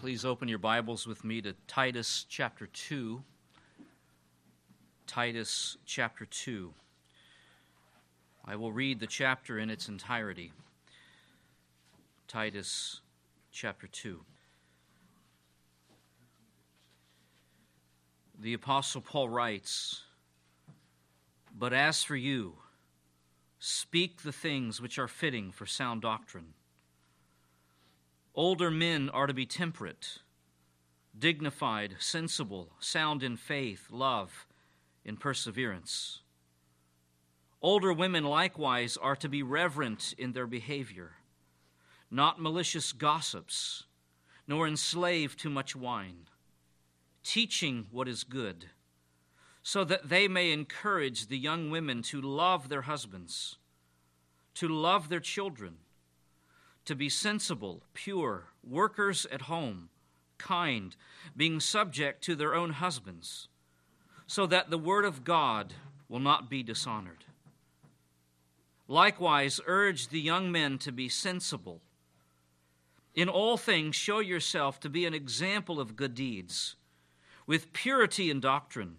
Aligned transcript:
Please 0.00 0.24
open 0.24 0.48
your 0.48 0.58
Bibles 0.58 1.06
with 1.06 1.24
me 1.24 1.42
to 1.42 1.52
Titus 1.66 2.24
chapter 2.26 2.66
2. 2.68 3.22
Titus 5.06 5.76
chapter 5.84 6.24
2. 6.24 6.72
I 8.46 8.56
will 8.56 8.72
read 8.72 8.98
the 8.98 9.06
chapter 9.06 9.58
in 9.58 9.68
its 9.68 9.88
entirety. 9.88 10.52
Titus 12.28 13.02
chapter 13.52 13.88
2. 13.88 14.20
The 18.40 18.54
Apostle 18.54 19.02
Paul 19.02 19.28
writes, 19.28 20.04
But 21.54 21.74
as 21.74 22.02
for 22.02 22.16
you, 22.16 22.54
speak 23.58 24.22
the 24.22 24.32
things 24.32 24.80
which 24.80 24.98
are 24.98 25.08
fitting 25.08 25.52
for 25.52 25.66
sound 25.66 26.00
doctrine 26.00 26.54
Older 28.40 28.70
men 28.70 29.10
are 29.10 29.26
to 29.26 29.34
be 29.34 29.44
temperate, 29.44 30.20
dignified, 31.18 31.96
sensible, 31.98 32.70
sound 32.80 33.22
in 33.22 33.36
faith, 33.36 33.88
love, 33.90 34.46
in 35.04 35.18
perseverance. 35.18 36.20
Older 37.60 37.92
women 37.92 38.24
likewise 38.24 38.96
are 38.96 39.14
to 39.16 39.28
be 39.28 39.42
reverent 39.42 40.14
in 40.16 40.32
their 40.32 40.46
behavior, 40.46 41.16
not 42.10 42.40
malicious 42.40 42.92
gossips, 42.92 43.84
nor 44.48 44.66
enslaved 44.66 45.38
to 45.40 45.50
much 45.50 45.76
wine, 45.76 46.26
teaching 47.22 47.88
what 47.90 48.08
is 48.08 48.24
good, 48.24 48.70
so 49.62 49.84
that 49.84 50.08
they 50.08 50.28
may 50.28 50.50
encourage 50.50 51.26
the 51.26 51.36
young 51.36 51.68
women 51.68 52.00
to 52.04 52.22
love 52.22 52.70
their 52.70 52.88
husbands, 52.88 53.58
to 54.54 54.66
love 54.66 55.10
their 55.10 55.20
children 55.20 55.76
to 56.90 56.96
be 56.96 57.08
sensible, 57.08 57.84
pure, 57.94 58.46
workers 58.68 59.24
at 59.30 59.42
home, 59.42 59.90
kind, 60.38 60.96
being 61.36 61.60
subject 61.60 62.20
to 62.24 62.34
their 62.34 62.52
own 62.52 62.70
husbands, 62.70 63.46
so 64.26 64.44
that 64.44 64.70
the 64.70 64.76
word 64.76 65.04
of 65.04 65.22
God 65.22 65.72
will 66.08 66.18
not 66.18 66.50
be 66.50 66.64
dishonored. 66.64 67.22
Likewise, 68.88 69.60
urge 69.68 70.08
the 70.08 70.18
young 70.18 70.50
men 70.50 70.78
to 70.78 70.90
be 70.90 71.08
sensible. 71.08 71.80
In 73.14 73.28
all 73.28 73.56
things, 73.56 73.94
show 73.94 74.18
yourself 74.18 74.80
to 74.80 74.88
be 74.88 75.06
an 75.06 75.14
example 75.14 75.78
of 75.78 75.94
good 75.94 76.16
deeds, 76.16 76.74
with 77.46 77.72
purity 77.72 78.32
in 78.32 78.40
doctrine, 78.40 78.96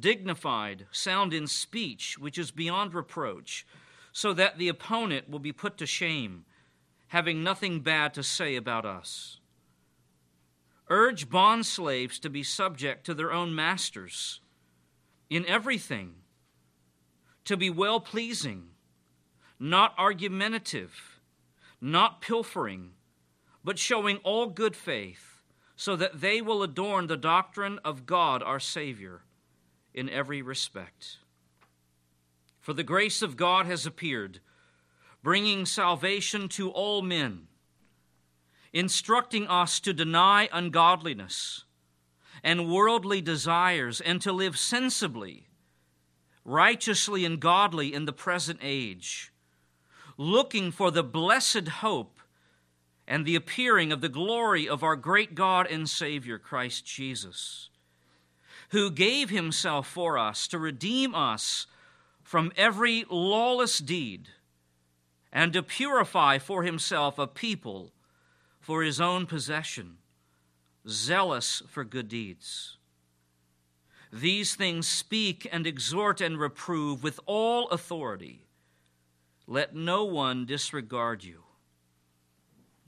dignified, 0.00 0.84
sound 0.92 1.32
in 1.32 1.46
speech, 1.46 2.18
which 2.18 2.36
is 2.36 2.50
beyond 2.50 2.92
reproach, 2.92 3.66
so 4.12 4.34
that 4.34 4.58
the 4.58 4.68
opponent 4.68 5.30
will 5.30 5.38
be 5.38 5.50
put 5.50 5.78
to 5.78 5.86
shame 5.86 6.44
having 7.16 7.42
nothing 7.42 7.80
bad 7.80 8.12
to 8.12 8.22
say 8.22 8.56
about 8.56 8.84
us. 8.84 9.40
Urge 10.90 11.30
bondslaves 11.30 12.20
to 12.20 12.28
be 12.28 12.42
subject 12.42 13.06
to 13.06 13.14
their 13.14 13.32
own 13.32 13.54
masters 13.54 14.42
in 15.30 15.42
everything, 15.46 16.12
to 17.46 17.56
be 17.56 17.70
well 17.70 18.00
pleasing, 18.00 18.68
not 19.58 19.94
argumentative, 19.96 21.18
not 21.80 22.20
pilfering, 22.20 22.90
but 23.64 23.78
showing 23.78 24.18
all 24.18 24.48
good 24.48 24.76
faith, 24.76 25.40
so 25.74 25.96
that 25.96 26.20
they 26.20 26.42
will 26.42 26.62
adorn 26.62 27.06
the 27.06 27.16
doctrine 27.16 27.80
of 27.82 28.04
God 28.04 28.42
our 28.42 28.60
Savior 28.60 29.22
in 29.94 30.10
every 30.10 30.42
respect. 30.42 31.16
For 32.60 32.74
the 32.74 32.82
grace 32.82 33.22
of 33.22 33.38
God 33.38 33.64
has 33.64 33.86
appeared 33.86 34.40
bringing 35.26 35.66
salvation 35.66 36.48
to 36.48 36.70
all 36.70 37.02
men, 37.02 37.48
instructing 38.72 39.44
us 39.48 39.80
to 39.80 39.92
deny 39.92 40.48
ungodliness 40.52 41.64
and 42.44 42.70
worldly 42.70 43.20
desires 43.20 44.00
and 44.00 44.22
to 44.22 44.30
live 44.30 44.56
sensibly, 44.56 45.48
righteously, 46.44 47.24
and 47.24 47.40
godly 47.40 47.92
in 47.92 48.04
the 48.04 48.12
present 48.12 48.60
age, 48.62 49.32
looking 50.16 50.70
for 50.70 50.92
the 50.92 51.02
blessed 51.02 51.66
hope 51.82 52.20
and 53.08 53.26
the 53.26 53.34
appearing 53.34 53.90
of 53.90 54.00
the 54.00 54.08
glory 54.08 54.68
of 54.68 54.84
our 54.84 54.94
great 54.94 55.34
God 55.34 55.66
and 55.66 55.90
Savior, 55.90 56.38
Christ 56.38 56.86
Jesus, 56.86 57.68
who 58.68 58.92
gave 58.92 59.30
himself 59.30 59.88
for 59.88 60.18
us 60.18 60.46
to 60.46 60.56
redeem 60.60 61.16
us 61.16 61.66
from 62.22 62.52
every 62.56 63.04
lawless 63.10 63.80
deed 63.80 64.28
and 65.36 65.52
to 65.52 65.62
purify 65.62 66.38
for 66.38 66.62
himself 66.62 67.18
a 67.18 67.26
people 67.26 67.92
for 68.58 68.82
his 68.82 69.02
own 69.02 69.26
possession, 69.26 69.98
zealous 70.88 71.62
for 71.68 71.84
good 71.84 72.08
deeds. 72.08 72.78
These 74.10 74.54
things 74.54 74.88
speak 74.88 75.46
and 75.52 75.66
exhort 75.66 76.22
and 76.22 76.40
reprove 76.40 77.02
with 77.02 77.20
all 77.26 77.68
authority. 77.68 78.46
Let 79.46 79.76
no 79.76 80.06
one 80.06 80.46
disregard 80.46 81.22
you. 81.22 81.42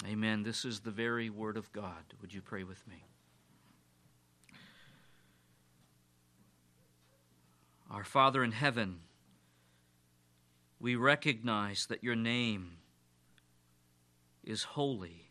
Amen. 0.07 0.43
This 0.43 0.65
is 0.65 0.81
the 0.81 0.91
very 0.91 1.29
word 1.29 1.59
of 1.59 1.71
God. 1.75 2.15
Would 2.23 2.33
you 2.33 2.41
pray 2.41 2.65
with 2.65 2.83
me? 2.89 3.05
Our 7.91 8.05
Father 8.05 8.43
in 8.43 8.53
heaven, 8.53 9.01
we 10.81 10.95
recognize 10.95 11.87
that 11.87 12.05
your 12.05 12.15
name 12.15 12.77
is 14.45 14.63
holy. 14.63 15.31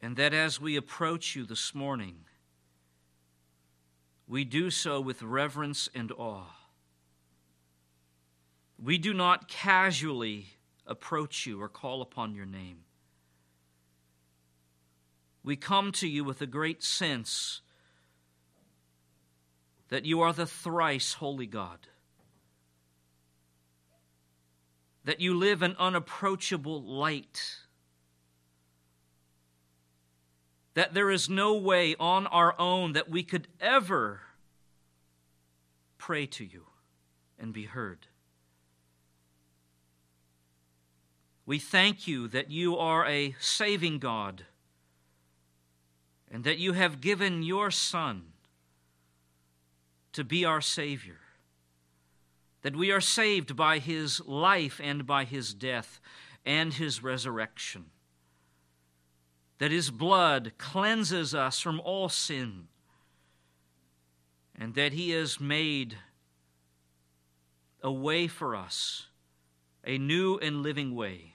And 0.00 0.16
that 0.16 0.32
as 0.32 0.60
we 0.60 0.76
approach 0.76 1.34
you 1.34 1.44
this 1.44 1.74
morning, 1.74 2.24
we 4.26 4.44
do 4.44 4.70
so 4.70 5.00
with 5.00 5.22
reverence 5.22 5.88
and 5.94 6.12
awe. 6.12 6.54
We 8.82 8.96
do 8.96 9.12
not 9.12 9.48
casually 9.48 10.46
approach 10.86 11.46
you 11.46 11.60
or 11.60 11.68
call 11.68 12.00
upon 12.00 12.34
your 12.34 12.46
name. 12.46 12.84
We 15.42 15.56
come 15.56 15.92
to 15.92 16.08
you 16.08 16.24
with 16.24 16.40
a 16.40 16.46
great 16.46 16.82
sense 16.82 17.60
that 19.88 20.04
you 20.06 20.20
are 20.20 20.32
the 20.32 20.46
thrice 20.46 21.14
holy 21.14 21.46
God 21.46 21.88
that 25.04 25.20
you 25.20 25.34
live 25.34 25.62
in 25.62 25.74
unapproachable 25.78 26.82
light, 26.82 27.56
that 30.74 30.94
there 30.94 31.10
is 31.10 31.28
no 31.28 31.54
way 31.54 31.96
on 31.98 32.26
our 32.26 32.54
own 32.58 32.92
that 32.92 33.08
we 33.08 33.22
could 33.22 33.48
ever 33.60 34.20
pray 35.98 36.26
to 36.26 36.44
you 36.44 36.66
and 37.38 37.52
be 37.52 37.64
heard. 37.64 38.06
We 41.46 41.58
thank 41.58 42.06
you 42.06 42.28
that 42.28 42.50
you 42.50 42.76
are 42.76 43.06
a 43.06 43.34
saving 43.40 43.98
God 43.98 44.44
and 46.30 46.44
that 46.44 46.58
you 46.58 46.74
have 46.74 47.00
given 47.00 47.42
your 47.42 47.70
Son 47.70 48.32
to 50.12 50.22
be 50.22 50.44
our 50.44 50.60
Savior 50.60 51.19
that 52.62 52.76
we 52.76 52.90
are 52.90 53.00
saved 53.00 53.56
by 53.56 53.78
his 53.78 54.20
life 54.26 54.80
and 54.82 55.06
by 55.06 55.24
his 55.24 55.54
death 55.54 56.00
and 56.44 56.74
his 56.74 57.02
resurrection, 57.02 57.86
that 59.58 59.70
his 59.70 59.90
blood 59.90 60.52
cleanses 60.58 61.34
us 61.34 61.60
from 61.60 61.80
all 61.80 62.08
sin, 62.08 62.68
and 64.58 64.74
that 64.74 64.92
he 64.92 65.10
has 65.10 65.40
made 65.40 65.96
a 67.82 67.90
way 67.90 68.26
for 68.26 68.54
us, 68.54 69.06
a 69.84 69.96
new 69.96 70.36
and 70.38 70.62
living 70.62 70.94
way, 70.94 71.34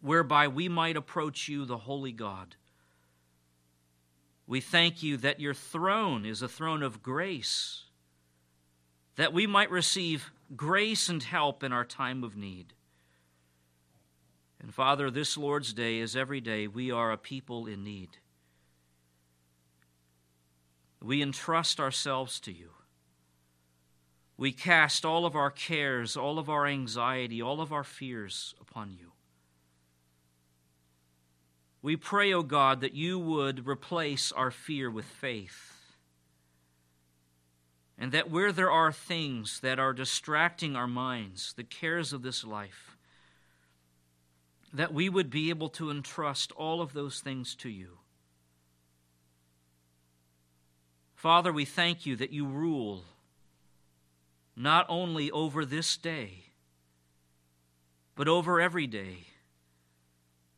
whereby 0.00 0.46
we 0.46 0.68
might 0.68 0.96
approach 0.96 1.48
you, 1.48 1.64
the 1.64 1.78
holy 1.78 2.12
God. 2.12 2.54
We 4.46 4.60
thank 4.60 5.02
you 5.02 5.16
that 5.18 5.40
your 5.40 5.54
throne 5.54 6.24
is 6.26 6.42
a 6.42 6.48
throne 6.48 6.82
of 6.82 7.02
grace 7.02 7.83
that 9.16 9.32
we 9.32 9.46
might 9.46 9.70
receive 9.70 10.32
grace 10.56 11.08
and 11.08 11.22
help 11.22 11.62
in 11.62 11.72
our 11.72 11.84
time 11.84 12.24
of 12.24 12.36
need. 12.36 12.74
And 14.60 14.74
Father, 14.74 15.10
this 15.10 15.36
Lord's 15.36 15.72
Day 15.72 15.98
is 15.98 16.16
every 16.16 16.40
day 16.40 16.66
we 16.66 16.90
are 16.90 17.12
a 17.12 17.18
people 17.18 17.66
in 17.66 17.84
need. 17.84 18.18
We 21.02 21.20
entrust 21.20 21.78
ourselves 21.78 22.40
to 22.40 22.52
you. 22.52 22.70
We 24.36 24.52
cast 24.52 25.04
all 25.04 25.26
of 25.26 25.36
our 25.36 25.50
cares, 25.50 26.16
all 26.16 26.38
of 26.38 26.48
our 26.48 26.66
anxiety, 26.66 27.40
all 27.40 27.60
of 27.60 27.72
our 27.72 27.84
fears 27.84 28.54
upon 28.60 28.94
you. 28.98 29.12
We 31.82 31.96
pray, 31.96 32.32
O 32.32 32.38
oh 32.38 32.42
God, 32.42 32.80
that 32.80 32.94
you 32.94 33.18
would 33.18 33.68
replace 33.68 34.32
our 34.32 34.50
fear 34.50 34.90
with 34.90 35.04
faith 35.04 35.73
and 37.98 38.12
that 38.12 38.30
where 38.30 38.52
there 38.52 38.70
are 38.70 38.92
things 38.92 39.60
that 39.60 39.78
are 39.78 39.92
distracting 39.92 40.74
our 40.74 40.86
minds, 40.86 41.52
the 41.56 41.64
cares 41.64 42.12
of 42.12 42.22
this 42.22 42.44
life, 42.44 42.96
that 44.72 44.92
we 44.92 45.08
would 45.08 45.30
be 45.30 45.50
able 45.50 45.68
to 45.68 45.90
entrust 45.90 46.50
all 46.52 46.82
of 46.82 46.92
those 46.92 47.20
things 47.20 47.54
to 47.54 47.68
you. 47.68 47.98
Father, 51.14 51.52
we 51.52 51.64
thank 51.64 52.04
you 52.04 52.16
that 52.16 52.32
you 52.32 52.44
rule 52.44 53.04
not 54.56 54.84
only 54.88 55.30
over 55.30 55.64
this 55.64 55.96
day, 55.96 56.44
but 58.14 58.28
over 58.28 58.60
every 58.60 58.86
day, 58.86 59.26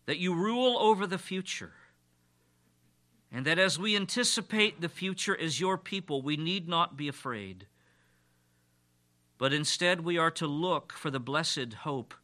that 0.06 0.18
you 0.18 0.34
rule 0.34 0.78
over 0.78 1.06
the 1.06 1.18
future, 1.18 1.72
and 3.32 3.44
that 3.44 3.58
as 3.58 3.78
we 3.78 3.96
anticipate 3.96 4.80
the 4.80 4.88
future 4.88 5.38
as 5.38 5.60
your 5.60 5.76
people, 5.76 6.22
we 6.22 6.36
need 6.36 6.68
not 6.68 6.96
be 6.96 7.08
afraid, 7.08 7.66
but 9.38 9.52
instead 9.52 10.00
we 10.00 10.16
are 10.16 10.30
to 10.30 10.46
look 10.46 10.92
for 10.92 11.10
the 11.10 11.20
blessed 11.20 11.74
hope 11.80 12.14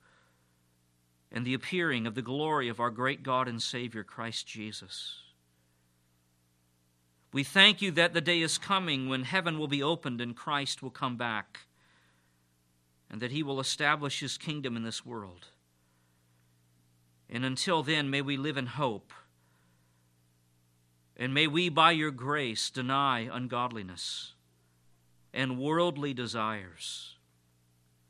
and 1.30 1.44
the 1.44 1.54
appearing 1.54 2.06
of 2.06 2.14
the 2.14 2.22
glory 2.22 2.68
of 2.68 2.80
our 2.80 2.90
great 2.90 3.22
God 3.22 3.48
and 3.48 3.60
Savior, 3.60 4.04
Christ 4.04 4.46
Jesus. 4.46 5.18
We 7.32 7.44
thank 7.44 7.80
you 7.80 7.90
that 7.92 8.12
the 8.12 8.20
day 8.20 8.42
is 8.42 8.58
coming 8.58 9.08
when 9.08 9.24
heaven 9.24 9.58
will 9.58 9.68
be 9.68 9.82
opened 9.82 10.20
and 10.20 10.36
Christ 10.36 10.82
will 10.82 10.90
come 10.90 11.16
back, 11.16 11.60
and 13.10 13.20
that 13.22 13.32
he 13.32 13.42
will 13.42 13.60
establish 13.60 14.20
his 14.20 14.36
kingdom 14.36 14.76
in 14.76 14.82
this 14.82 15.04
world. 15.04 15.48
And 17.30 17.44
until 17.44 17.82
then, 17.82 18.10
may 18.10 18.20
we 18.20 18.36
live 18.36 18.58
in 18.58 18.66
hope. 18.66 19.12
And 21.22 21.32
may 21.32 21.46
we, 21.46 21.68
by 21.68 21.92
your 21.92 22.10
grace, 22.10 22.68
deny 22.68 23.28
ungodliness 23.32 24.32
and 25.32 25.58
worldly 25.58 26.12
desires 26.12 27.12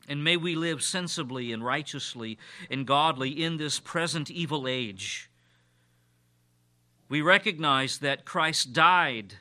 and 0.08 0.24
may 0.24 0.36
we 0.36 0.54
live 0.54 0.82
sensibly 0.82 1.52
and 1.52 1.64
righteously 1.64 2.38
and 2.70 2.86
godly 2.86 3.30
in 3.30 3.56
this 3.56 3.78
present 3.78 4.30
evil 4.30 4.66
age. 4.66 5.30
We 7.08 7.22
recognize 7.22 7.98
that 7.98 8.24
Christ 8.24 8.72
died 8.72 9.34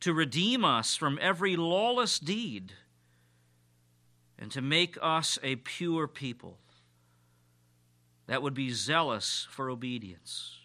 to 0.00 0.12
redeem 0.12 0.64
us 0.64 0.94
from 0.94 1.18
every 1.20 1.56
lawless 1.56 2.18
deed 2.18 2.72
and 4.38 4.50
to 4.52 4.62
make 4.62 4.96
us 5.02 5.38
a 5.42 5.56
pure 5.56 6.06
people 6.06 6.58
that 8.26 8.42
would 8.42 8.54
be 8.54 8.70
zealous 8.70 9.48
for 9.50 9.70
obedience. 9.70 10.57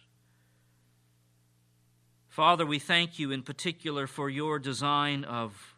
Father, 2.34 2.66
we 2.66 2.80
thank 2.80 3.20
you 3.20 3.30
in 3.30 3.44
particular 3.44 4.08
for 4.08 4.28
your 4.28 4.58
design 4.58 5.22
of 5.22 5.76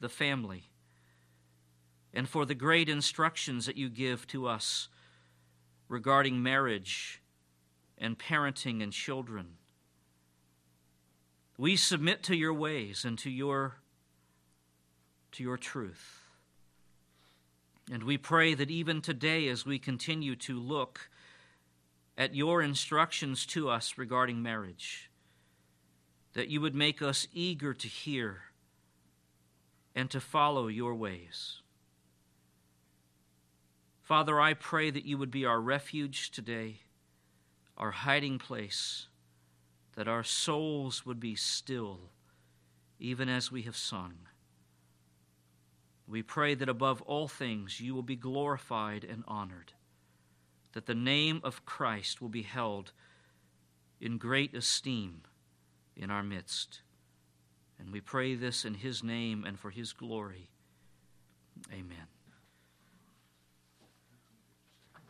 the 0.00 0.08
family 0.08 0.62
and 2.14 2.26
for 2.26 2.46
the 2.46 2.54
great 2.54 2.88
instructions 2.88 3.66
that 3.66 3.76
you 3.76 3.90
give 3.90 4.26
to 4.28 4.46
us 4.46 4.88
regarding 5.90 6.42
marriage 6.42 7.20
and 7.98 8.18
parenting 8.18 8.82
and 8.82 8.94
children. 8.94 9.58
We 11.58 11.76
submit 11.76 12.22
to 12.22 12.34
your 12.34 12.54
ways 12.54 13.04
and 13.04 13.18
to 13.18 13.28
your, 13.28 13.74
to 15.32 15.42
your 15.42 15.58
truth. 15.58 16.22
And 17.92 18.04
we 18.04 18.16
pray 18.16 18.54
that 18.54 18.70
even 18.70 19.02
today, 19.02 19.48
as 19.48 19.66
we 19.66 19.78
continue 19.78 20.34
to 20.36 20.58
look 20.58 21.10
at 22.16 22.34
your 22.34 22.62
instructions 22.62 23.44
to 23.48 23.68
us 23.68 23.98
regarding 23.98 24.42
marriage, 24.42 25.09
that 26.34 26.48
you 26.48 26.60
would 26.60 26.74
make 26.74 27.02
us 27.02 27.26
eager 27.32 27.74
to 27.74 27.88
hear 27.88 28.42
and 29.94 30.10
to 30.10 30.20
follow 30.20 30.68
your 30.68 30.94
ways. 30.94 31.60
Father, 34.02 34.40
I 34.40 34.54
pray 34.54 34.90
that 34.90 35.04
you 35.04 35.18
would 35.18 35.30
be 35.30 35.44
our 35.44 35.60
refuge 35.60 36.30
today, 36.30 36.80
our 37.76 37.90
hiding 37.90 38.38
place, 38.38 39.06
that 39.94 40.08
our 40.08 40.24
souls 40.24 41.04
would 41.04 41.20
be 41.20 41.34
still, 41.34 42.10
even 42.98 43.28
as 43.28 43.52
we 43.52 43.62
have 43.62 43.76
sung. 43.76 44.14
We 46.08 46.22
pray 46.22 46.54
that 46.54 46.68
above 46.68 47.02
all 47.02 47.28
things 47.28 47.80
you 47.80 47.94
will 47.94 48.02
be 48.02 48.16
glorified 48.16 49.04
and 49.04 49.22
honored, 49.28 49.72
that 50.72 50.86
the 50.86 50.94
name 50.94 51.40
of 51.44 51.64
Christ 51.64 52.20
will 52.20 52.28
be 52.28 52.42
held 52.42 52.92
in 54.00 54.18
great 54.18 54.54
esteem 54.54 55.22
in 56.00 56.10
our 56.10 56.22
midst. 56.22 56.80
And 57.78 57.92
we 57.92 58.00
pray 58.00 58.34
this 58.34 58.64
in 58.64 58.74
his 58.74 59.04
name 59.04 59.44
and 59.46 59.58
for 59.58 59.70
his 59.70 59.92
glory. 59.92 60.48
Amen. 61.70 62.08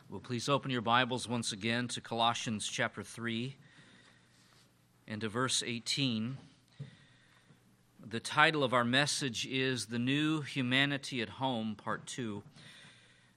Well, 0.09 0.19
please 0.19 0.49
open 0.49 0.71
your 0.71 0.81
Bibles 0.81 1.27
once 1.29 1.53
again 1.53 1.87
to 1.89 2.01
Colossians 2.01 2.67
chapter 2.67 3.01
3 3.01 3.55
and 5.07 5.21
to 5.21 5.29
verse 5.29 5.63
18. 5.65 6.37
The 8.05 8.19
title 8.19 8.63
of 8.63 8.73
our 8.73 8.83
message 8.83 9.47
is 9.49 9.85
The 9.85 9.99
New 9.99 10.41
Humanity 10.41 11.21
at 11.21 11.29
Home, 11.29 11.75
Part 11.75 12.05
2. 12.07 12.43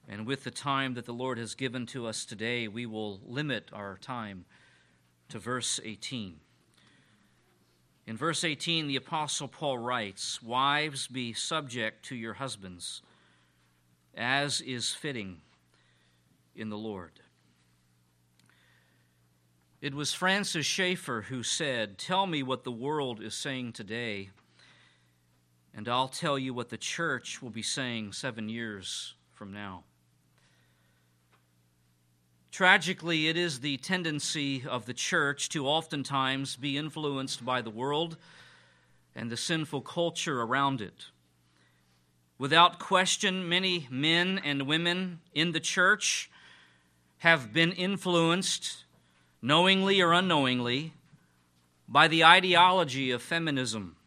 And 0.09 0.27
with 0.27 0.43
the 0.43 0.51
time 0.51 0.95
that 0.95 1.05
the 1.05 1.13
Lord 1.13 1.37
has 1.37 1.55
given 1.55 1.85
to 1.87 2.05
us 2.07 2.25
today, 2.25 2.67
we 2.67 2.85
will 2.85 3.21
limit 3.25 3.69
our 3.71 3.97
time 4.01 4.43
to 5.29 5.39
verse 5.39 5.79
18. 5.83 6.41
In 8.07 8.17
verse 8.17 8.43
18, 8.43 8.87
the 8.87 8.95
Apostle 8.97 9.47
Paul 9.47 9.79
writes 9.79 10.41
Wives, 10.41 11.07
be 11.07 11.33
subject 11.33 12.05
to 12.05 12.15
your 12.15 12.33
husbands, 12.33 13.01
as 14.15 14.61
is 14.61 14.93
fitting 14.93 15.41
in 16.55 16.69
the 16.69 16.77
Lord. 16.77 17.19
It 19.81 19.93
was 19.93 20.13
Francis 20.13 20.65
Schaeffer 20.65 21.25
who 21.29 21.43
said, 21.43 21.97
Tell 21.97 22.27
me 22.27 22.43
what 22.43 22.63
the 22.63 22.71
world 22.71 23.21
is 23.21 23.33
saying 23.33 23.73
today, 23.73 24.29
and 25.73 25.89
I'll 25.89 26.07
tell 26.07 26.39
you 26.39 26.53
what 26.53 26.69
the 26.69 26.77
church 26.77 27.41
will 27.41 27.49
be 27.49 27.61
saying 27.61 28.13
seven 28.13 28.49
years 28.49 29.15
from 29.33 29.51
now. 29.51 29.83
Tragically, 32.55 33.27
it 33.27 33.35
is 33.35 33.59
the 33.59 33.75
tendency 33.75 34.63
of 34.65 34.85
the 34.85 34.93
church 34.93 35.49
to 35.49 35.67
oftentimes 35.67 36.55
be 36.55 36.77
influenced 36.77 37.43
by 37.43 37.61
the 37.61 37.69
world 37.69 38.15
and 39.13 39.29
the 39.29 39.35
sinful 39.35 39.81
culture 39.81 40.41
around 40.41 40.79
it. 40.79 41.07
Without 42.37 42.79
question, 42.79 43.49
many 43.49 43.89
men 43.91 44.39
and 44.41 44.67
women 44.67 45.19
in 45.33 45.51
the 45.51 45.59
church 45.59 46.31
have 47.17 47.51
been 47.51 47.73
influenced, 47.73 48.85
knowingly 49.41 49.99
or 49.99 50.13
unknowingly, 50.13 50.93
by 51.89 52.07
the 52.07 52.23
ideology 52.23 53.11
of 53.11 53.21
feminism. 53.21 53.97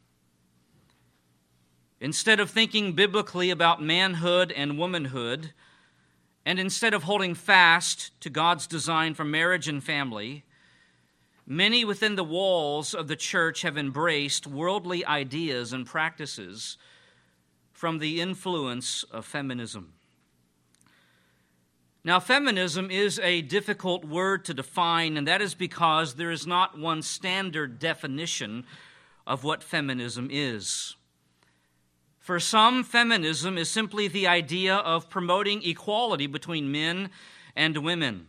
Instead 2.00 2.40
of 2.40 2.50
thinking 2.50 2.94
biblically 2.94 3.50
about 3.50 3.82
manhood 3.82 4.50
and 4.52 4.78
womanhood, 4.78 5.52
and 6.48 6.58
instead 6.58 6.94
of 6.94 7.02
holding 7.02 7.34
fast 7.34 8.18
to 8.22 8.30
God's 8.30 8.66
design 8.66 9.12
for 9.12 9.22
marriage 9.22 9.68
and 9.68 9.84
family, 9.84 10.44
many 11.46 11.84
within 11.84 12.16
the 12.16 12.24
walls 12.24 12.94
of 12.94 13.06
the 13.06 13.16
church 13.16 13.60
have 13.60 13.76
embraced 13.76 14.46
worldly 14.46 15.04
ideas 15.04 15.74
and 15.74 15.84
practices 15.84 16.78
from 17.70 17.98
the 17.98 18.22
influence 18.22 19.02
of 19.10 19.26
feminism. 19.26 19.92
Now, 22.02 22.18
feminism 22.18 22.90
is 22.90 23.18
a 23.18 23.42
difficult 23.42 24.06
word 24.06 24.46
to 24.46 24.54
define, 24.54 25.18
and 25.18 25.28
that 25.28 25.42
is 25.42 25.52
because 25.52 26.14
there 26.14 26.30
is 26.30 26.46
not 26.46 26.78
one 26.78 27.02
standard 27.02 27.78
definition 27.78 28.64
of 29.26 29.44
what 29.44 29.62
feminism 29.62 30.30
is. 30.32 30.96
For 32.28 32.38
some, 32.38 32.84
feminism 32.84 33.56
is 33.56 33.70
simply 33.70 34.06
the 34.06 34.26
idea 34.26 34.74
of 34.74 35.08
promoting 35.08 35.62
equality 35.62 36.26
between 36.26 36.70
men 36.70 37.08
and 37.56 37.78
women. 37.78 38.28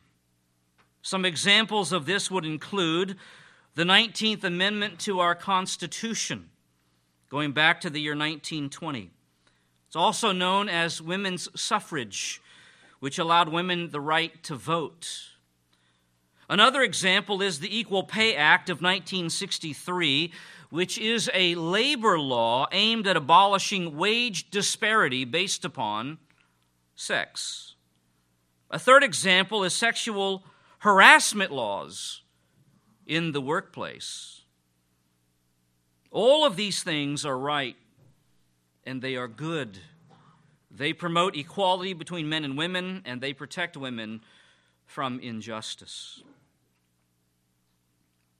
Some 1.02 1.26
examples 1.26 1.92
of 1.92 2.06
this 2.06 2.32
would 2.32 2.46
include 2.46 3.18
the 3.76 3.84
19th 3.84 4.46
Amendment 4.46 5.00
to 5.00 5.20
our 5.20 5.36
Constitution, 5.36 6.50
going 7.28 7.52
back 7.52 7.82
to 7.82 7.90
the 7.90 8.00
year 8.00 8.14
1920. 8.14 9.12
It's 9.88 9.98
also 9.98 10.32
known 10.32 10.70
as 10.70 11.02
women's 11.02 11.50
suffrage 11.60 12.42
which 13.02 13.20
allowed 13.20 13.50
women 13.50 13.90
the 13.90 14.00
right 14.00 14.42
to 14.44 14.56
vote. 14.56 15.32
Another 16.50 16.84
example 16.84 17.42
is 17.42 17.60
the 17.60 17.78
Equal 17.78 18.04
Pay 18.04 18.34
Act 18.34 18.70
of 18.70 18.78
1963, 18.78 20.32
which 20.70 20.98
is 20.98 21.30
a 21.34 21.56
labor 21.56 22.20
law 22.20 22.68
aimed 22.72 23.08
at 23.08 23.18
abolishing 23.18 23.98
wage 23.98 24.50
disparity 24.52 25.26
based 25.26 25.66
upon 25.66 26.18
sex. 26.96 27.76
A 28.70 28.80
third 28.80 29.04
example 29.04 29.64
is 29.64 29.74
sexual 29.74 30.44
harassment 30.80 31.52
laws 31.52 32.22
in 33.08 33.32
the 33.32 33.42
workplace. 33.42 34.42
All 36.12 36.46
of 36.46 36.56
these 36.56 36.84
things 36.84 37.26
are 37.26 37.38
right 37.38 37.76
and 38.86 39.02
they 39.02 39.16
are 39.16 39.28
good 39.28 39.80
they 40.72 40.94
promote 40.94 41.36
equality 41.36 41.94
between 41.94 42.30
men 42.30 42.46
and 42.46 42.58
women, 42.58 43.02
and 43.06 43.22
they 43.22 43.34
protect 43.34 43.76
women 43.76 44.22
from 44.86 45.20
injustice. 45.20 46.22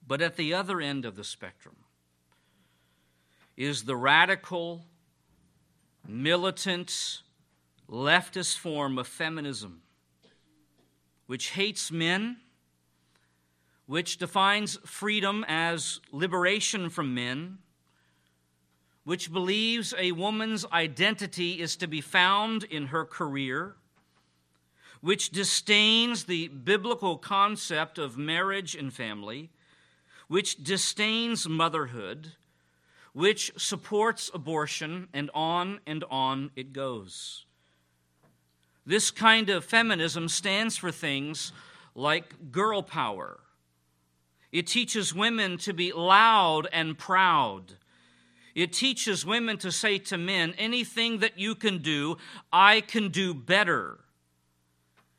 But 0.06 0.22
at 0.22 0.36
the 0.36 0.54
other 0.54 0.80
end 0.80 1.04
of 1.04 1.16
the 1.16 1.24
spectrum 1.24 1.76
is 3.60 3.82
the 3.82 3.94
radical, 3.94 4.86
militant, 6.08 7.20
leftist 7.90 8.56
form 8.56 8.98
of 8.98 9.06
feminism, 9.06 9.82
which 11.26 11.50
hates 11.50 11.92
men, 11.92 12.38
which 13.84 14.16
defines 14.16 14.78
freedom 14.86 15.44
as 15.46 16.00
liberation 16.10 16.88
from 16.88 17.14
men, 17.14 17.58
which 19.04 19.30
believes 19.30 19.92
a 19.98 20.12
woman's 20.12 20.64
identity 20.72 21.60
is 21.60 21.76
to 21.76 21.86
be 21.86 22.00
found 22.00 22.64
in 22.64 22.86
her 22.86 23.04
career, 23.04 23.76
which 25.02 25.28
disdains 25.28 26.24
the 26.24 26.48
biblical 26.48 27.18
concept 27.18 27.98
of 27.98 28.16
marriage 28.16 28.74
and 28.74 28.94
family, 28.94 29.50
which 30.28 30.64
disdains 30.64 31.46
motherhood, 31.46 32.32
which 33.12 33.52
supports 33.56 34.30
abortion, 34.32 35.08
and 35.12 35.30
on 35.34 35.80
and 35.86 36.04
on 36.10 36.50
it 36.56 36.72
goes. 36.72 37.44
This 38.86 39.10
kind 39.10 39.50
of 39.50 39.64
feminism 39.64 40.28
stands 40.28 40.76
for 40.76 40.90
things 40.90 41.52
like 41.94 42.50
girl 42.50 42.82
power. 42.82 43.40
It 44.52 44.66
teaches 44.66 45.14
women 45.14 45.58
to 45.58 45.72
be 45.72 45.92
loud 45.92 46.66
and 46.72 46.98
proud. 46.98 47.74
It 48.54 48.72
teaches 48.72 49.24
women 49.24 49.58
to 49.58 49.70
say 49.70 49.98
to 49.98 50.18
men, 50.18 50.54
anything 50.58 51.18
that 51.18 51.38
you 51.38 51.54
can 51.54 51.78
do, 51.78 52.16
I 52.52 52.80
can 52.80 53.10
do 53.10 53.32
better. 53.32 53.98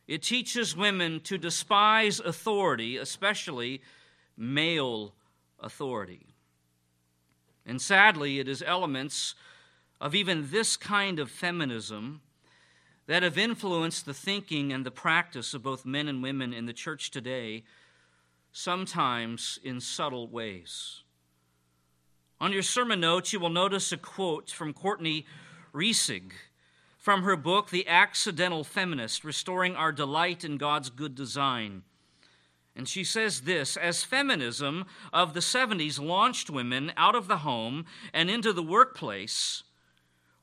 It 0.07 0.21
teaches 0.21 0.75
women 0.75 1.21
to 1.21 1.37
despise 1.37 2.19
authority, 2.19 2.97
especially 2.97 3.81
male 4.35 5.13
authority. 5.59 6.30
And 7.65 7.81
sadly, 7.81 8.39
it 8.39 8.47
is 8.47 8.63
elements 8.65 9.35
of 9.99 10.15
even 10.15 10.49
this 10.49 10.77
kind 10.77 11.19
of 11.19 11.29
feminism 11.29 12.21
that 13.07 13.23
have 13.23 13.37
influenced 13.37 14.05
the 14.05 14.13
thinking 14.13 14.71
and 14.71 14.85
the 14.85 14.91
practice 14.91 15.53
of 15.53 15.63
both 15.63 15.85
men 15.85 16.07
and 16.07 16.23
women 16.23 16.53
in 16.53 16.65
the 16.65 16.73
church 16.73 17.11
today, 17.11 17.63
sometimes 18.51 19.59
in 19.63 19.79
subtle 19.79 20.27
ways. 20.27 21.03
On 22.39 22.51
your 22.51 22.63
sermon 22.63 22.99
notes, 22.99 23.33
you 23.33 23.39
will 23.39 23.49
notice 23.49 23.91
a 23.91 23.97
quote 23.97 24.49
from 24.49 24.73
Courtney 24.73 25.25
Reissig 25.73 26.31
from 26.97 27.23
her 27.23 27.35
book, 27.35 27.69
The 27.69 27.87
Accidental 27.87 28.63
Feminist 28.63 29.23
Restoring 29.23 29.75
Our 29.75 29.91
Delight 29.91 30.43
in 30.43 30.57
God's 30.57 30.89
Good 30.89 31.15
Design. 31.15 31.83
And 32.75 32.87
she 32.87 33.03
says 33.03 33.41
this 33.41 33.77
As 33.77 34.03
feminism 34.03 34.85
of 35.11 35.33
the 35.33 35.39
70s 35.39 35.99
launched 35.99 36.49
women 36.49 36.93
out 36.95 37.15
of 37.15 37.27
the 37.27 37.39
home 37.39 37.85
and 38.13 38.29
into 38.29 38.53
the 38.53 38.63
workplace, 38.63 39.63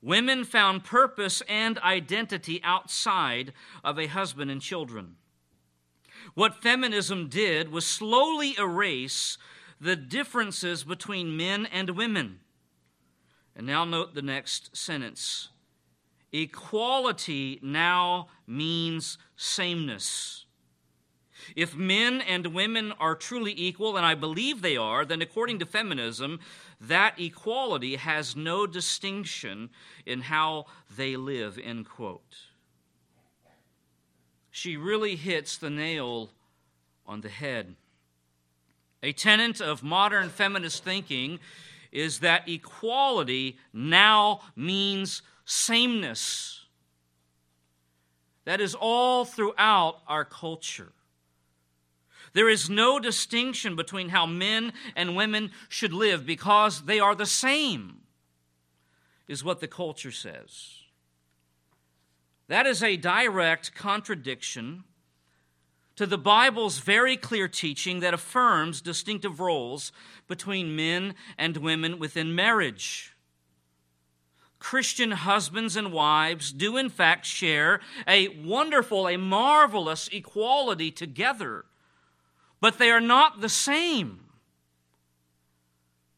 women 0.03 0.45
found 0.45 0.85
purpose 0.85 1.43
and 1.49 1.79
identity 1.79 2.61
outside 2.63 3.53
of 3.83 3.99
a 3.99 4.07
husband 4.07 4.51
and 4.51 4.61
children. 4.61 5.17
What 6.35 6.63
feminism 6.63 7.29
did 7.29 7.73
was 7.73 7.87
slowly 7.87 8.55
erase 8.59 9.39
the 9.81 9.97
differences 9.97 10.85
between 10.85 11.37
men 11.37 11.67
and 11.67 11.91
women. 11.91 12.41
And 13.57 13.67
now 13.67 13.85
note 13.85 14.15
the 14.15 14.23
next 14.23 14.77
sentence 14.77 15.49
equality 16.31 17.59
now 17.63 18.29
means 18.47 19.17
sameness. 19.37 20.45
If 21.57 21.77
men 21.77 22.21
and 22.21 22.49
women 22.49 22.93
are 22.99 23.15
truly 23.15 23.53
equal, 23.57 23.97
and 23.97 24.05
I 24.05 24.15
believe 24.15 24.61
they 24.61 24.77
are, 24.77 25.05
then 25.05 25.23
according 25.23 25.59
to 25.61 25.67
feminism, 25.67 26.41
that 26.81 27.19
equality 27.19 27.97
has 27.97 28.37
no 28.37 28.67
distinction 28.67 29.71
in 30.07 30.23
how 30.23 30.67
they 30.97 31.17
live, 31.17 31.59
end 31.63 31.89
quote. 31.89 32.37
She 34.51 34.77
really 34.77 35.17
hits 35.17 35.57
the 35.57 35.71
nail 35.71 36.31
on 37.07 37.21
the 37.21 37.29
head. 37.29 37.77
A 39.03 39.13
tenet 39.13 39.61
of 39.61 39.83
modern 39.83 40.29
feminist 40.29 40.83
thinking 40.83 41.39
is 41.93 42.19
that 42.21 42.49
equality 42.49 43.59
now 43.73 44.41
means 44.57 45.23
sameness. 45.45 46.65
That 48.45 48.61
is 48.61 48.75
all 48.75 49.25
throughout 49.25 50.01
our 50.07 50.25
culture. 50.25 50.93
There 52.39 52.49
is 52.49 52.71
no 52.71 53.01
distinction 53.01 53.75
between 53.75 54.11
how 54.11 54.25
men 54.25 54.73
and 54.95 55.17
women 55.17 55.51
should 55.69 55.93
live 55.93 56.25
because 56.25 56.83
they 56.83 57.01
are 57.01 57.17
the 57.17 57.27
same, 57.27 58.03
is 59.27 59.43
what 59.43 59.59
the 59.59 59.67
culture 59.67 60.13
says. 60.13 60.83
That 62.47 62.65
is 62.65 62.81
a 62.81 62.97
direct 62.97 63.75
contradiction 63.75 64.85
to 65.97 66.07
the 66.07 66.17
Bible's 66.17 66.79
very 66.79 67.17
clear 67.17 67.49
teaching 67.49 67.99
that 68.01 68.15
affirms 68.15 68.83
distinctive 68.83 69.41
roles 69.41 69.91
between 70.29 70.77
men 70.77 71.17
and 71.39 71.57
women 71.57 71.99
within 71.99 72.37
marriage. 72.37 73.17
Christian 74.61 75.11
husbands 75.11 75.75
and 75.75 75.93
wives 75.93 76.53
do, 76.53 76.77
in 76.77 76.89
fact, 76.89 77.27
share 77.27 77.81
a 78.07 78.29
wonderful, 78.29 79.09
a 79.09 79.17
marvelous 79.17 80.09
equality 80.13 80.93
together 80.93 81.65
but 82.61 82.79
they 82.79 82.91
are 82.91 83.01
not 83.01 83.41
the 83.41 83.49
same. 83.49 84.21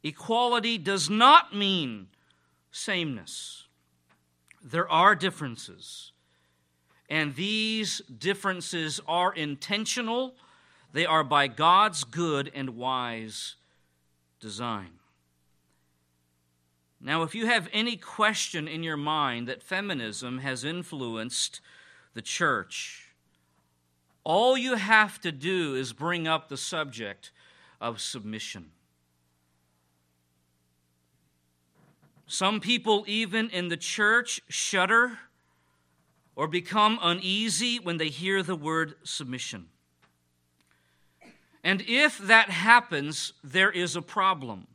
Equality 0.02 0.78
does 0.78 1.10
not 1.10 1.54
mean 1.54 2.08
sameness. 2.70 3.66
There 4.62 4.88
are 4.88 5.14
differences, 5.14 6.12
and 7.08 7.34
these 7.34 8.02
differences 8.18 9.00
are 9.08 9.32
intentional. 9.32 10.34
They 10.92 11.06
are 11.06 11.24
by 11.24 11.48
God's 11.48 12.04
good 12.04 12.50
and 12.54 12.76
wise 12.76 13.56
design. 14.38 14.90
Now, 17.00 17.22
if 17.22 17.34
you 17.34 17.46
have 17.46 17.68
any 17.72 17.96
question 17.96 18.68
in 18.68 18.82
your 18.82 18.98
mind 18.98 19.48
that 19.48 19.62
feminism 19.62 20.38
has 20.38 20.64
influenced 20.64 21.60
the 22.12 22.20
church, 22.20 23.09
all 24.24 24.56
you 24.56 24.76
have 24.76 25.20
to 25.22 25.32
do 25.32 25.74
is 25.74 25.92
bring 25.92 26.28
up 26.28 26.48
the 26.48 26.56
subject 26.56 27.32
of 27.80 28.00
submission. 28.00 28.70
Some 32.26 32.60
people, 32.60 33.04
even 33.08 33.50
in 33.50 33.68
the 33.68 33.76
church, 33.76 34.40
shudder 34.48 35.18
or 36.36 36.46
become 36.46 36.98
uneasy 37.02 37.78
when 37.78 37.96
they 37.96 38.08
hear 38.08 38.42
the 38.42 38.54
word 38.54 38.94
submission. 39.02 39.66
And 41.62 41.82
if 41.86 42.18
that 42.18 42.50
happens, 42.50 43.32
there 43.42 43.70
is 43.70 43.96
a 43.96 44.02
problem. 44.02 44.66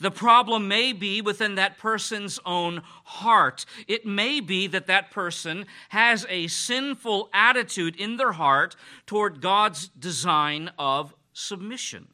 The 0.00 0.10
problem 0.10 0.66
may 0.66 0.92
be 0.92 1.20
within 1.20 1.54
that 1.54 1.78
person's 1.78 2.40
own 2.44 2.82
heart. 3.04 3.64
It 3.86 4.04
may 4.04 4.40
be 4.40 4.66
that 4.66 4.88
that 4.88 5.10
person 5.10 5.66
has 5.90 6.26
a 6.28 6.48
sinful 6.48 7.30
attitude 7.32 7.96
in 7.96 8.16
their 8.16 8.32
heart 8.32 8.74
toward 9.06 9.40
God's 9.40 9.88
design 9.88 10.70
of 10.78 11.14
submission. 11.32 12.08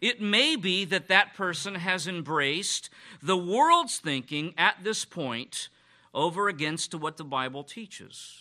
It 0.00 0.20
may 0.20 0.56
be 0.56 0.84
that 0.86 1.08
that 1.08 1.34
person 1.34 1.74
has 1.74 2.06
embraced 2.06 2.88
the 3.22 3.36
world's 3.36 3.98
thinking 3.98 4.54
at 4.56 4.76
this 4.82 5.04
point 5.04 5.68
over 6.12 6.48
against 6.48 6.94
what 6.94 7.16
the 7.16 7.24
Bible 7.24 7.64
teaches. 7.64 8.40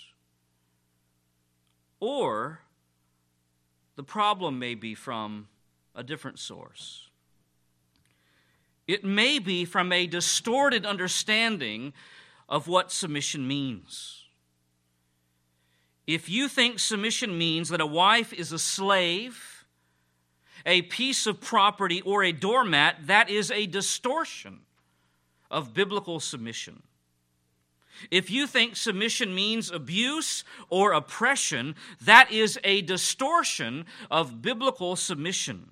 Or 1.99 2.61
the 3.95 4.03
problem 4.03 4.59
may 4.59 4.75
be 4.75 4.95
from 4.95 5.47
a 5.95 6.03
different 6.03 6.39
source. 6.39 7.02
It 8.87 9.03
may 9.03 9.39
be 9.39 9.65
from 9.65 9.91
a 9.91 10.07
distorted 10.07 10.85
understanding 10.85 11.93
of 12.49 12.67
what 12.67 12.91
submission 12.91 13.47
means. 13.47 14.25
If 16.05 16.29
you 16.29 16.49
think 16.49 16.79
submission 16.79 17.37
means 17.37 17.69
that 17.69 17.79
a 17.79 17.85
wife 17.85 18.33
is 18.33 18.51
a 18.51 18.59
slave, 18.59 19.65
a 20.65 20.81
piece 20.83 21.25
of 21.27 21.39
property, 21.39 22.01
or 22.01 22.23
a 22.23 22.33
doormat, 22.33 23.07
that 23.07 23.29
is 23.29 23.51
a 23.51 23.67
distortion 23.67 24.59
of 25.49 25.73
biblical 25.73 26.19
submission. 26.19 26.83
If 28.11 28.29
you 28.29 28.47
think 28.47 28.75
submission 28.75 29.33
means 29.33 29.71
abuse 29.71 30.43
or 30.69 30.91
oppression, 30.91 31.75
that 32.01 32.31
is 32.31 32.59
a 32.63 32.81
distortion 32.81 33.85
of 34.11 34.41
biblical 34.41 34.95
submission. 34.95 35.69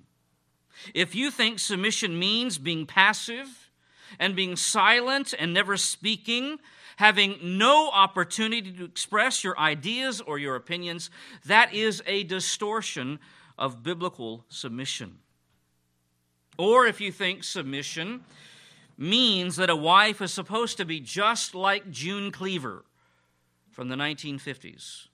If 0.94 1.14
you 1.14 1.30
think 1.30 1.58
submission 1.58 2.18
means 2.18 2.58
being 2.58 2.86
passive 2.86 3.70
and 4.18 4.36
being 4.36 4.56
silent 4.56 5.34
and 5.38 5.54
never 5.54 5.76
speaking, 5.76 6.58
having 6.96 7.38
no 7.42 7.90
opportunity 7.90 8.72
to 8.72 8.84
express 8.84 9.42
your 9.42 9.58
ideas 9.58 10.20
or 10.20 10.38
your 10.38 10.56
opinions, 10.56 11.10
that 11.46 11.72
is 11.74 12.02
a 12.06 12.24
distortion 12.24 13.18
of 13.58 13.82
biblical 13.82 14.44
submission. 14.48 15.18
Or 16.58 16.86
if 16.86 17.00
you 17.00 17.12
think 17.12 17.44
submission 17.44 18.24
means 18.98 19.56
that 19.56 19.70
a 19.70 19.76
wife 19.76 20.20
is 20.20 20.32
supposed 20.32 20.76
to 20.76 20.84
be 20.84 21.00
just 21.00 21.54
like 21.54 21.90
June 21.90 22.30
Cleaver 22.30 22.84
from 23.70 23.88
the 23.88 23.96
1950s, 23.96 25.08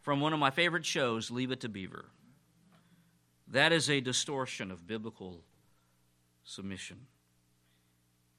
from 0.00 0.20
one 0.20 0.32
of 0.32 0.38
my 0.38 0.50
favorite 0.50 0.84
shows, 0.84 1.30
Leave 1.30 1.50
It 1.50 1.60
to 1.60 1.68
Beaver. 1.68 2.06
That 3.50 3.72
is 3.72 3.90
a 3.90 4.00
distortion 4.00 4.70
of 4.70 4.86
biblical 4.86 5.42
submission. 6.44 6.98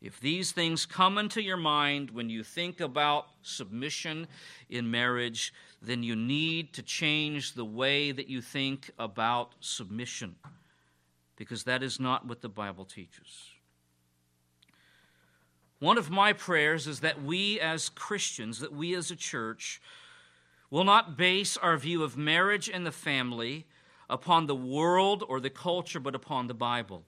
If 0.01 0.19
these 0.19 0.51
things 0.51 0.85
come 0.85 1.17
into 1.17 1.43
your 1.43 1.57
mind 1.57 2.09
when 2.09 2.29
you 2.29 2.43
think 2.43 2.79
about 2.79 3.27
submission 3.43 4.27
in 4.69 4.89
marriage, 4.89 5.53
then 5.81 6.01
you 6.01 6.15
need 6.15 6.73
to 6.73 6.81
change 6.81 7.53
the 7.53 7.65
way 7.65 8.11
that 8.11 8.27
you 8.27 8.41
think 8.41 8.89
about 8.97 9.53
submission, 9.59 10.35
because 11.35 11.65
that 11.65 11.83
is 11.83 11.99
not 11.99 12.25
what 12.25 12.41
the 12.41 12.49
Bible 12.49 12.85
teaches. 12.85 13.49
One 15.79 15.97
of 15.97 16.09
my 16.09 16.33
prayers 16.33 16.87
is 16.87 17.01
that 17.01 17.21
we 17.21 17.59
as 17.59 17.89
Christians, 17.89 18.59
that 18.59 18.73
we 18.73 18.95
as 18.95 19.11
a 19.11 19.15
church, 19.15 19.81
will 20.69 20.83
not 20.83 21.17
base 21.17 21.57
our 21.57 21.77
view 21.77 22.01
of 22.01 22.17
marriage 22.17 22.69
and 22.69 22.85
the 22.85 22.91
family 22.91 23.67
upon 24.11 24.45
the 24.45 24.55
world 24.55 25.23
or 25.27 25.39
the 25.39 25.49
culture, 25.49 25.99
but 25.99 26.13
upon 26.13 26.45
the 26.45 26.53
Bible. 26.53 27.03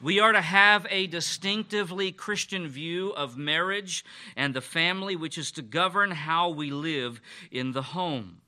We 0.00 0.18
are 0.18 0.32
to 0.32 0.40
have 0.40 0.86
a 0.88 1.08
distinctively 1.08 2.10
Christian 2.10 2.68
view 2.68 3.10
of 3.10 3.36
marriage 3.36 4.02
and 4.34 4.54
the 4.54 4.62
family, 4.62 5.14
which 5.14 5.36
is 5.36 5.50
to 5.52 5.62
govern 5.62 6.12
how 6.12 6.48
we 6.48 6.70
live 6.70 7.20
in 7.50 7.72
the 7.72 7.82
home. 7.82 8.40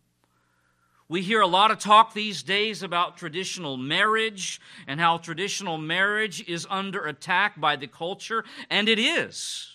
We 1.08 1.20
hear 1.20 1.42
a 1.42 1.46
lot 1.46 1.70
of 1.70 1.78
talk 1.78 2.14
these 2.14 2.42
days 2.42 2.82
about 2.82 3.18
traditional 3.18 3.76
marriage 3.76 4.62
and 4.86 4.98
how 4.98 5.18
traditional 5.18 5.76
marriage 5.76 6.42
is 6.48 6.66
under 6.70 7.04
attack 7.04 7.60
by 7.60 7.76
the 7.76 7.86
culture, 7.86 8.44
and 8.70 8.88
it 8.88 8.98
is. 8.98 9.72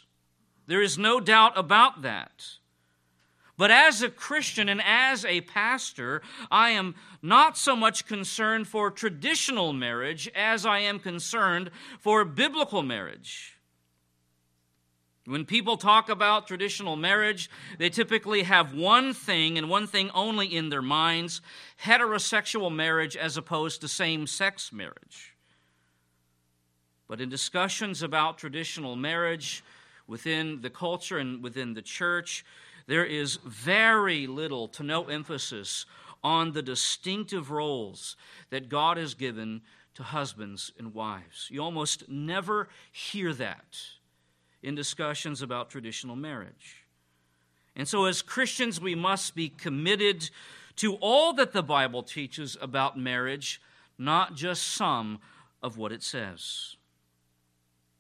There 0.66 0.82
is 0.82 0.98
no 0.98 1.20
doubt 1.20 1.54
about 1.56 2.02
that. 2.02 2.44
But 3.58 3.72
as 3.72 4.04
a 4.04 4.10
Christian 4.10 4.70
and 4.70 4.82
as 4.84 5.26
a 5.26 5.42
pastor, 5.42 6.22
I 6.52 6.70
am 6.70 6.94
not 7.24 7.58
so 7.58 7.76
much 7.76 8.06
concerned 8.06 8.68
for 8.68 8.92
traditional 8.92 9.74
marriage 9.74 10.30
as 10.36 10.66
I 10.66 10.80
am 10.80 11.00
concerned 11.00 11.72
for 12.00 12.24
biblical 12.24 12.84
marriage. 12.84 13.58
When 15.26 15.44
people 15.44 15.76
talk 15.76 16.08
about 16.08 16.48
traditional 16.48 16.96
marriage, 16.96 17.50
they 17.80 17.90
typically 17.90 18.44
have 18.44 18.74
one 18.74 19.14
thing 19.14 19.58
and 19.58 19.70
one 19.70 19.86
thing 19.86 20.10
only 20.14 20.48
in 20.56 20.70
their 20.70 20.82
minds 20.82 21.42
heterosexual 21.84 22.74
marriage 22.74 23.18
as 23.18 23.36
opposed 23.36 23.82
to 23.82 23.90
same 23.90 24.26
sex 24.26 24.72
marriage. 24.72 25.36
But 27.10 27.20
in 27.20 27.28
discussions 27.28 28.02
about 28.04 28.38
traditional 28.38 28.96
marriage 28.96 29.66
within 30.08 30.62
the 30.62 30.70
culture 30.70 31.18
and 31.18 31.44
within 31.44 31.74
the 31.74 31.82
church, 31.82 32.46
there 32.88 33.06
is 33.06 33.38
very 33.46 34.28
little 34.28 34.68
to 34.70 34.84
no 34.84 35.06
emphasis 35.06 35.86
on 36.24 36.54
the 36.54 36.62
distinctive 36.62 37.52
roles 37.52 38.16
that 38.50 38.70
God 38.70 38.98
has 38.98 39.14
given 39.14 39.62
to 39.96 40.04
husbands 40.04 40.72
and 40.78 40.94
wives. 40.94 41.48
You 41.52 41.62
almost 41.62 42.10
never 42.10 42.70
hear 42.92 43.34
that 43.34 43.78
in 44.64 44.76
discussions 44.76 45.42
about 45.42 45.70
traditional 45.70 46.16
marriage. 46.16 46.84
And 47.76 47.88
so, 47.88 48.06
as 48.06 48.22
Christians, 48.22 48.82
we 48.82 48.96
must 48.96 49.36
be 49.36 49.50
committed 49.50 50.30
to 50.78 50.96
all 50.96 51.34
that 51.34 51.54
the 51.54 51.64
Bible 51.64 52.04
teaches 52.04 52.58
about 52.60 52.98
marriage, 52.98 53.62
not 53.98 54.36
just 54.36 54.64
some 54.64 55.20
of 55.62 55.78
what 55.78 55.92
it 55.92 56.04
says. 56.04 56.76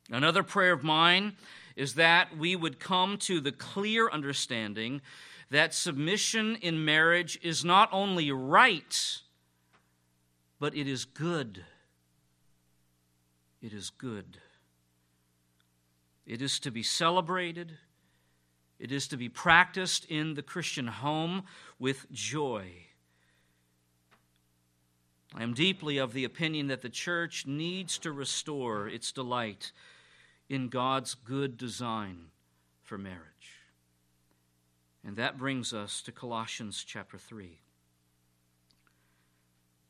Another 0.09 0.43
prayer 0.43 0.73
of 0.73 0.83
mine 0.83 1.33
is 1.77 1.93
that 1.93 2.35
we 2.35 2.55
would 2.55 2.79
come 2.79 3.17
to 3.19 3.39
the 3.39 3.51
clear 3.51 4.09
understanding 4.09 4.99
that 5.51 5.75
submission 5.75 6.57
in 6.57 6.83
marriage 6.83 7.39
is 7.43 7.63
not 7.63 7.87
only 7.91 8.31
right, 8.31 9.19
but 10.59 10.75
it 10.75 10.87
is 10.87 11.05
good. 11.05 11.63
It 13.61 13.73
is 13.73 13.91
good. 13.91 14.39
It 16.25 16.41
is 16.41 16.59
to 16.61 16.71
be 16.71 16.81
celebrated. 16.81 17.77
It 18.79 18.91
is 18.91 19.07
to 19.09 19.17
be 19.17 19.29
practiced 19.29 20.03
in 20.05 20.33
the 20.33 20.41
Christian 20.41 20.87
home 20.87 21.43
with 21.77 22.11
joy. 22.11 22.71
I 25.35 25.43
am 25.43 25.53
deeply 25.53 25.99
of 25.99 26.13
the 26.13 26.23
opinion 26.23 26.67
that 26.67 26.81
the 26.81 26.89
church 26.89 27.45
needs 27.45 27.99
to 27.99 28.11
restore 28.11 28.87
its 28.87 29.11
delight 29.11 29.71
in 30.49 30.69
God's 30.69 31.13
good 31.13 31.57
design 31.57 32.27
for 32.83 32.97
marriage. 32.97 33.21
And 35.05 35.15
that 35.17 35.37
brings 35.37 35.73
us 35.73 36.01
to 36.03 36.11
Colossians 36.11 36.83
chapter 36.85 37.17
3. 37.17 37.59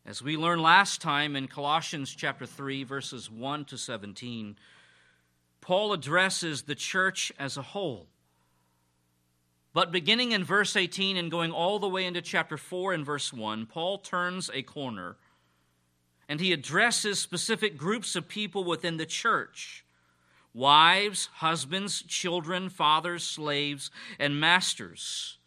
As 0.06 0.22
we 0.22 0.38
learned 0.38 0.62
last 0.62 1.02
time 1.02 1.36
in 1.36 1.48
Colossians 1.48 2.16
chapter 2.16 2.46
3, 2.46 2.84
verses 2.84 3.30
1 3.30 3.66
to 3.66 3.78
17, 3.78 4.56
Paul 5.60 5.92
addresses 5.92 6.62
the 6.62 6.76
church 6.76 7.32
as 7.38 7.58
a 7.58 7.62
whole. 7.62 8.08
But 9.74 9.92
beginning 9.92 10.32
in 10.32 10.44
verse 10.44 10.76
18 10.76 11.18
and 11.18 11.30
going 11.30 11.52
all 11.52 11.78
the 11.78 11.90
way 11.90 12.06
into 12.06 12.22
chapter 12.22 12.58
4 12.58 12.94
and 12.94 13.06
verse 13.06 13.34
1, 13.34 13.66
Paul 13.66 13.98
turns 13.98 14.50
a 14.54 14.62
corner 14.64 15.18
and 16.30 16.40
he 16.40 16.54
addresses 16.54 17.20
specific 17.20 17.78
groups 17.78 18.16
of 18.16 18.28
people 18.28 18.64
within 18.64 18.98
the 18.98 19.06
church 19.06 19.84
wives, 20.58 21.30
husbands, 21.36 22.02
children, 22.02 22.68
fathers, 22.68 23.24
slaves, 23.24 23.92
and 24.18 24.40
masters. 24.40 25.38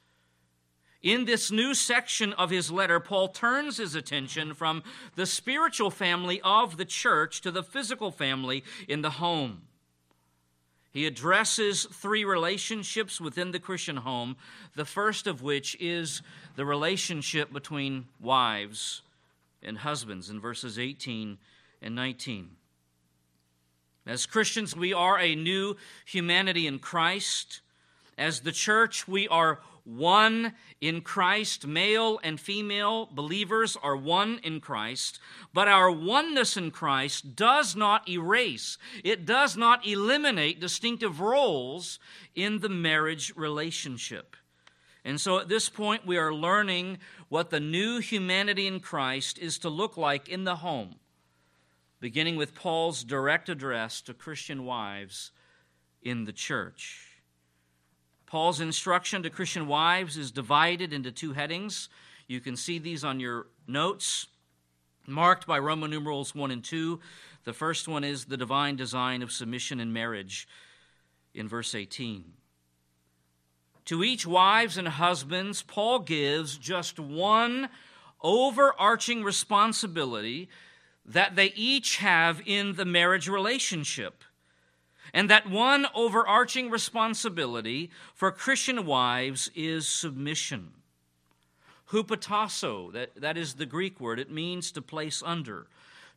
In 1.02 1.24
this 1.24 1.50
new 1.50 1.74
section 1.74 2.32
of 2.34 2.50
his 2.50 2.70
letter, 2.70 3.00
Paul 3.00 3.28
turns 3.28 3.78
his 3.78 3.94
attention 3.94 4.54
from 4.54 4.82
the 5.16 5.26
spiritual 5.26 5.90
family 5.90 6.40
of 6.42 6.76
the 6.76 6.84
church 6.84 7.40
to 7.40 7.50
the 7.50 7.62
physical 7.62 8.10
family 8.10 8.62
in 8.86 9.02
the 9.02 9.10
home. 9.10 9.62
He 10.92 11.06
addresses 11.06 11.86
three 11.90 12.24
relationships 12.24 13.20
within 13.20 13.50
the 13.50 13.60
Christian 13.60 13.96
home, 13.96 14.36
the 14.76 14.84
first 14.84 15.26
of 15.26 15.42
which 15.42 15.76
is 15.80 16.22
the 16.56 16.64
relationship 16.64 17.52
between 17.52 18.06
wives 18.20 19.02
and 19.62 19.78
husbands 19.78 20.30
in 20.30 20.40
verses 20.40 20.78
18 20.78 21.38
and 21.82 21.94
19. 21.94 22.50
As 24.10 24.26
Christians, 24.26 24.74
we 24.74 24.92
are 24.92 25.20
a 25.20 25.36
new 25.36 25.76
humanity 26.04 26.66
in 26.66 26.80
Christ. 26.80 27.60
As 28.18 28.40
the 28.40 28.50
church, 28.50 29.06
we 29.06 29.28
are 29.28 29.60
one 29.84 30.54
in 30.80 31.00
Christ. 31.00 31.64
Male 31.64 32.18
and 32.24 32.40
female 32.40 33.06
believers 33.06 33.76
are 33.80 33.94
one 33.94 34.40
in 34.42 34.58
Christ. 34.58 35.20
But 35.54 35.68
our 35.68 35.92
oneness 35.92 36.56
in 36.56 36.72
Christ 36.72 37.36
does 37.36 37.76
not 37.76 38.08
erase, 38.08 38.78
it 39.04 39.26
does 39.26 39.56
not 39.56 39.86
eliminate 39.86 40.58
distinctive 40.58 41.20
roles 41.20 42.00
in 42.34 42.58
the 42.58 42.68
marriage 42.68 43.32
relationship. 43.36 44.34
And 45.04 45.20
so 45.20 45.38
at 45.38 45.48
this 45.48 45.68
point, 45.68 46.04
we 46.04 46.18
are 46.18 46.34
learning 46.34 46.98
what 47.28 47.50
the 47.50 47.60
new 47.60 48.00
humanity 48.00 48.66
in 48.66 48.80
Christ 48.80 49.38
is 49.38 49.56
to 49.60 49.68
look 49.68 49.96
like 49.96 50.28
in 50.28 50.42
the 50.42 50.56
home, 50.56 50.96
beginning 52.00 52.36
with 52.36 52.54
Paul's 52.54 53.04
direct 53.04 53.48
address 53.48 54.00
to 54.02 54.14
Christian 54.14 54.64
wives 54.64 55.32
in 56.02 56.24
the 56.24 56.32
church. 56.32 57.06
Paul's 58.26 58.60
instruction 58.60 59.22
to 59.22 59.30
Christian 59.30 59.66
wives 59.66 60.16
is 60.16 60.30
divided 60.30 60.92
into 60.92 61.12
two 61.12 61.32
headings. 61.32 61.88
You 62.26 62.40
can 62.40 62.56
see 62.56 62.78
these 62.78 63.04
on 63.04 63.20
your 63.20 63.48
notes, 63.66 64.28
marked 65.06 65.46
by 65.46 65.58
Roman 65.58 65.90
numerals 65.90 66.34
1 66.34 66.50
and 66.50 66.64
2. 66.64 67.00
The 67.44 67.52
first 67.52 67.88
one 67.88 68.04
is 68.04 68.26
the 68.26 68.36
divine 68.36 68.76
design 68.76 69.22
of 69.22 69.32
submission 69.32 69.80
in 69.80 69.92
marriage 69.92 70.48
in 71.34 71.48
verse 71.48 71.74
18. 71.74 72.32
To 73.86 74.04
each 74.04 74.26
wives 74.26 74.76
and 74.76 74.86
husbands, 74.86 75.62
Paul 75.62 75.98
gives 76.00 76.56
just 76.56 77.00
one 77.00 77.68
overarching 78.22 79.24
responsibility 79.24 80.48
that 81.12 81.34
they 81.34 81.52
each 81.56 81.96
have 81.96 82.40
in 82.46 82.74
the 82.74 82.84
marriage 82.84 83.28
relationship 83.28 84.22
and 85.12 85.28
that 85.28 85.50
one 85.50 85.86
overarching 85.94 86.70
responsibility 86.70 87.90
for 88.14 88.30
Christian 88.30 88.86
wives 88.86 89.50
is 89.54 89.88
submission. 89.88 90.70
Hupotasso, 91.90 92.92
that, 92.92 93.10
that 93.16 93.36
is 93.36 93.54
the 93.54 93.66
Greek 93.66 94.00
word, 94.00 94.20
it 94.20 94.30
means 94.30 94.70
to 94.72 94.82
place 94.82 95.22
under, 95.26 95.66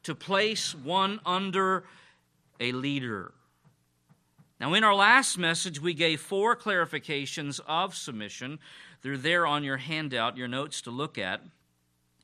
to 0.04 0.14
place 0.14 0.76
one 0.76 1.20
under 1.26 1.86
a 2.60 2.72
leader. 2.72 3.32
Now, 4.60 4.76
in 4.76 4.84
our 4.84 4.94
last 4.94 5.40
message, 5.40 5.82
we 5.82 5.96
gave 5.96 6.22
four 6.22 6.56
clarifications 6.56 7.60
of 7.68 7.96
submission. 7.96 8.60
They're 9.02 9.18
there 9.18 9.48
on 9.48 9.64
your 9.64 9.78
handout, 9.78 10.38
your 10.38 10.48
notes 10.48 10.82
to 10.82 10.92
look 10.92 11.18
at. 11.18 11.42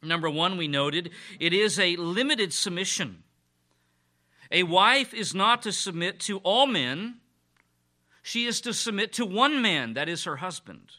Number 0.01 0.29
one, 0.29 0.57
we 0.57 0.67
noted 0.67 1.11
it 1.39 1.53
is 1.53 1.79
a 1.79 1.95
limited 1.97 2.53
submission. 2.53 3.23
A 4.51 4.63
wife 4.63 5.13
is 5.13 5.35
not 5.35 5.61
to 5.63 5.71
submit 5.71 6.19
to 6.21 6.39
all 6.39 6.65
men, 6.65 7.15
she 8.21 8.45
is 8.45 8.61
to 8.61 8.73
submit 8.73 9.13
to 9.13 9.25
one 9.25 9.61
man, 9.61 9.93
that 9.93 10.09
is 10.09 10.23
her 10.23 10.37
husband. 10.37 10.91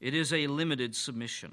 It 0.00 0.14
is 0.14 0.32
a 0.32 0.46
limited 0.46 0.94
submission. 0.94 1.52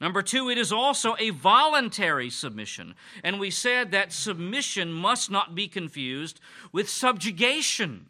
Number 0.00 0.22
two, 0.22 0.50
it 0.50 0.58
is 0.58 0.72
also 0.72 1.16
a 1.18 1.30
voluntary 1.30 2.28
submission. 2.28 2.94
And 3.22 3.38
we 3.38 3.50
said 3.50 3.90
that 3.90 4.12
submission 4.12 4.92
must 4.92 5.30
not 5.30 5.54
be 5.54 5.68
confused 5.68 6.40
with 6.72 6.88
subjugation. 6.88 8.06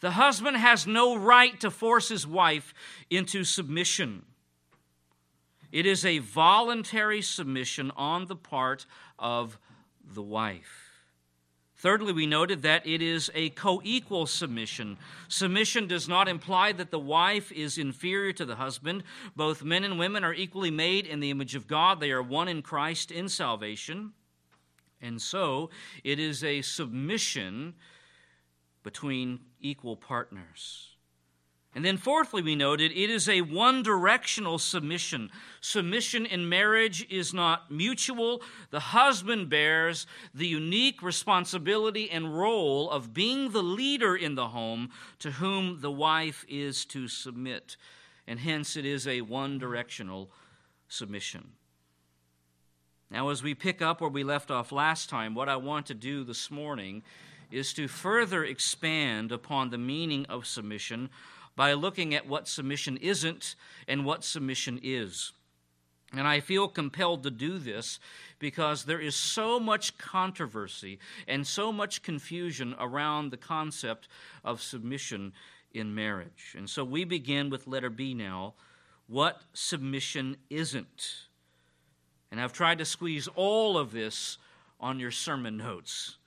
The 0.00 0.12
husband 0.12 0.56
has 0.58 0.86
no 0.86 1.16
right 1.16 1.58
to 1.60 1.70
force 1.70 2.08
his 2.08 2.26
wife 2.26 2.74
into 3.08 3.44
submission. 3.44 4.24
It 5.76 5.84
is 5.84 6.06
a 6.06 6.20
voluntary 6.20 7.20
submission 7.20 7.92
on 7.96 8.28
the 8.28 8.34
part 8.34 8.86
of 9.18 9.58
the 10.02 10.22
wife. 10.22 10.90
Thirdly, 11.76 12.14
we 12.14 12.24
noted 12.24 12.62
that 12.62 12.86
it 12.86 13.02
is 13.02 13.30
a 13.34 13.50
co 13.50 13.82
equal 13.84 14.24
submission. 14.24 14.96
Submission 15.28 15.86
does 15.86 16.08
not 16.08 16.28
imply 16.28 16.72
that 16.72 16.90
the 16.90 16.98
wife 16.98 17.52
is 17.52 17.76
inferior 17.76 18.32
to 18.32 18.46
the 18.46 18.56
husband. 18.56 19.02
Both 19.36 19.62
men 19.62 19.84
and 19.84 19.98
women 19.98 20.24
are 20.24 20.32
equally 20.32 20.70
made 20.70 21.04
in 21.04 21.20
the 21.20 21.30
image 21.30 21.54
of 21.54 21.66
God, 21.66 22.00
they 22.00 22.10
are 22.10 22.22
one 22.22 22.48
in 22.48 22.62
Christ 22.62 23.10
in 23.10 23.28
salvation. 23.28 24.14
And 25.02 25.20
so, 25.20 25.68
it 26.02 26.18
is 26.18 26.42
a 26.42 26.62
submission 26.62 27.74
between 28.82 29.40
equal 29.60 29.96
partners. 29.96 30.95
And 31.76 31.84
then, 31.84 31.98
fourthly, 31.98 32.40
we 32.40 32.56
noted 32.56 32.90
it 32.92 33.10
is 33.10 33.28
a 33.28 33.42
one 33.42 33.82
directional 33.82 34.58
submission. 34.58 35.30
Submission 35.60 36.24
in 36.24 36.48
marriage 36.48 37.06
is 37.10 37.34
not 37.34 37.70
mutual. 37.70 38.40
The 38.70 38.80
husband 38.80 39.50
bears 39.50 40.06
the 40.32 40.46
unique 40.46 41.02
responsibility 41.02 42.10
and 42.10 42.34
role 42.34 42.90
of 42.90 43.12
being 43.12 43.50
the 43.50 43.62
leader 43.62 44.16
in 44.16 44.36
the 44.36 44.48
home 44.48 44.88
to 45.18 45.32
whom 45.32 45.82
the 45.82 45.90
wife 45.90 46.46
is 46.48 46.86
to 46.86 47.08
submit. 47.08 47.76
And 48.26 48.40
hence, 48.40 48.78
it 48.78 48.86
is 48.86 49.06
a 49.06 49.20
one 49.20 49.58
directional 49.58 50.30
submission. 50.88 51.52
Now, 53.10 53.28
as 53.28 53.42
we 53.42 53.54
pick 53.54 53.82
up 53.82 54.00
where 54.00 54.08
we 54.08 54.24
left 54.24 54.50
off 54.50 54.72
last 54.72 55.10
time, 55.10 55.34
what 55.34 55.50
I 55.50 55.56
want 55.56 55.84
to 55.86 55.94
do 55.94 56.24
this 56.24 56.50
morning 56.50 57.02
is 57.50 57.74
to 57.74 57.86
further 57.86 58.46
expand 58.46 59.30
upon 59.30 59.68
the 59.68 59.76
meaning 59.76 60.24
of 60.30 60.46
submission 60.46 61.10
by 61.56 61.72
looking 61.72 62.14
at 62.14 62.28
what 62.28 62.46
submission 62.46 62.98
isn't 62.98 63.56
and 63.88 64.04
what 64.04 64.22
submission 64.22 64.78
is. 64.82 65.32
And 66.12 66.26
I 66.26 66.40
feel 66.40 66.68
compelled 66.68 67.24
to 67.24 67.30
do 67.30 67.58
this 67.58 67.98
because 68.38 68.84
there 68.84 69.00
is 69.00 69.16
so 69.16 69.58
much 69.58 69.98
controversy 69.98 70.98
and 71.26 71.46
so 71.46 71.72
much 71.72 72.02
confusion 72.02 72.76
around 72.78 73.30
the 73.30 73.36
concept 73.36 74.06
of 74.44 74.62
submission 74.62 75.32
in 75.74 75.94
marriage. 75.94 76.54
And 76.56 76.70
so 76.70 76.84
we 76.84 77.04
begin 77.04 77.50
with 77.50 77.66
letter 77.66 77.90
B 77.90 78.14
now 78.14 78.54
what 79.08 79.42
submission 79.52 80.36
isn't. 80.50 81.26
And 82.30 82.40
I've 82.40 82.52
tried 82.52 82.78
to 82.78 82.84
squeeze 82.84 83.28
all 83.34 83.78
of 83.78 83.92
this 83.92 84.38
on 84.80 85.00
your 85.00 85.10
sermon 85.10 85.56
notes. 85.56 86.18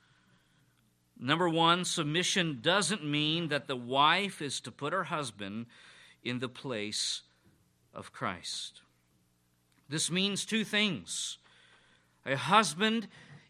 Number 1.20 1.50
one, 1.50 1.84
submission 1.84 2.60
doesn't 2.62 3.04
mean 3.04 3.50
that 3.50 3.68
the 3.68 3.76
wife 3.76 4.42
is 4.42 4.62
to 4.62 4.72
put 4.72 4.94
her 4.94 5.04
husband 5.04 5.66
in 6.24 6.40
the 6.40 6.48
place 6.48 7.22
of 7.94 8.14
Christ. 8.14 8.82
This 9.90 10.10
means 10.10 10.46
two 10.46 10.64
things. 10.64 11.38
A 12.26 12.38
husband 12.38 13.08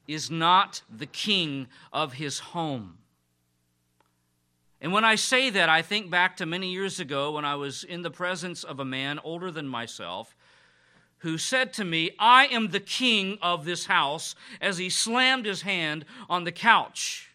is 0.08 0.32
not 0.32 0.82
the 0.90 1.06
king 1.06 1.68
of 1.94 2.14
his 2.14 2.40
home. 2.40 2.98
And 4.82 4.94
when 4.94 5.06
I 5.06 5.16
say 5.16 5.50
that, 5.50 5.70
I 5.70 5.82
think 5.82 6.10
back 6.10 6.38
to 6.38 6.46
many 6.46 6.72
years 6.72 7.00
ago 7.00 7.34
when 7.34 7.46
I 7.46 7.56
was 7.56 7.84
in 7.84 8.02
the 8.02 8.10
presence 8.10 8.64
of 8.64 8.80
a 8.80 8.86
man 8.86 9.20
older 9.24 9.52
than 9.52 9.68
myself 9.68 10.36
who 11.20 11.38
said 11.38 11.74
to 11.74 11.84
me, 11.84 12.12
I 12.18 12.48
am 12.48 12.70
the 12.70 12.80
king 12.80 13.38
of 13.42 13.66
this 13.66 13.86
house, 13.86 14.36
as 14.62 14.78
he 14.78 14.90
slammed 14.90 15.46
his 15.46 15.64
hand 15.64 16.06
on 16.30 16.46
the 16.46 16.52
couch. 16.52 17.29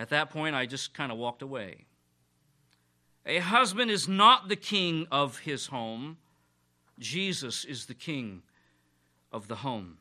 At 0.00 0.08
that 0.08 0.30
point, 0.30 0.56
I 0.56 0.64
just 0.64 0.94
kind 0.94 1.12
of 1.12 1.18
walked 1.18 1.42
away. 1.42 1.84
A 3.26 3.38
husband 3.40 3.90
is 3.90 4.08
not 4.08 4.48
the 4.48 4.56
king 4.56 5.06
of 5.12 5.40
his 5.40 5.66
home, 5.66 6.16
Jesus 6.98 7.66
is 7.66 7.84
the 7.84 7.92
king 7.92 8.40
of 9.30 9.46
the 9.46 9.56
home. 9.56 9.98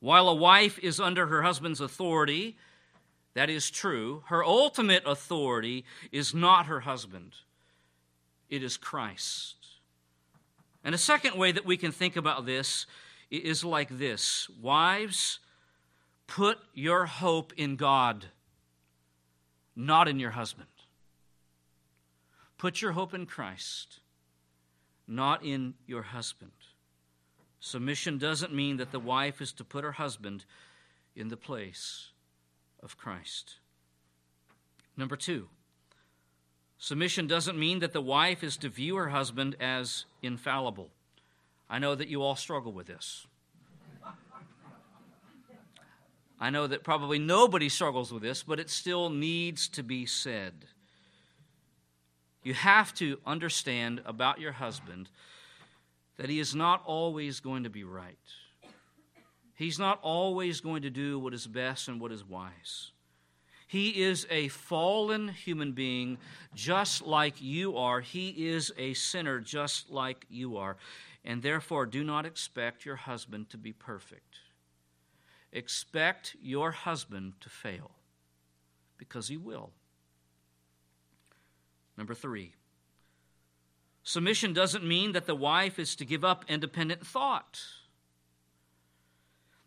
While 0.00 0.28
a 0.28 0.34
wife 0.34 0.76
is 0.80 0.98
under 0.98 1.28
her 1.28 1.42
husband's 1.42 1.80
authority, 1.80 2.56
that 3.34 3.48
is 3.48 3.70
true, 3.70 4.24
her 4.26 4.44
ultimate 4.44 5.04
authority 5.06 5.84
is 6.10 6.34
not 6.34 6.66
her 6.66 6.80
husband, 6.80 7.34
it 8.50 8.64
is 8.64 8.76
Christ. 8.76 9.54
And 10.82 10.96
a 10.96 10.98
second 10.98 11.36
way 11.36 11.52
that 11.52 11.64
we 11.64 11.76
can 11.76 11.92
think 11.92 12.16
about 12.16 12.44
this 12.44 12.86
is 13.30 13.64
like 13.64 13.88
this 13.88 14.48
Wives, 14.60 15.38
Put 16.26 16.58
your 16.72 17.06
hope 17.06 17.52
in 17.56 17.76
God, 17.76 18.26
not 19.76 20.08
in 20.08 20.18
your 20.18 20.30
husband. 20.30 20.68
Put 22.58 22.80
your 22.80 22.92
hope 22.92 23.12
in 23.12 23.26
Christ, 23.26 24.00
not 25.06 25.44
in 25.44 25.74
your 25.86 26.02
husband. 26.02 26.52
Submission 27.60 28.18
doesn't 28.18 28.54
mean 28.54 28.76
that 28.78 28.92
the 28.92 29.00
wife 29.00 29.40
is 29.40 29.52
to 29.54 29.64
put 29.64 29.84
her 29.84 29.92
husband 29.92 30.44
in 31.14 31.28
the 31.28 31.36
place 31.36 32.08
of 32.82 32.96
Christ. 32.96 33.56
Number 34.96 35.16
two, 35.16 35.48
submission 36.78 37.26
doesn't 37.26 37.58
mean 37.58 37.78
that 37.80 37.92
the 37.92 38.00
wife 38.00 38.42
is 38.42 38.56
to 38.58 38.68
view 38.68 38.96
her 38.96 39.08
husband 39.08 39.56
as 39.60 40.04
infallible. 40.22 40.90
I 41.68 41.78
know 41.78 41.94
that 41.94 42.08
you 42.08 42.22
all 42.22 42.36
struggle 42.36 42.72
with 42.72 42.86
this. 42.86 43.26
I 46.42 46.50
know 46.50 46.66
that 46.66 46.82
probably 46.82 47.20
nobody 47.20 47.68
struggles 47.68 48.12
with 48.12 48.20
this, 48.20 48.42
but 48.42 48.58
it 48.58 48.68
still 48.68 49.10
needs 49.10 49.68
to 49.68 49.84
be 49.84 50.06
said. 50.06 50.52
You 52.42 52.52
have 52.52 52.92
to 52.94 53.20
understand 53.24 54.02
about 54.04 54.40
your 54.40 54.50
husband 54.50 55.08
that 56.16 56.28
he 56.28 56.40
is 56.40 56.52
not 56.52 56.82
always 56.84 57.38
going 57.38 57.62
to 57.62 57.70
be 57.70 57.84
right. 57.84 58.18
He's 59.54 59.78
not 59.78 60.00
always 60.02 60.60
going 60.60 60.82
to 60.82 60.90
do 60.90 61.16
what 61.16 61.32
is 61.32 61.46
best 61.46 61.86
and 61.86 62.00
what 62.00 62.10
is 62.10 62.24
wise. 62.24 62.90
He 63.68 64.02
is 64.02 64.26
a 64.28 64.48
fallen 64.48 65.28
human 65.28 65.70
being 65.70 66.18
just 66.56 67.02
like 67.02 67.40
you 67.40 67.76
are. 67.76 68.00
He 68.00 68.30
is 68.48 68.72
a 68.76 68.94
sinner 68.94 69.38
just 69.38 69.90
like 69.90 70.26
you 70.28 70.56
are. 70.56 70.76
And 71.24 71.40
therefore, 71.40 71.86
do 71.86 72.02
not 72.02 72.26
expect 72.26 72.84
your 72.84 72.96
husband 72.96 73.48
to 73.50 73.56
be 73.56 73.72
perfect. 73.72 74.40
Expect 75.52 76.36
your 76.40 76.70
husband 76.70 77.34
to 77.40 77.48
fail 77.48 77.90
because 78.96 79.28
he 79.28 79.36
will. 79.36 79.70
Number 81.96 82.14
three, 82.14 82.54
submission 84.02 84.54
doesn't 84.54 84.86
mean 84.86 85.12
that 85.12 85.26
the 85.26 85.34
wife 85.34 85.78
is 85.78 85.94
to 85.96 86.06
give 86.06 86.24
up 86.24 86.44
independent 86.48 87.06
thought. 87.06 87.60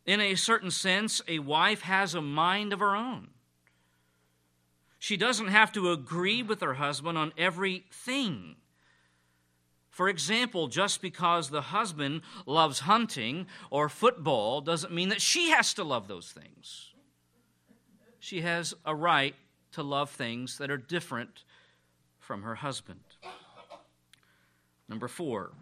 In 0.06 0.20
a 0.20 0.36
certain 0.36 0.72
sense, 0.72 1.22
a 1.28 1.40
wife 1.40 1.82
has 1.82 2.14
a 2.14 2.22
mind 2.22 2.74
of 2.74 2.80
her 2.80 2.96
own. 2.96 3.30
She 4.98 5.18
doesn't 5.18 5.50
have 5.50 5.72
to 5.74 5.92
agree 5.92 6.42
with 6.42 6.62
her 6.62 6.76
husband 6.76 7.18
on 7.18 7.32
everything. 7.38 8.56
For 9.96 10.10
example, 10.10 10.68
just 10.68 11.02
because 11.02 11.50
the 11.50 11.62
husband 11.62 12.24
loves 12.46 12.80
hunting 12.80 13.48
or 13.70 13.88
football 13.88 14.60
doesn't 14.60 14.92
mean 14.92 15.08
that 15.08 15.22
she 15.22 15.52
has 15.52 15.74
to 15.76 15.86
love 15.86 16.10
those 16.10 16.34
things. 16.34 16.92
She 18.20 18.42
has 18.42 18.74
a 18.86 18.94
right 18.94 19.36
to 19.72 19.84
love 19.84 20.10
things 20.10 20.58
that 20.58 20.70
are 20.70 20.76
different 20.76 21.46
from 22.20 22.42
her 22.42 22.56
husband. 22.56 23.00
Number 24.90 25.08
four, 25.08 25.54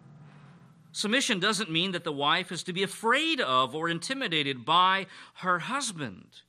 submission 0.90 1.38
doesn't 1.38 1.70
mean 1.70 1.92
that 1.92 2.02
the 2.02 2.10
wife 2.10 2.50
is 2.50 2.64
to 2.64 2.72
be 2.72 2.82
afraid 2.82 3.40
of 3.40 3.72
or 3.72 3.88
intimidated 3.88 4.64
by 4.64 5.06
her 5.34 5.60
husband. 5.60 6.40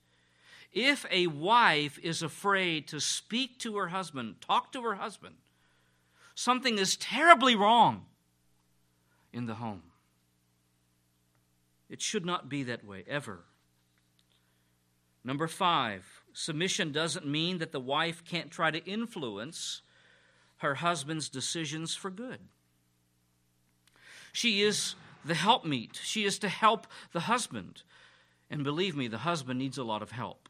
If 0.74 1.06
a 1.12 1.28
wife 1.28 2.00
is 2.02 2.24
afraid 2.24 2.88
to 2.88 3.00
speak 3.00 3.60
to 3.60 3.78
her 3.78 3.90
husband, 3.90 4.38
talk 4.42 4.72
to 4.72 4.82
her 4.82 4.96
husband, 4.96 5.36
something 6.36 6.78
is 6.78 6.98
terribly 6.98 7.56
wrong 7.56 8.06
in 9.34 9.46
the 9.48 9.56
home. 9.56 9.84
It 11.90 12.02
should 12.02 12.26
not 12.26 12.50
be 12.50 12.64
that 12.64 12.86
way, 12.86 13.04
ever. 13.08 13.46
Number 15.24 15.48
five, 15.48 16.22
submission 16.34 16.92
doesn't 16.92 17.26
mean 17.26 17.58
that 17.58 17.72
the 17.72 17.80
wife 17.80 18.24
can't 18.24 18.52
try 18.52 18.70
to 18.70 18.84
influence 18.86 19.82
her 20.58 20.76
husband's 20.76 21.30
decisions 21.30 21.96
for 21.96 22.12
good. 22.12 22.40
She 24.32 24.62
is 24.62 24.96
the 25.24 25.34
helpmeet, 25.34 26.00
she 26.04 26.26
is 26.26 26.38
to 26.40 26.50
help 26.50 26.86
the 27.12 27.22
husband. 27.22 27.82
And 28.50 28.64
believe 28.64 28.96
me, 28.96 29.08
the 29.08 29.20
husband 29.20 29.58
needs 29.58 29.78
a 29.78 29.84
lot 29.84 30.04
of 30.04 30.12
help. 30.12 30.50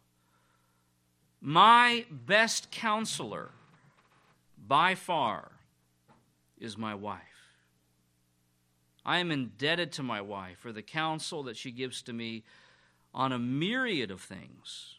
My 1.39 2.06
best 2.12 2.71
counselor, 2.71 3.52
by 4.67 4.95
far, 4.95 5.52
is 6.58 6.78
my 6.78 6.96
wife. 6.96 7.22
I 9.06 9.20
am 9.20 9.32
indebted 9.32 9.91
to 9.94 10.04
my 10.04 10.22
wife 10.22 10.58
for 10.58 10.72
the 10.72 10.82
counsel 10.82 11.44
that 11.44 11.58
she 11.58 11.72
gives 11.72 12.02
to 12.04 12.13
me 12.13 12.44
on 13.13 13.32
a 13.32 13.39
myriad 13.39 14.10
of 14.12 14.22
things. 14.22 14.96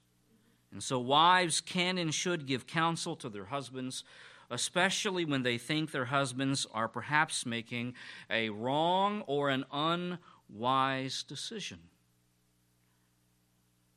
And 0.73 0.83
so, 0.83 0.99
wives 0.99 1.61
can 1.61 1.99
and 1.99 2.14
should 2.14 2.47
give 2.47 2.66
counsel 2.66 3.16
to 3.16 3.29
their 3.29 3.47
husbands, 3.47 4.05
especially 4.51 5.25
when 5.25 5.42
they 5.42 5.59
think 5.59 5.90
their 5.90 6.07
husbands 6.07 6.66
are 6.73 6.88
perhaps 6.88 7.47
making 7.47 7.95
a 8.31 8.51
wrong 8.51 9.23
or 9.27 9.51
an 9.51 9.64
unwise 9.73 11.23
decision. 11.23 11.79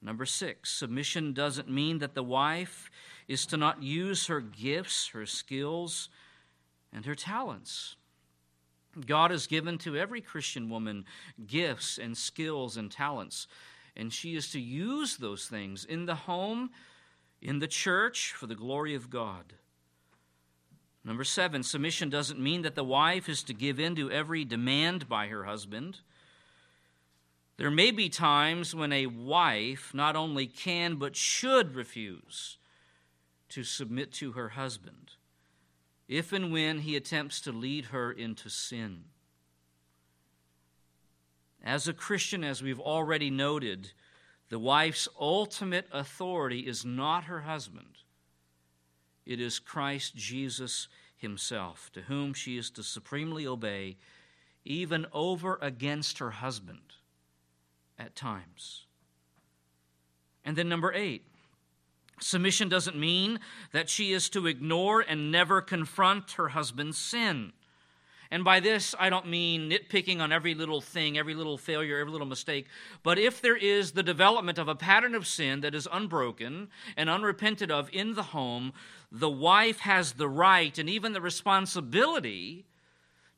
Number 0.02 0.26
six, 0.26 0.72
submission 0.72 1.34
doesn't 1.34 1.70
mean 1.70 2.00
that 2.00 2.14
the 2.14 2.24
wife 2.24 2.90
is 3.28 3.46
to 3.48 3.58
not 3.58 3.84
use 3.84 4.28
her 4.28 4.40
gifts, 4.40 5.10
her 5.10 5.26
skills, 5.26 6.10
and 6.94 7.06
her 7.06 7.16
talents. 7.16 7.96
God 9.06 9.32
has 9.32 9.48
given 9.48 9.78
to 9.80 9.96
every 9.96 10.22
Christian 10.22 10.70
woman 10.70 11.06
gifts 11.46 11.98
and 11.98 12.18
skills 12.18 12.78
and 12.78 12.92
talents, 12.92 13.48
and 13.96 14.12
she 14.12 14.36
is 14.36 14.52
to 14.52 14.60
use 14.60 15.18
those 15.18 15.46
things 15.46 15.86
in 15.86 16.06
the 16.06 16.16
home, 16.16 16.72
in 17.42 17.60
the 17.60 17.68
church, 17.68 18.34
for 18.34 18.48
the 18.48 18.56
glory 18.56 18.96
of 18.96 19.10
God. 19.10 19.54
Number 21.04 21.24
seven, 21.24 21.64
submission 21.64 22.10
doesn't 22.10 22.40
mean 22.40 22.64
that 22.64 22.76
the 22.76 22.84
wife 22.84 23.30
is 23.30 23.44
to 23.44 23.54
give 23.54 23.80
in 23.80 23.96
to 23.96 24.12
every 24.12 24.44
demand 24.44 25.08
by 25.08 25.28
her 25.28 25.46
husband. 25.46 26.00
There 27.58 27.72
may 27.72 27.92
be 27.92 28.10
times 28.10 28.76
when 28.76 28.92
a 28.92 29.06
wife 29.06 29.94
not 29.94 30.16
only 30.16 30.48
can 30.48 30.96
but 30.96 31.16
should 31.16 31.76
refuse 31.76 32.58
to 33.50 33.64
submit 33.64 34.12
to 34.14 34.34
her 34.34 34.50
husband 34.50 35.12
if 36.10 36.34
and 36.34 36.52
when 36.52 36.80
he 36.80 36.96
attempts 36.96 37.40
to 37.40 37.52
lead 37.52 37.86
her 37.86 38.12
into 38.12 38.50
sin. 38.50 39.04
As 41.64 41.88
a 41.88 41.94
Christian, 41.94 42.44
as 42.44 42.64
we've 42.64 42.80
already 42.80 43.30
noted, 43.30 43.92
the 44.50 44.58
wife's 44.58 45.08
ultimate 45.20 45.88
authority 45.94 46.62
is 46.62 46.84
not 46.84 47.26
her 47.26 47.42
husband. 47.42 48.00
It 49.24 49.40
is 49.40 49.60
Christ 49.60 50.16
Jesus 50.16 50.88
himself, 51.16 51.92
to 51.94 52.02
whom 52.02 52.34
she 52.34 52.58
is 52.58 52.72
to 52.72 52.82
supremely 52.82 53.46
obey, 53.46 53.98
even 54.66 55.06
over 55.14 55.60
against 55.62 56.18
her 56.18 56.32
husband 56.32 56.96
at 58.00 58.16
times. 58.16 58.88
And 60.44 60.58
then, 60.58 60.70
number 60.70 60.92
eight, 60.92 61.29
Submission 62.20 62.70
doesn't 62.70 62.98
mean 62.98 63.40
that 63.72 63.90
she 63.90 64.12
is 64.12 64.30
to 64.30 64.48
ignore 64.48 65.02
and 65.02 65.32
never 65.32 65.62
confront 65.62 66.32
her 66.34 66.50
husband's 66.50 66.98
sin. 66.98 67.54
And 68.32 68.44
by 68.44 68.60
this, 68.60 68.94
I 69.00 69.10
don't 69.10 69.28
mean 69.28 69.72
nitpicking 69.72 70.20
on 70.20 70.32
every 70.32 70.54
little 70.54 70.82
thing, 70.82 71.18
every 71.18 71.34
little 71.34 71.58
failure, 71.58 71.98
every 71.98 72.12
little 72.12 72.28
mistake. 72.28 72.68
But 73.02 73.18
if 73.18 73.42
there 73.42 73.56
is 73.56 73.94
the 73.94 74.04
development 74.04 74.60
of 74.60 74.68
a 74.68 74.76
pattern 74.76 75.16
of 75.16 75.26
sin 75.26 75.62
that 75.62 75.74
is 75.74 75.88
unbroken 75.92 76.70
and 76.96 77.10
unrepented 77.10 77.72
of 77.72 77.90
in 77.92 78.14
the 78.14 78.24
home, 78.24 78.74
the 79.12 79.30
wife 79.30 79.80
has 79.80 80.14
the 80.14 80.30
right 80.30 80.78
and 80.78 80.88
even 80.88 81.14
the 81.14 81.22
responsibility 81.22 82.66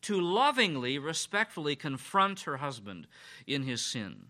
to 0.01 0.19
lovingly, 0.19 0.99
respectfully 0.99 1.75
confront 1.75 2.41
her 2.41 2.57
husband 2.57 3.07
in 3.47 3.63
his 3.63 3.81
sin. 3.81 4.25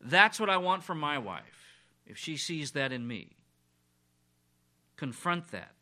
That's 0.00 0.40
what 0.40 0.48
I 0.48 0.56
want 0.56 0.84
from 0.84 0.98
my 0.98 1.18
wife 1.18 1.61
if 2.06 2.18
she 2.18 2.36
sees 2.36 2.72
that 2.72 2.92
in 2.92 3.06
me. 3.06 3.36
Confront 4.96 5.50
that. 5.50 5.76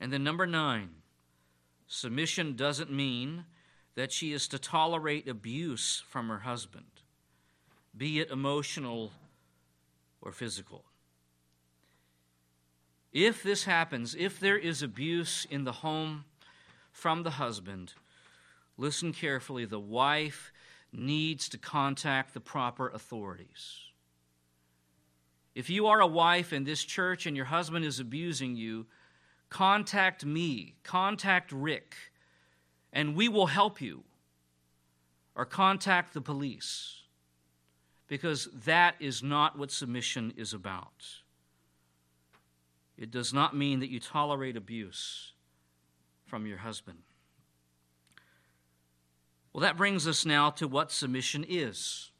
And 0.00 0.12
then, 0.12 0.22
number 0.22 0.46
nine, 0.46 0.90
submission 1.86 2.54
doesn't 2.54 2.92
mean 2.92 3.44
that 3.94 4.12
she 4.12 4.32
is 4.32 4.46
to 4.48 4.58
tolerate 4.58 5.28
abuse 5.28 6.04
from 6.08 6.28
her 6.28 6.38
husband, 6.40 7.02
be 7.96 8.20
it 8.20 8.30
emotional 8.30 9.12
or 10.20 10.30
physical. 10.30 10.84
If 13.12 13.42
this 13.42 13.64
happens, 13.64 14.14
if 14.14 14.38
there 14.38 14.58
is 14.58 14.82
abuse 14.82 15.46
in 15.50 15.64
the 15.64 15.72
home 15.72 16.24
from 16.92 17.22
the 17.22 17.30
husband, 17.30 17.94
listen 18.76 19.12
carefully. 19.12 19.64
The 19.64 19.80
wife 19.80 20.52
needs 20.92 21.48
to 21.48 21.58
contact 21.58 22.34
the 22.34 22.40
proper 22.40 22.88
authorities. 22.88 23.87
If 25.58 25.68
you 25.68 25.88
are 25.88 26.00
a 26.00 26.06
wife 26.06 26.52
in 26.52 26.62
this 26.62 26.84
church 26.84 27.26
and 27.26 27.34
your 27.36 27.46
husband 27.46 27.84
is 27.84 27.98
abusing 27.98 28.54
you, 28.54 28.86
contact 29.50 30.24
me, 30.24 30.76
contact 30.84 31.50
Rick, 31.50 31.96
and 32.92 33.16
we 33.16 33.28
will 33.28 33.48
help 33.48 33.80
you. 33.80 34.04
Or 35.34 35.44
contact 35.44 36.14
the 36.14 36.20
police. 36.20 37.02
Because 38.06 38.48
that 38.66 38.94
is 39.00 39.20
not 39.20 39.58
what 39.58 39.72
submission 39.72 40.32
is 40.36 40.54
about. 40.54 41.04
It 42.96 43.10
does 43.10 43.34
not 43.34 43.56
mean 43.56 43.80
that 43.80 43.90
you 43.90 43.98
tolerate 43.98 44.56
abuse 44.56 45.32
from 46.24 46.46
your 46.46 46.58
husband. 46.58 47.02
Well, 49.52 49.62
that 49.62 49.76
brings 49.76 50.06
us 50.06 50.24
now 50.24 50.50
to 50.50 50.68
what 50.68 50.92
submission 50.92 51.44
is 51.48 52.12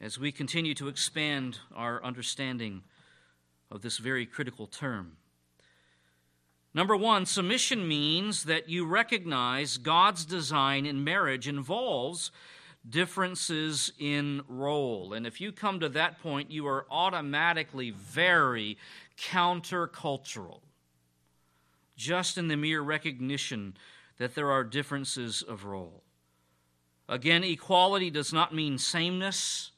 as 0.00 0.18
we 0.18 0.30
continue 0.32 0.74
to 0.74 0.88
expand 0.88 1.58
our 1.74 2.02
understanding 2.04 2.82
of 3.70 3.82
this 3.82 3.98
very 3.98 4.26
critical 4.26 4.66
term. 4.66 5.16
Number 6.74 6.96
one, 6.96 7.24
submission 7.24 7.88
means 7.88 8.44
that 8.44 8.68
you 8.68 8.84
recognize 8.84 9.78
God's 9.78 10.26
design 10.26 10.84
in 10.84 11.02
marriage 11.02 11.48
involves 11.48 12.30
differences 12.88 13.92
in 13.98 14.42
role. 14.46 15.14
And 15.14 15.26
if 15.26 15.40
you 15.40 15.52
come 15.52 15.80
to 15.80 15.88
that 15.88 16.20
point, 16.20 16.50
you 16.50 16.66
are 16.66 16.86
automatically 16.90 17.90
very 17.90 18.76
countercultural, 19.18 20.60
just 21.96 22.36
in 22.36 22.48
the 22.48 22.56
mere 22.56 22.82
recognition 22.82 23.74
that 24.18 24.34
there 24.34 24.50
are 24.50 24.62
differences 24.62 25.42
of 25.42 25.64
role. 25.64 26.02
Again, 27.08 27.42
equality 27.42 28.10
does 28.10 28.32
not 28.32 28.54
mean 28.54 28.78
sameness. 28.78 29.70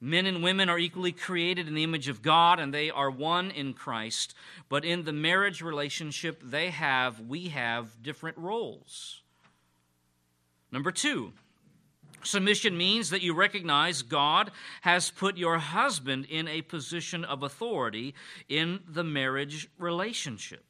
Men 0.00 0.26
and 0.26 0.42
women 0.42 0.68
are 0.68 0.78
equally 0.78 1.10
created 1.10 1.66
in 1.66 1.74
the 1.74 1.82
image 1.82 2.08
of 2.08 2.22
God 2.22 2.60
and 2.60 2.72
they 2.72 2.90
are 2.90 3.10
one 3.10 3.50
in 3.50 3.74
Christ. 3.74 4.34
But 4.68 4.84
in 4.84 5.04
the 5.04 5.12
marriage 5.12 5.60
relationship, 5.60 6.40
they 6.42 6.70
have, 6.70 7.20
we 7.20 7.48
have 7.48 8.00
different 8.00 8.38
roles. 8.38 9.22
Number 10.70 10.92
two, 10.92 11.32
submission 12.22 12.76
means 12.76 13.10
that 13.10 13.22
you 13.22 13.34
recognize 13.34 14.02
God 14.02 14.52
has 14.82 15.10
put 15.10 15.36
your 15.36 15.58
husband 15.58 16.26
in 16.26 16.46
a 16.46 16.62
position 16.62 17.24
of 17.24 17.42
authority 17.42 18.14
in 18.48 18.80
the 18.86 19.04
marriage 19.04 19.68
relationship. 19.78 20.64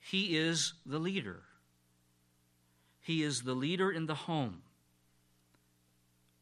He 0.00 0.36
is 0.36 0.72
the 0.84 0.98
leader, 0.98 1.42
he 3.00 3.22
is 3.22 3.42
the 3.42 3.54
leader 3.54 3.92
in 3.92 4.06
the 4.06 4.14
home 4.14 4.62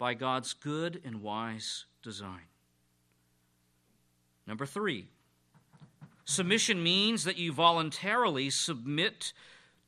by 0.04 0.12
God's 0.12 0.52
good 0.52 1.00
and 1.06 1.22
wise 1.22 1.86
design. 2.02 2.44
Number 4.46 4.66
three, 4.66 5.06
submission 6.26 6.82
means 6.82 7.24
that 7.24 7.38
you 7.38 7.54
voluntarily 7.54 8.50
submit 8.50 9.32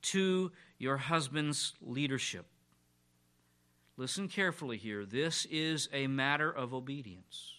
to 0.00 0.52
your 0.78 0.96
husband's 0.96 1.74
leadership. 1.82 2.46
Listen 3.98 4.26
carefully 4.26 4.78
here. 4.78 5.04
This 5.04 5.46
is 5.50 5.86
a 5.92 6.06
matter 6.06 6.50
of 6.50 6.72
obedience. 6.72 7.52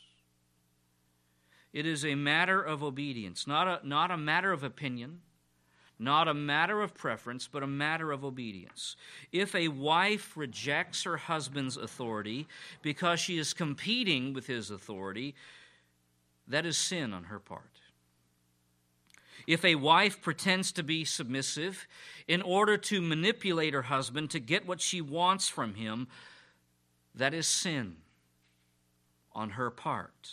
It 1.74 1.86
is 1.86 2.04
a 2.04 2.15
matter 2.15 2.60
of 2.60 2.82
obedience, 2.82 3.46
not 3.46 3.67
a, 3.67 3.88
not 3.88 4.10
a 4.10 4.17
matter 4.17 4.52
of 4.52 4.63
opinion, 4.63 5.22
not 6.00 6.28
a 6.28 6.34
matter 6.34 6.82
of 6.82 6.94
preference, 6.94 7.48
but 7.52 7.64
a 7.64 7.68
matter 7.68 8.12
of 8.12 8.24
obedience. 8.24 8.96
If 9.32 9.56
a 9.56 9.68
wife 9.70 10.38
rejects 10.38 11.04
her 11.04 11.18
husband's 11.18 11.78
authority 11.78 12.48
because 12.82 13.20
she 13.20 13.38
is 13.38 13.54
competing 13.54 14.34
with 14.34 14.48
his 14.48 14.70
authority, 14.70 15.36
that 16.48 16.66
is 16.66 16.78
sin 16.78 17.14
on 17.14 17.26
her 17.26 17.40
part. 17.40 17.64
If 19.48 19.64
a 19.64 19.76
wife 19.76 20.22
pretends 20.22 20.72
to 20.74 20.84
be 20.84 21.06
submissive 21.06 21.88
in 22.28 22.42
order 22.42 22.78
to 22.78 23.02
manipulate 23.02 23.74
her 23.74 23.84
husband 23.84 24.30
to 24.32 24.40
get 24.40 24.68
what 24.68 24.82
she 24.82 25.00
wants 25.00 25.48
from 25.48 25.76
him, 25.76 26.08
that 27.16 27.34
is 27.34 27.48
sin 27.48 27.96
on 29.34 29.52
her 29.52 29.70
part. 29.70 30.32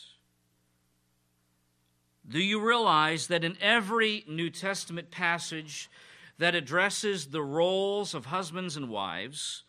Do 2.29 2.41
you 2.41 2.61
realize 2.67 3.27
that 3.27 3.45
in 3.45 3.59
every 3.61 4.25
New 4.27 4.49
Testament 4.49 5.11
passage 5.11 5.91
that 6.39 6.55
addresses 6.55 7.27
the 7.27 7.43
roles 7.43 8.15
of 8.15 8.27
husbands 8.27 8.77
and 8.77 8.89
wives, 8.89 9.65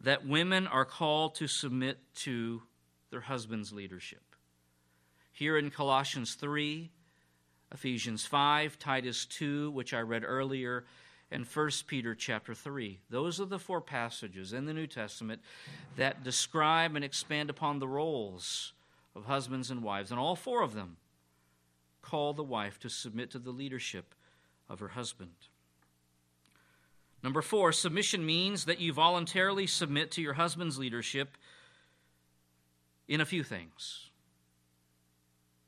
that 0.00 0.26
women 0.26 0.66
are 0.66 0.86
called 0.86 1.34
to 1.36 1.46
submit 1.46 1.98
to 2.14 2.62
their 3.10 3.20
husband's 3.20 3.70
leadership? 3.70 4.22
Here 5.30 5.58
in 5.58 5.70
Colossians 5.70 6.34
3, 6.34 6.90
Ephesians 7.72 8.24
5, 8.24 8.78
Titus 8.78 9.26
2, 9.26 9.70
which 9.72 9.92
I 9.92 10.00
read 10.00 10.24
earlier, 10.26 10.84
and 11.30 11.46
1 11.46 11.70
Peter 11.86 12.14
chapter 12.14 12.54
3. 12.54 12.98
Those 13.10 13.40
are 13.40 13.44
the 13.44 13.58
four 13.58 13.82
passages 13.82 14.54
in 14.54 14.64
the 14.64 14.74
New 14.74 14.86
Testament 14.86 15.42
that 15.96 16.24
describe 16.24 16.96
and 16.96 17.04
expand 17.04 17.50
upon 17.50 17.78
the 17.78 17.86
roles 17.86 18.72
of 19.14 19.26
husbands 19.26 19.70
and 19.70 19.82
wives, 19.82 20.10
and 20.10 20.18
all 20.18 20.34
four 20.34 20.62
of 20.62 20.72
them 20.74 20.96
call 22.10 22.32
the 22.32 22.42
wife 22.42 22.78
to 22.80 22.88
submit 22.88 23.30
to 23.30 23.38
the 23.38 23.50
leadership 23.50 24.14
of 24.68 24.80
her 24.80 24.88
husband. 24.88 25.30
Number 27.22 27.42
four, 27.42 27.72
submission 27.72 28.24
means 28.26 28.64
that 28.64 28.80
you 28.80 28.92
voluntarily 28.92 29.66
submit 29.66 30.10
to 30.12 30.22
your 30.22 30.32
husband's 30.34 30.78
leadership 30.78 31.36
in 33.06 33.20
a 33.20 33.26
few 33.26 33.44
things. 33.44 34.10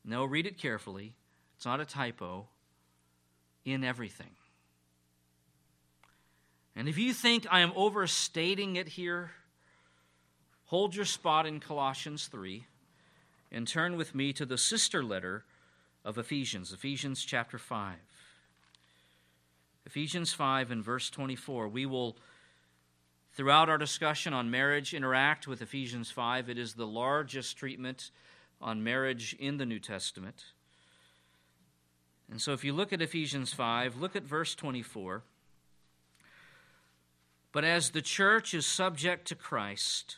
No, 0.05 0.25
read 0.25 0.47
it 0.47 0.59
carefully. 0.59 1.15
It's 1.57 1.67
not 1.67 1.81
a 1.81 1.85
typo. 1.85 2.49
In 3.65 3.85
everything. 3.85 4.31
And 6.75 6.89
if 6.89 6.99
you 6.99 7.13
think 7.13 7.47
I 7.49 7.61
am 7.61 7.73
overstating 7.77 8.75
it 8.75 8.89
here, 8.89 9.31
hold 10.65 10.97
your 10.97 11.05
spot 11.05 11.47
in 11.47 11.61
Colossians 11.61 12.27
3 12.27 12.67
and 13.53 13.69
turn 13.69 13.97
with 13.97 14.17
me 14.17 14.33
to 14.33 14.45
the 14.45 14.59
sister 14.59 15.05
letter 15.05 15.45
of 16.05 16.19
Ephesians, 16.19 16.73
Ephesians 16.73 17.25
chapter 17.25 17.59
5. 17.59 17.95
Ephesians 19.87 20.33
5 20.33 20.71
and 20.71 20.85
verse 20.85 21.11
24. 21.11 21.69
We 21.69 21.87
will, 21.87 22.17
throughout 23.35 23.69
our 23.69 23.79
discussion 23.79 24.33
on 24.33 24.51
marriage, 24.51 24.95
interact 24.95 25.47
with 25.47 25.63
Ephesians 25.63 26.11
5. 26.11 26.49
It 26.49 26.59
is 26.59 26.75
the 26.75 26.87
largest 26.87 27.57
treatment 27.57 28.11
on 28.61 28.85
marriage 28.85 29.35
in 29.39 29.59
the 29.59 29.67
New 29.67 29.81
Testament. 29.81 30.45
And 32.31 32.41
so 32.41 32.53
if 32.53 32.65
you 32.65 32.73
look 32.73 32.93
at 32.93 33.03
Ephesians 33.03 33.53
5, 33.53 33.97
look 33.97 34.17
at 34.17 34.23
verse 34.23 34.55
24. 34.55 35.23
But 37.53 37.65
as 37.65 37.91
the 37.91 38.03
church 38.03 38.55
is 38.55 38.65
subject 38.65 39.27
to 39.29 39.35
Christ, 39.35 40.17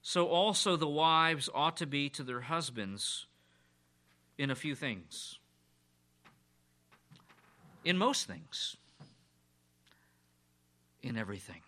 so 0.00 0.28
also 0.28 0.76
the 0.76 0.88
wives 0.88 1.50
ought 1.54 1.76
to 1.78 1.86
be 1.86 2.08
to 2.10 2.22
their 2.22 2.42
husbands 2.42 3.26
in 4.38 4.50
a 4.50 4.54
few 4.54 4.74
things. 4.74 5.38
In 7.84 7.98
most 7.98 8.26
things. 8.26 8.76
In 11.02 11.16
everything. 11.16 11.60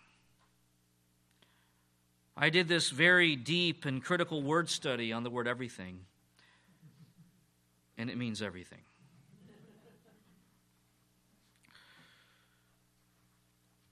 I 2.35 2.49
did 2.49 2.67
this 2.67 2.91
very 2.91 3.35
deep 3.35 3.85
and 3.85 4.03
critical 4.03 4.43
word 4.43 4.69
study 4.69 5.11
on 5.11 5.23
the 5.23 5.29
word 5.29 5.47
everything, 5.47 6.01
and 7.97 8.11
it 8.11 8.17
means 8.17 8.43
everything. 8.43 8.81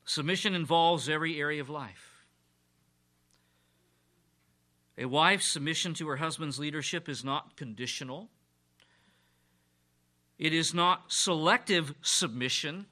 Submission 0.06 0.54
involves 0.54 1.10
every 1.10 1.40
area 1.40 1.60
of 1.60 1.70
life. 1.70 2.24
A 4.98 5.06
wife's 5.06 5.48
submission 5.48 5.94
to 5.96 6.08
her 6.08 6.18
husband's 6.18 6.60
leadership 6.60 7.10
is 7.10 7.24
not 7.24 7.58
conditional. 7.58 8.30
It 10.38 10.54
is 10.54 10.74
not 10.74 11.12
selective 11.12 11.94
submission. 12.02 12.86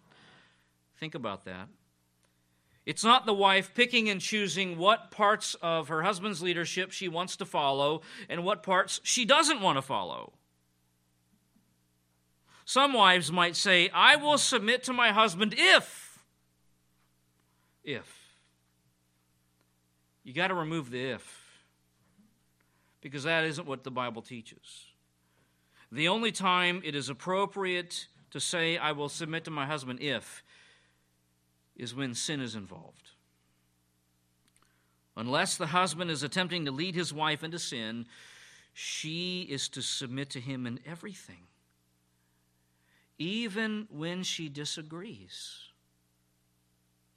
Think 0.99 1.15
about 1.15 1.45
that. 1.45 1.67
It's 2.85 3.03
not 3.03 3.25
the 3.25 3.33
wife 3.33 3.73
picking 3.73 4.09
and 4.09 4.19
choosing 4.19 4.77
what 4.77 5.09
parts 5.11 5.55
of 5.61 5.87
her 5.87 6.03
husband's 6.03 6.41
leadership 6.41 6.91
she 6.91 7.07
wants 7.07 7.37
to 7.37 7.45
follow 7.45 8.01
and 8.27 8.43
what 8.43 8.63
parts 8.63 8.99
she 9.03 9.23
doesn't 9.23 9.61
want 9.61 9.77
to 9.77 9.81
follow. 9.81 10.33
Some 12.65 12.93
wives 12.93 13.31
might 13.31 13.55
say, 13.55 13.89
I 13.93 14.15
will 14.15 14.37
submit 14.37 14.83
to 14.83 14.93
my 14.93 15.11
husband 15.11 15.53
if. 15.57 16.23
If. 17.83 18.23
You 20.23 20.33
got 20.33 20.47
to 20.47 20.53
remove 20.53 20.89
the 20.89 21.11
if, 21.11 21.65
because 23.01 23.23
that 23.25 23.43
isn't 23.43 23.67
what 23.67 23.83
the 23.83 23.91
Bible 23.91 24.21
teaches. 24.21 24.85
The 25.93 26.07
only 26.07 26.31
time 26.31 26.81
it 26.83 26.95
is 26.95 27.09
appropriate 27.09 28.07
to 28.31 28.39
say, 28.39 28.77
I 28.77 28.93
will 28.93 29.09
submit 29.09 29.43
to 29.43 29.51
my 29.51 29.67
husband 29.67 30.01
if, 30.01 30.43
is 31.75 31.93
when 31.93 32.15
sin 32.15 32.41
is 32.41 32.55
involved. 32.55 33.11
Unless 35.15 35.57
the 35.57 35.67
husband 35.67 36.09
is 36.09 36.23
attempting 36.23 36.65
to 36.65 36.71
lead 36.71 36.95
his 36.95 37.13
wife 37.13 37.43
into 37.43 37.59
sin, 37.59 38.07
she 38.73 39.43
is 39.43 39.69
to 39.69 39.83
submit 39.83 40.31
to 40.31 40.39
him 40.39 40.65
in 40.65 40.79
everything, 40.83 41.45
even 43.19 43.87
when 43.91 44.23
she 44.23 44.49
disagrees. 44.49 45.59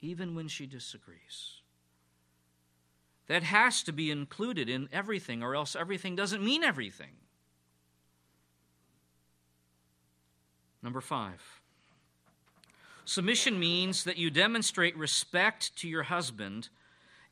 Even 0.01 0.35
when 0.35 0.47
she 0.47 0.67
disagrees. 0.67 1.61
That 3.25 3.41
has 3.41 3.81
to 3.81 3.91
be 3.91 4.11
included 4.11 4.69
in 4.69 4.87
everything, 4.93 5.41
or 5.41 5.55
else 5.55 5.75
everything 5.75 6.15
doesn't 6.15 6.45
mean 6.45 6.63
everything. 6.63 7.15
Number 10.81 11.01
five. 11.01 11.41
Submission 13.05 13.59
means 13.59 14.03
that 14.03 14.17
you 14.17 14.29
demonstrate 14.29 14.97
respect 14.97 15.75
to 15.77 15.87
your 15.87 16.03
husband 16.03 16.69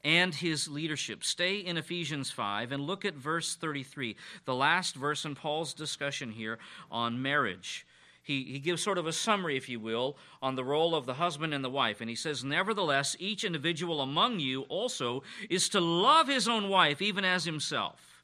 and 0.05 0.33
his 0.33 0.67
leadership. 0.67 1.23
Stay 1.23 1.57
in 1.57 1.77
Ephesians 1.77 2.31
5 2.31 2.71
and 2.71 2.83
look 2.83 3.03
at 3.03 3.15
verse 3.15 3.55
33, 3.55 4.15
the 4.45 4.55
last 4.55 4.95
verse 4.95 5.25
in 5.25 5.35
Paul's 5.35 5.73
discussion 5.73 6.31
here 6.31 6.59
on 6.91 7.21
marriage. 7.21 7.85
He, 8.21 8.43
he 8.43 8.59
gives 8.59 8.81
sort 8.81 8.97
of 8.97 9.05
a 9.05 9.13
summary, 9.13 9.57
if 9.57 9.67
you 9.67 9.79
will, 9.79 10.17
on 10.41 10.55
the 10.55 10.63
role 10.63 10.95
of 10.95 11.05
the 11.05 11.15
husband 11.15 11.53
and 11.53 11.63
the 11.63 11.69
wife. 11.69 12.01
And 12.01 12.09
he 12.09 12.15
says, 12.15 12.43
Nevertheless, 12.43 13.15
each 13.19 13.43
individual 13.43 13.99
among 13.99 14.39
you 14.39 14.61
also 14.63 15.23
is 15.49 15.69
to 15.69 15.81
love 15.81 16.27
his 16.27 16.47
own 16.47 16.69
wife, 16.69 17.01
even 17.01 17.25
as 17.25 17.45
himself. 17.45 18.23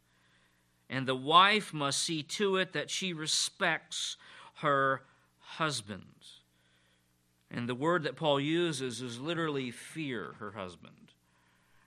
And 0.90 1.08
the 1.08 1.16
wife 1.16 1.74
must 1.74 2.02
see 2.02 2.24
to 2.24 2.58
it 2.58 2.74
that 2.74 2.90
she 2.90 3.12
respects 3.12 4.18
her 4.56 5.02
husband. 5.58 6.06
And 7.50 7.68
the 7.68 7.76
word 7.76 8.04
that 8.04 8.16
Paul 8.16 8.40
uses 8.40 9.02
is 9.02 9.20
literally 9.20 9.72
fear 9.72 10.36
her 10.40 10.52
husband. 10.52 10.94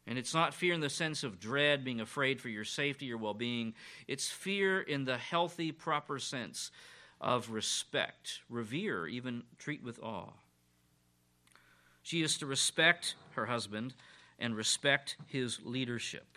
And 0.06 0.18
it's 0.18 0.34
not 0.34 0.52
fear 0.52 0.74
in 0.74 0.80
the 0.80 0.90
sense 0.90 1.24
of 1.24 1.40
dread, 1.40 1.84
being 1.84 2.00
afraid 2.00 2.40
for 2.40 2.50
your 2.50 2.64
safety 2.64 3.10
or 3.10 3.16
well 3.16 3.32
being. 3.32 3.72
It's 4.06 4.30
fear 4.30 4.80
in 4.80 5.06
the 5.06 5.16
healthy, 5.16 5.72
proper 5.72 6.18
sense 6.18 6.70
of 7.20 7.50
respect, 7.50 8.40
revere, 8.50 9.06
even 9.06 9.44
treat 9.58 9.82
with 9.82 9.98
awe. 10.02 10.32
She 12.02 12.22
is 12.22 12.36
to 12.38 12.46
respect 12.46 13.14
her 13.32 13.46
husband 13.46 13.94
and 14.38 14.54
respect 14.54 15.16
his 15.26 15.58
leadership. 15.64 16.36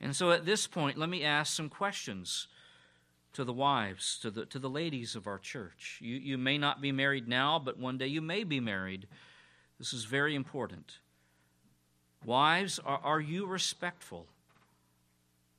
And 0.00 0.16
so 0.16 0.30
at 0.30 0.46
this 0.46 0.66
point, 0.66 0.96
let 0.96 1.10
me 1.10 1.22
ask 1.22 1.54
some 1.54 1.68
questions 1.68 2.48
to 3.32 3.44
the 3.44 3.52
wives, 3.52 4.18
to 4.20 4.30
the, 4.30 4.44
to 4.46 4.58
the 4.58 4.68
ladies 4.70 5.16
of 5.16 5.26
our 5.26 5.38
church. 5.38 5.98
You, 6.00 6.16
you 6.16 6.38
may 6.38 6.58
not 6.58 6.80
be 6.80 6.92
married 6.92 7.28
now, 7.28 7.58
but 7.58 7.78
one 7.78 7.98
day 7.98 8.06
you 8.06 8.20
may 8.20 8.44
be 8.44 8.60
married. 8.60 9.06
This 9.78 9.92
is 9.92 10.04
very 10.04 10.34
important. 10.34 10.98
Wives, 12.24 12.78
are, 12.84 13.00
are 13.02 13.20
you 13.20 13.46
respectful 13.46 14.26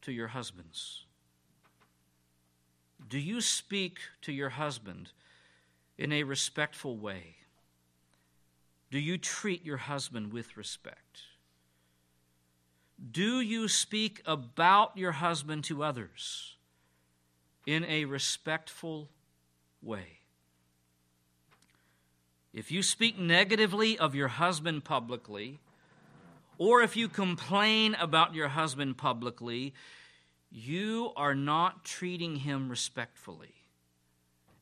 to 0.02 0.12
your 0.12 0.28
husbands? 0.28 1.06
Do 3.10 3.20
you 3.20 3.42
speak 3.42 4.00
to 4.22 4.32
your 4.32 4.50
husband 4.50 5.12
in 5.98 6.12
a 6.12 6.24
respectful 6.24 6.98
way? 6.98 7.36
Do 8.92 9.00
you 9.00 9.18
treat 9.18 9.66
your 9.66 9.78
husband 9.78 10.32
with 10.32 10.56
respect? 10.56 11.22
Do 13.12 13.42
you 13.42 13.68
speak 13.68 14.22
about 14.26 14.96
your 14.96 15.14
husband 15.14 15.64
to 15.66 15.84
others? 15.84 16.56
In 17.66 17.86
a 17.86 18.06
respectful 18.06 19.10
way. 19.82 20.20
If 22.54 22.72
you 22.72 22.84
speak 22.84 23.18
negatively 23.18 23.98
of 23.98 24.14
your 24.14 24.28
husband 24.28 24.84
publicly, 24.84 25.60
or 26.58 26.82
if 26.82 26.96
you 26.96 27.08
complain 27.08 27.96
about 27.96 28.36
your 28.36 28.50
husband 28.50 28.98
publicly, 28.98 29.74
you 30.52 31.12
are 31.16 31.34
not 31.34 31.84
treating 31.84 32.38
him 32.38 32.70
respectfully. 32.70 33.56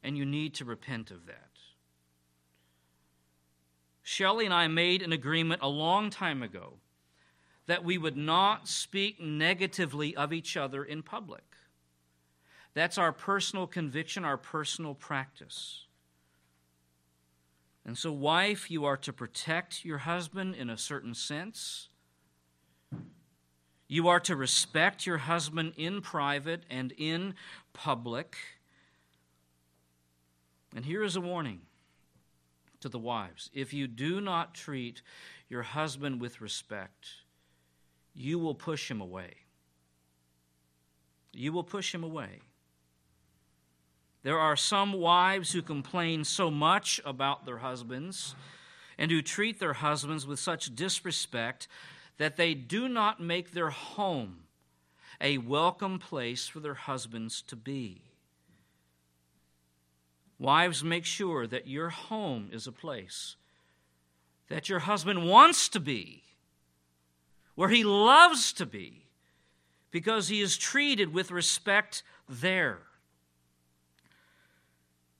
And 0.03 0.17
you 0.17 0.25
need 0.25 0.55
to 0.55 0.65
repent 0.65 1.11
of 1.11 1.25
that. 1.27 1.49
Shelley 4.01 4.45
and 4.45 4.53
I 4.53 4.67
made 4.67 5.01
an 5.01 5.11
agreement 5.11 5.61
a 5.61 5.67
long 5.67 6.09
time 6.09 6.41
ago 6.41 6.73
that 7.67 7.83
we 7.83 7.97
would 7.97 8.17
not 8.17 8.67
speak 8.67 9.21
negatively 9.21 10.15
of 10.15 10.33
each 10.33 10.57
other 10.57 10.83
in 10.83 11.03
public. 11.03 11.43
That's 12.73 12.97
our 12.97 13.11
personal 13.11 13.67
conviction, 13.67 14.23
our 14.23 14.37
personal 14.37 14.93
practice. 14.93 15.85
And 17.85 17.97
so, 17.97 18.11
wife, 18.11 18.69
you 18.69 18.85
are 18.85 18.97
to 18.97 19.11
protect 19.11 19.83
your 19.83 19.99
husband 19.99 20.55
in 20.55 20.69
a 20.69 20.77
certain 20.77 21.13
sense. 21.13 21.89
You 23.87 24.07
are 24.07 24.19
to 24.21 24.35
respect 24.35 25.05
your 25.05 25.17
husband 25.17 25.73
in 25.75 26.01
private 26.01 26.63
and 26.69 26.93
in 26.97 27.33
public. 27.73 28.37
And 30.73 30.85
here 30.85 31.03
is 31.03 31.15
a 31.15 31.21
warning 31.21 31.61
to 32.79 32.89
the 32.89 32.99
wives 32.99 33.49
if 33.53 33.73
you 33.73 33.87
do 33.87 34.21
not 34.21 34.53
treat 34.53 35.01
your 35.49 35.63
husband 35.63 36.21
with 36.21 36.39
respect, 36.39 37.07
you 38.13 38.39
will 38.39 38.55
push 38.55 38.89
him 38.89 39.01
away. 39.01 39.33
You 41.33 41.51
will 41.51 41.63
push 41.63 41.93
him 41.93 42.03
away. 42.03 42.39
There 44.23 44.39
are 44.39 44.55
some 44.55 44.93
wives 44.93 45.51
who 45.51 45.61
complain 45.61 46.23
so 46.23 46.51
much 46.51 47.01
about 47.05 47.45
their 47.45 47.57
husbands 47.57 48.35
and 48.97 49.09
who 49.09 49.21
treat 49.21 49.59
their 49.59 49.73
husbands 49.73 50.27
with 50.27 50.39
such 50.39 50.75
disrespect 50.75 51.67
that 52.17 52.37
they 52.37 52.53
do 52.53 52.87
not 52.87 53.19
make 53.19 53.51
their 53.51 53.71
home 53.71 54.43
a 55.19 55.39
welcome 55.39 55.97
place 55.97 56.47
for 56.47 56.59
their 56.59 56.75
husbands 56.75 57.41
to 57.43 57.55
be. 57.55 58.01
Wives, 60.37 60.83
make 60.83 61.05
sure 61.05 61.47
that 61.47 61.67
your 61.67 61.89
home 61.89 62.49
is 62.51 62.67
a 62.67 62.71
place 62.71 63.35
that 64.51 64.67
your 64.67 64.79
husband 64.79 65.25
wants 65.29 65.69
to 65.69 65.79
be, 65.79 66.23
where 67.55 67.69
he 67.69 67.85
loves 67.85 68.51
to 68.51 68.65
be, 68.65 69.05
because 69.91 70.27
he 70.27 70.41
is 70.41 70.57
treated 70.57 71.13
with 71.13 71.31
respect 71.31 72.03
there. 72.27 72.79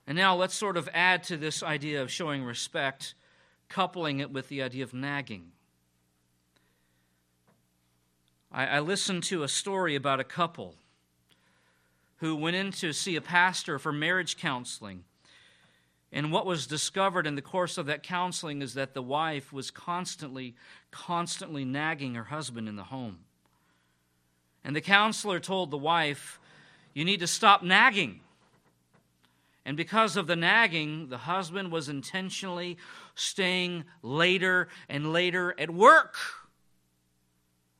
And 0.07 0.17
now 0.17 0.35
let's 0.35 0.55
sort 0.55 0.77
of 0.77 0.89
add 0.93 1.23
to 1.25 1.37
this 1.37 1.61
idea 1.63 2.01
of 2.01 2.11
showing 2.11 2.43
respect, 2.43 3.13
coupling 3.69 4.19
it 4.19 4.31
with 4.31 4.49
the 4.49 4.61
idea 4.61 4.83
of 4.83 4.93
nagging. 4.93 5.51
I, 8.51 8.67
I 8.67 8.79
listened 8.79 9.23
to 9.23 9.43
a 9.43 9.47
story 9.47 9.95
about 9.95 10.19
a 10.19 10.25
couple 10.25 10.75
who 12.17 12.35
went 12.35 12.55
in 12.55 12.71
to 12.71 12.93
see 12.93 13.15
a 13.15 13.21
pastor 13.21 13.79
for 13.79 13.91
marriage 13.91 14.37
counseling. 14.37 15.03
And 16.11 16.31
what 16.31 16.45
was 16.45 16.67
discovered 16.67 17.25
in 17.25 17.35
the 17.35 17.41
course 17.41 17.77
of 17.77 17.85
that 17.85 18.03
counseling 18.03 18.61
is 18.61 18.73
that 18.73 18.93
the 18.93 19.01
wife 19.01 19.53
was 19.53 19.71
constantly, 19.71 20.55
constantly 20.91 21.63
nagging 21.63 22.15
her 22.15 22.25
husband 22.25 22.67
in 22.67 22.75
the 22.75 22.83
home. 22.83 23.19
And 24.63 24.75
the 24.75 24.81
counselor 24.81 25.39
told 25.39 25.71
the 25.71 25.77
wife, 25.77 26.39
You 26.93 27.05
need 27.05 27.21
to 27.21 27.27
stop 27.27 27.63
nagging. 27.63 28.19
And 29.65 29.77
because 29.77 30.17
of 30.17 30.27
the 30.27 30.35
nagging, 30.35 31.09
the 31.09 31.19
husband 31.19 31.71
was 31.71 31.87
intentionally 31.87 32.77
staying 33.13 33.85
later 34.01 34.69
and 34.89 35.13
later 35.13 35.53
at 35.59 35.69
work 35.69 36.15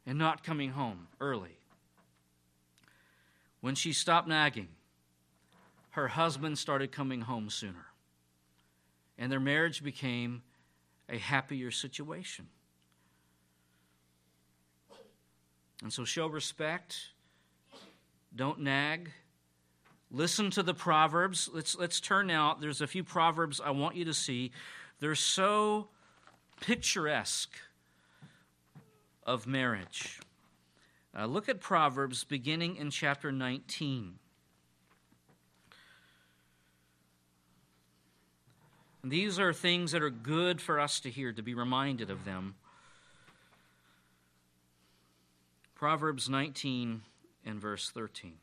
and 0.05 0.17
not 0.19 0.43
coming 0.43 0.71
home 0.71 1.07
early. 1.19 1.57
When 3.61 3.75
she 3.75 3.93
stopped 3.93 4.27
nagging, 4.27 4.69
her 5.91 6.09
husband 6.09 6.57
started 6.57 6.91
coming 6.91 7.21
home 7.21 7.49
sooner. 7.49 7.87
And 9.17 9.31
their 9.31 9.39
marriage 9.39 9.83
became 9.83 10.41
a 11.09 11.17
happier 11.17 11.71
situation. 11.71 12.47
And 15.83 15.91
so 15.91 16.05
show 16.05 16.27
respect, 16.27 17.09
don't 18.35 18.59
nag, 18.61 19.11
Listen 20.13 20.51
to 20.51 20.63
the 20.63 20.73
Proverbs. 20.73 21.49
Let's, 21.53 21.77
let's 21.77 22.01
turn 22.01 22.27
now. 22.27 22.57
There's 22.59 22.81
a 22.81 22.87
few 22.87 23.03
Proverbs 23.03 23.61
I 23.63 23.71
want 23.71 23.95
you 23.95 24.03
to 24.05 24.13
see. 24.13 24.51
They're 24.99 25.15
so 25.15 25.87
picturesque 26.59 27.55
of 29.25 29.47
marriage. 29.47 30.19
Uh, 31.17 31.25
look 31.25 31.47
at 31.47 31.61
Proverbs 31.61 32.25
beginning 32.25 32.75
in 32.75 32.89
chapter 32.89 33.31
19. 33.31 34.15
And 39.03 39.11
these 39.11 39.39
are 39.39 39.53
things 39.53 39.93
that 39.93 40.03
are 40.03 40.09
good 40.09 40.61
for 40.61 40.79
us 40.79 40.99
to 40.99 41.09
hear, 41.09 41.31
to 41.31 41.41
be 41.41 41.53
reminded 41.53 42.09
of 42.09 42.25
them. 42.25 42.55
Proverbs 45.73 46.29
19 46.29 47.01
and 47.45 47.59
verse 47.59 47.89
13. 47.89 48.33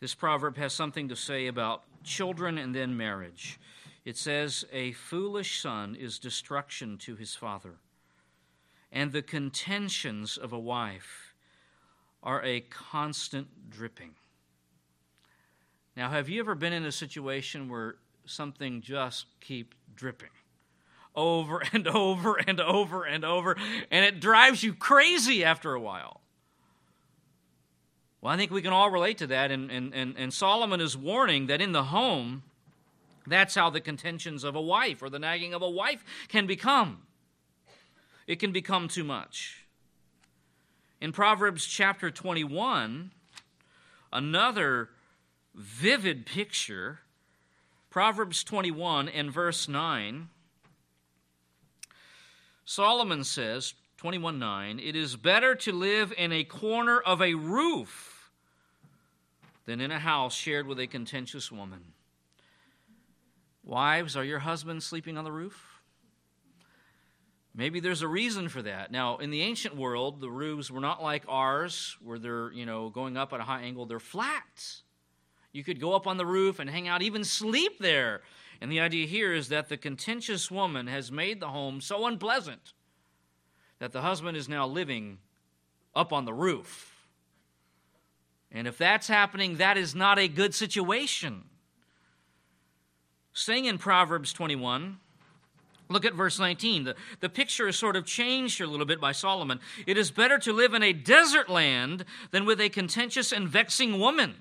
This 0.00 0.14
proverb 0.14 0.56
has 0.56 0.72
something 0.72 1.08
to 1.08 1.16
say 1.16 1.46
about 1.46 1.82
children 2.02 2.56
and 2.56 2.74
then 2.74 2.96
marriage. 2.96 3.60
It 4.04 4.16
says, 4.16 4.64
A 4.72 4.92
foolish 4.92 5.60
son 5.60 5.94
is 5.94 6.18
destruction 6.18 6.96
to 6.98 7.16
his 7.16 7.34
father, 7.34 7.74
and 8.90 9.12
the 9.12 9.22
contentions 9.22 10.38
of 10.38 10.54
a 10.54 10.58
wife 10.58 11.34
are 12.22 12.42
a 12.42 12.60
constant 12.60 13.70
dripping. 13.70 14.12
Now, 15.96 16.08
have 16.10 16.30
you 16.30 16.40
ever 16.40 16.54
been 16.54 16.72
in 16.72 16.86
a 16.86 16.92
situation 16.92 17.68
where 17.68 17.96
something 18.24 18.80
just 18.80 19.26
keeps 19.40 19.76
dripping? 19.94 20.30
Over 21.14 21.62
and 21.74 21.86
over 21.86 22.36
and 22.36 22.58
over 22.58 23.04
and 23.04 23.22
over, 23.22 23.54
and 23.90 24.04
it 24.06 24.18
drives 24.18 24.62
you 24.62 24.72
crazy 24.72 25.44
after 25.44 25.74
a 25.74 25.80
while. 25.80 26.22
Well, 28.20 28.32
I 28.32 28.36
think 28.36 28.50
we 28.50 28.60
can 28.60 28.72
all 28.72 28.90
relate 28.90 29.18
to 29.18 29.26
that, 29.28 29.50
and, 29.50 29.70
and, 29.70 29.94
and, 29.94 30.14
and 30.18 30.32
Solomon 30.32 30.80
is 30.80 30.96
warning 30.96 31.46
that 31.46 31.62
in 31.62 31.72
the 31.72 31.84
home, 31.84 32.42
that's 33.26 33.54
how 33.54 33.70
the 33.70 33.80
contentions 33.80 34.44
of 34.44 34.54
a 34.54 34.60
wife 34.60 35.02
or 35.02 35.08
the 35.08 35.18
nagging 35.18 35.54
of 35.54 35.62
a 35.62 35.70
wife 35.70 36.04
can 36.28 36.46
become. 36.46 37.02
It 38.26 38.38
can 38.38 38.52
become 38.52 38.88
too 38.88 39.04
much. 39.04 39.64
In 41.00 41.12
Proverbs 41.12 41.64
chapter 41.64 42.10
21, 42.10 43.10
another 44.12 44.90
vivid 45.54 46.26
picture, 46.26 47.00
Proverbs 47.88 48.44
21 48.44 49.08
and 49.08 49.32
verse 49.32 49.66
9, 49.66 50.28
Solomon 52.66 53.24
says, 53.24 53.74
21 53.96 54.38
9, 54.38 54.78
it 54.78 54.94
is 54.94 55.16
better 55.16 55.54
to 55.54 55.72
live 55.72 56.12
in 56.16 56.32
a 56.32 56.44
corner 56.44 57.00
of 57.00 57.22
a 57.22 57.34
roof 57.34 58.09
than 59.66 59.80
in 59.80 59.90
a 59.90 59.98
house 59.98 60.34
shared 60.34 60.66
with 60.66 60.80
a 60.80 60.86
contentious 60.86 61.52
woman. 61.52 61.92
Wives, 63.62 64.16
are 64.16 64.24
your 64.24 64.40
husbands 64.40 64.84
sleeping 64.84 65.18
on 65.18 65.24
the 65.24 65.32
roof? 65.32 65.80
Maybe 67.54 67.80
there's 67.80 68.02
a 68.02 68.08
reason 68.08 68.48
for 68.48 68.62
that. 68.62 68.92
Now, 68.92 69.18
in 69.18 69.30
the 69.30 69.42
ancient 69.42 69.76
world, 69.76 70.20
the 70.20 70.30
roofs 70.30 70.70
were 70.70 70.80
not 70.80 71.02
like 71.02 71.24
ours, 71.28 71.96
where 72.02 72.18
they're, 72.18 72.52
you 72.52 72.64
know, 72.64 72.90
going 72.90 73.16
up 73.16 73.32
at 73.32 73.40
a 73.40 73.44
high 73.44 73.62
angle. 73.62 73.86
They're 73.86 73.98
flat. 73.98 74.82
You 75.52 75.64
could 75.64 75.80
go 75.80 75.94
up 75.94 76.06
on 76.06 76.16
the 76.16 76.26
roof 76.26 76.60
and 76.60 76.70
hang 76.70 76.86
out, 76.86 77.02
even 77.02 77.24
sleep 77.24 77.78
there. 77.80 78.22
And 78.60 78.70
the 78.70 78.80
idea 78.80 79.06
here 79.06 79.32
is 79.32 79.48
that 79.48 79.68
the 79.68 79.76
contentious 79.76 80.50
woman 80.50 80.86
has 80.86 81.10
made 81.10 81.40
the 81.40 81.48
home 81.48 81.80
so 81.80 82.06
unpleasant 82.06 82.72
that 83.78 83.92
the 83.92 84.02
husband 84.02 84.36
is 84.36 84.48
now 84.48 84.66
living 84.66 85.18
up 85.94 86.12
on 86.12 86.24
the 86.24 86.34
roof. 86.34 86.89
And 88.52 88.66
if 88.66 88.78
that's 88.78 89.06
happening, 89.08 89.56
that 89.56 89.76
is 89.76 89.94
not 89.94 90.18
a 90.18 90.28
good 90.28 90.54
situation. 90.54 91.44
Staying 93.32 93.66
in 93.66 93.78
Proverbs 93.78 94.32
21, 94.32 94.98
look 95.88 96.04
at 96.04 96.14
verse 96.14 96.38
19. 96.38 96.84
The, 96.84 96.96
the 97.20 97.28
picture 97.28 97.68
is 97.68 97.76
sort 97.76 97.94
of 97.94 98.04
changed 98.04 98.58
here 98.58 98.66
a 98.66 98.70
little 98.70 98.86
bit 98.86 99.00
by 99.00 99.12
Solomon. 99.12 99.60
It 99.86 99.96
is 99.96 100.10
better 100.10 100.36
to 100.38 100.52
live 100.52 100.74
in 100.74 100.82
a 100.82 100.92
desert 100.92 101.48
land 101.48 102.04
than 102.32 102.44
with 102.44 102.60
a 102.60 102.68
contentious 102.68 103.30
and 103.32 103.48
vexing 103.48 104.00
woman. 104.00 104.36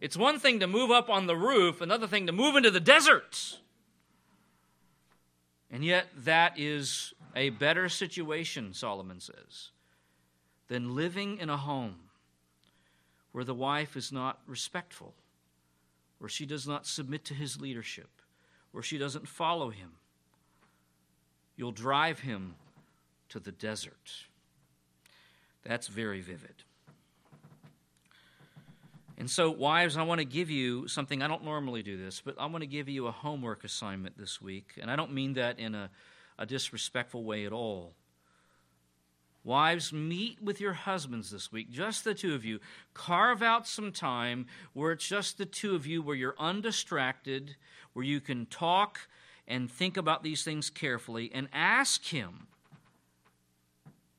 It's 0.00 0.16
one 0.16 0.38
thing 0.38 0.60
to 0.60 0.66
move 0.66 0.90
up 0.90 1.08
on 1.08 1.26
the 1.26 1.36
roof, 1.36 1.80
another 1.80 2.06
thing 2.06 2.26
to 2.26 2.32
move 2.32 2.56
into 2.56 2.70
the 2.70 2.78
desert. 2.78 3.58
And 5.70 5.84
yet, 5.84 6.06
that 6.16 6.58
is 6.58 7.14
a 7.34 7.50
better 7.50 7.88
situation, 7.88 8.74
Solomon 8.74 9.20
says, 9.20 9.70
than 10.68 10.94
living 10.94 11.38
in 11.38 11.50
a 11.50 11.56
home 11.56 12.07
where 13.32 13.44
the 13.44 13.54
wife 13.54 13.96
is 13.96 14.12
not 14.12 14.40
respectful, 14.46 15.14
where 16.18 16.28
she 16.28 16.46
does 16.46 16.66
not 16.66 16.86
submit 16.86 17.24
to 17.26 17.34
his 17.34 17.60
leadership, 17.60 18.10
where 18.72 18.82
she 18.82 18.98
doesn't 18.98 19.28
follow 19.28 19.70
him. 19.70 19.92
You'll 21.56 21.72
drive 21.72 22.20
him 22.20 22.54
to 23.30 23.40
the 23.40 23.52
desert. 23.52 24.24
That's 25.64 25.88
very 25.88 26.20
vivid. 26.20 26.64
And 29.18 29.28
so, 29.28 29.50
wives, 29.50 29.96
I 29.96 30.04
want 30.04 30.20
to 30.20 30.24
give 30.24 30.48
you 30.48 30.86
something. 30.86 31.22
I 31.22 31.28
don't 31.28 31.44
normally 31.44 31.82
do 31.82 31.96
this, 31.96 32.22
but 32.24 32.36
I 32.38 32.46
want 32.46 32.62
to 32.62 32.68
give 32.68 32.88
you 32.88 33.08
a 33.08 33.10
homework 33.10 33.64
assignment 33.64 34.16
this 34.16 34.40
week. 34.40 34.74
And 34.80 34.88
I 34.88 34.94
don't 34.94 35.12
mean 35.12 35.32
that 35.34 35.58
in 35.58 35.74
a, 35.74 35.90
a 36.38 36.46
disrespectful 36.46 37.24
way 37.24 37.44
at 37.44 37.52
all. 37.52 37.94
Wives, 39.48 39.94
meet 39.94 40.42
with 40.42 40.60
your 40.60 40.74
husbands 40.74 41.30
this 41.30 41.50
week, 41.50 41.70
just 41.70 42.04
the 42.04 42.12
two 42.12 42.34
of 42.34 42.44
you. 42.44 42.60
Carve 42.92 43.42
out 43.42 43.66
some 43.66 43.92
time 43.92 44.44
where 44.74 44.92
it's 44.92 45.08
just 45.08 45.38
the 45.38 45.46
two 45.46 45.74
of 45.74 45.86
you, 45.86 46.02
where 46.02 46.14
you're 46.14 46.34
undistracted, 46.38 47.56
where 47.94 48.04
you 48.04 48.20
can 48.20 48.44
talk 48.44 49.08
and 49.46 49.70
think 49.70 49.96
about 49.96 50.22
these 50.22 50.44
things 50.44 50.68
carefully, 50.68 51.30
and 51.32 51.48
ask 51.50 52.04
Him 52.04 52.48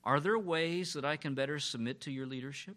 Are 0.03 0.19
there 0.19 0.39
ways 0.39 0.93
that 0.93 1.05
I 1.05 1.15
can 1.15 1.36
better 1.36 1.59
submit 1.59 2.01
to 2.01 2.11
your 2.11 2.25
leadership? 2.25 2.75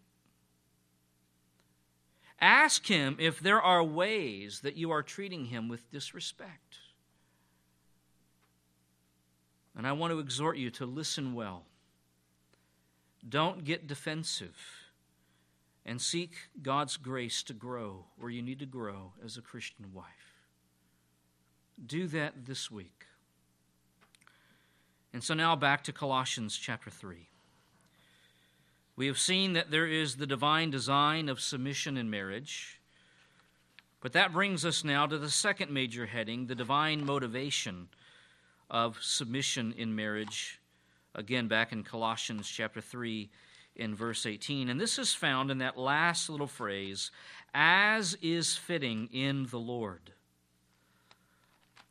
Ask 2.38 2.86
Him 2.86 3.16
if 3.18 3.40
there 3.40 3.62
are 3.62 3.82
ways 3.82 4.61
that 4.61 4.76
you 4.76 4.90
are 4.90 5.03
treating 5.03 5.46
Him 5.46 5.70
with 5.70 5.90
disrespect. 5.90 6.80
And 9.74 9.86
I 9.86 9.92
want 9.92 10.12
to 10.12 10.18
exhort 10.18 10.59
you 10.59 10.68
to 10.72 10.84
listen 10.84 11.32
well 11.32 11.64
don't 13.27 13.64
get 13.64 13.87
defensive 13.87 14.57
and 15.85 16.01
seek 16.01 16.35
God's 16.62 16.97
grace 16.97 17.43
to 17.45 17.55
grow 17.55 18.07
where 18.16 18.31
you 18.31 18.43
need 18.43 18.59
to 18.61 18.66
grow 18.66 19.12
as 19.25 19.37
a 19.37 19.43
Christian 19.43 19.93
wife. 19.93 20.07
Do 21.85 22.07
that 22.09 22.47
this 22.47 22.70
week. 22.70 23.07
And 25.12 25.23
so 25.23 25.35
now 25.35 25.57
back 25.57 25.85
to 25.85 25.93
Colossians 25.93 26.57
chapter 26.57 26.91
3. 26.91 27.29
We 28.95 29.07
have 29.07 29.18
seen 29.18 29.55
that 29.55 29.70
there 29.70 29.87
is 29.87 30.16
the 30.16 30.27
divine 30.27 30.70
design 30.70 31.29
of 31.29 31.41
submission 31.41 31.97
in 31.97 32.11
marriage. 32.11 32.81
But 34.01 34.12
that 34.12 34.33
brings 34.33 34.64
us 34.64 34.85
now 34.85 35.07
to 35.07 35.18
the 35.18 35.31
second 35.31 35.70
major 35.70 36.07
heading 36.07 36.47
the 36.47 36.55
divine 36.55 37.05
motivation 37.05 37.89
of 38.70 39.03
submission 39.03 39.75
in 39.77 39.95
marriage 39.95 40.61
again 41.14 41.48
back 41.48 41.72
in 41.72 41.82
Colossians 41.82 42.48
chapter 42.48 42.80
3 42.80 43.30
in 43.76 43.94
verse 43.94 44.26
18. 44.26 44.68
And 44.68 44.80
this 44.80 44.98
is 44.98 45.14
found 45.14 45.50
in 45.50 45.58
that 45.58 45.78
last 45.78 46.28
little 46.28 46.46
phrase, 46.46 47.10
as 47.54 48.16
is 48.22 48.56
fitting 48.56 49.08
in 49.12 49.46
the 49.46 49.58
Lord. 49.58 50.12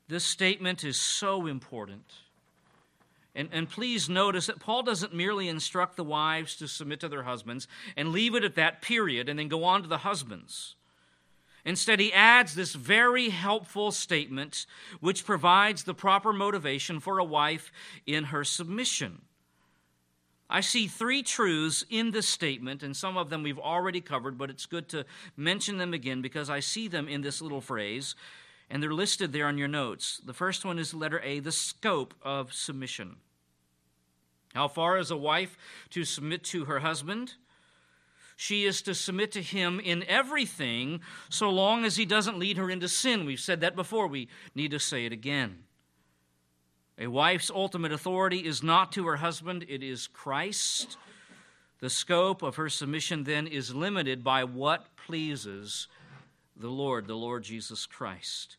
This 0.07 0.23
statement 0.23 0.83
is 0.83 0.97
so 0.97 1.47
important. 1.47 2.05
And, 3.33 3.47
and 3.51 3.69
please 3.69 4.09
notice 4.09 4.47
that 4.47 4.59
Paul 4.59 4.83
doesn't 4.83 5.13
merely 5.13 5.47
instruct 5.47 5.95
the 5.95 6.03
wives 6.03 6.55
to 6.57 6.67
submit 6.67 6.99
to 6.99 7.07
their 7.07 7.23
husbands 7.23 7.67
and 7.95 8.09
leave 8.09 8.35
it 8.35 8.43
at 8.43 8.55
that 8.55 8.81
period 8.81 9.29
and 9.29 9.39
then 9.39 9.47
go 9.47 9.63
on 9.63 9.83
to 9.83 9.87
the 9.87 9.99
husbands. 9.99 10.75
Instead, 11.63 11.99
he 11.99 12.11
adds 12.11 12.55
this 12.55 12.73
very 12.73 13.29
helpful 13.29 13.91
statement 13.91 14.65
which 14.99 15.25
provides 15.25 15.83
the 15.83 15.93
proper 15.93 16.33
motivation 16.33 16.99
for 16.99 17.19
a 17.19 17.23
wife 17.23 17.71
in 18.05 18.25
her 18.25 18.43
submission. 18.43 19.21
I 20.49 20.59
see 20.59 20.87
three 20.87 21.23
truths 21.23 21.85
in 21.89 22.11
this 22.11 22.27
statement, 22.27 22.83
and 22.83 22.95
some 22.95 23.15
of 23.15 23.29
them 23.29 23.41
we've 23.41 23.59
already 23.59 24.01
covered, 24.01 24.37
but 24.37 24.49
it's 24.49 24.65
good 24.65 24.89
to 24.89 25.05
mention 25.37 25.77
them 25.77 25.93
again 25.93 26.21
because 26.21 26.49
I 26.49 26.59
see 26.59 26.89
them 26.89 27.07
in 27.07 27.21
this 27.21 27.41
little 27.41 27.61
phrase, 27.61 28.15
and 28.69 28.83
they're 28.83 28.93
listed 28.93 29.31
there 29.31 29.47
on 29.47 29.57
your 29.57 29.69
notes. 29.69 30.19
The 30.25 30.33
first 30.33 30.65
one 30.65 30.77
is 30.77 30.93
letter 30.93 31.21
A, 31.23 31.39
the 31.39 31.53
scope 31.53 32.13
of 32.21 32.53
submission. 32.53 33.15
How 34.53 34.67
far 34.67 34.97
is 34.97 35.11
a 35.11 35.17
wife 35.17 35.57
to 35.91 36.03
submit 36.03 36.43
to 36.45 36.65
her 36.65 36.79
husband? 36.79 37.35
She 38.41 38.65
is 38.65 38.81
to 38.81 38.95
submit 38.95 39.33
to 39.33 39.41
him 39.43 39.79
in 39.79 40.03
everything 40.07 41.01
so 41.29 41.51
long 41.51 41.85
as 41.85 41.95
he 41.95 42.05
doesn't 42.05 42.39
lead 42.39 42.57
her 42.57 42.71
into 42.71 42.87
sin. 42.89 43.25
We've 43.25 43.39
said 43.39 43.61
that 43.61 43.75
before. 43.75 44.07
We 44.07 44.29
need 44.55 44.71
to 44.71 44.79
say 44.79 45.05
it 45.05 45.13
again. 45.13 45.59
A 46.97 47.05
wife's 47.05 47.51
ultimate 47.51 47.91
authority 47.91 48.39
is 48.39 48.63
not 48.63 48.91
to 48.93 49.05
her 49.05 49.17
husband, 49.17 49.63
it 49.69 49.83
is 49.83 50.07
Christ. 50.07 50.97
The 51.81 51.89
scope 51.91 52.41
of 52.41 52.55
her 52.55 52.67
submission 52.67 53.25
then 53.25 53.45
is 53.45 53.75
limited 53.75 54.23
by 54.23 54.43
what 54.43 54.95
pleases 54.95 55.87
the 56.57 56.67
Lord, 56.67 57.05
the 57.05 57.13
Lord 57.13 57.43
Jesus 57.43 57.85
Christ. 57.85 58.57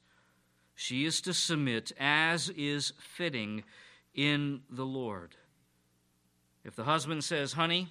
She 0.76 1.05
is 1.05 1.20
to 1.22 1.35
submit 1.35 1.91
as 1.99 2.51
is 2.51 2.93
fitting 3.01 3.64
in 4.14 4.61
the 4.70 4.87
Lord. 4.87 5.35
If 6.64 6.76
the 6.76 6.85
husband 6.85 7.24
says, 7.24 7.55
Honey, 7.55 7.89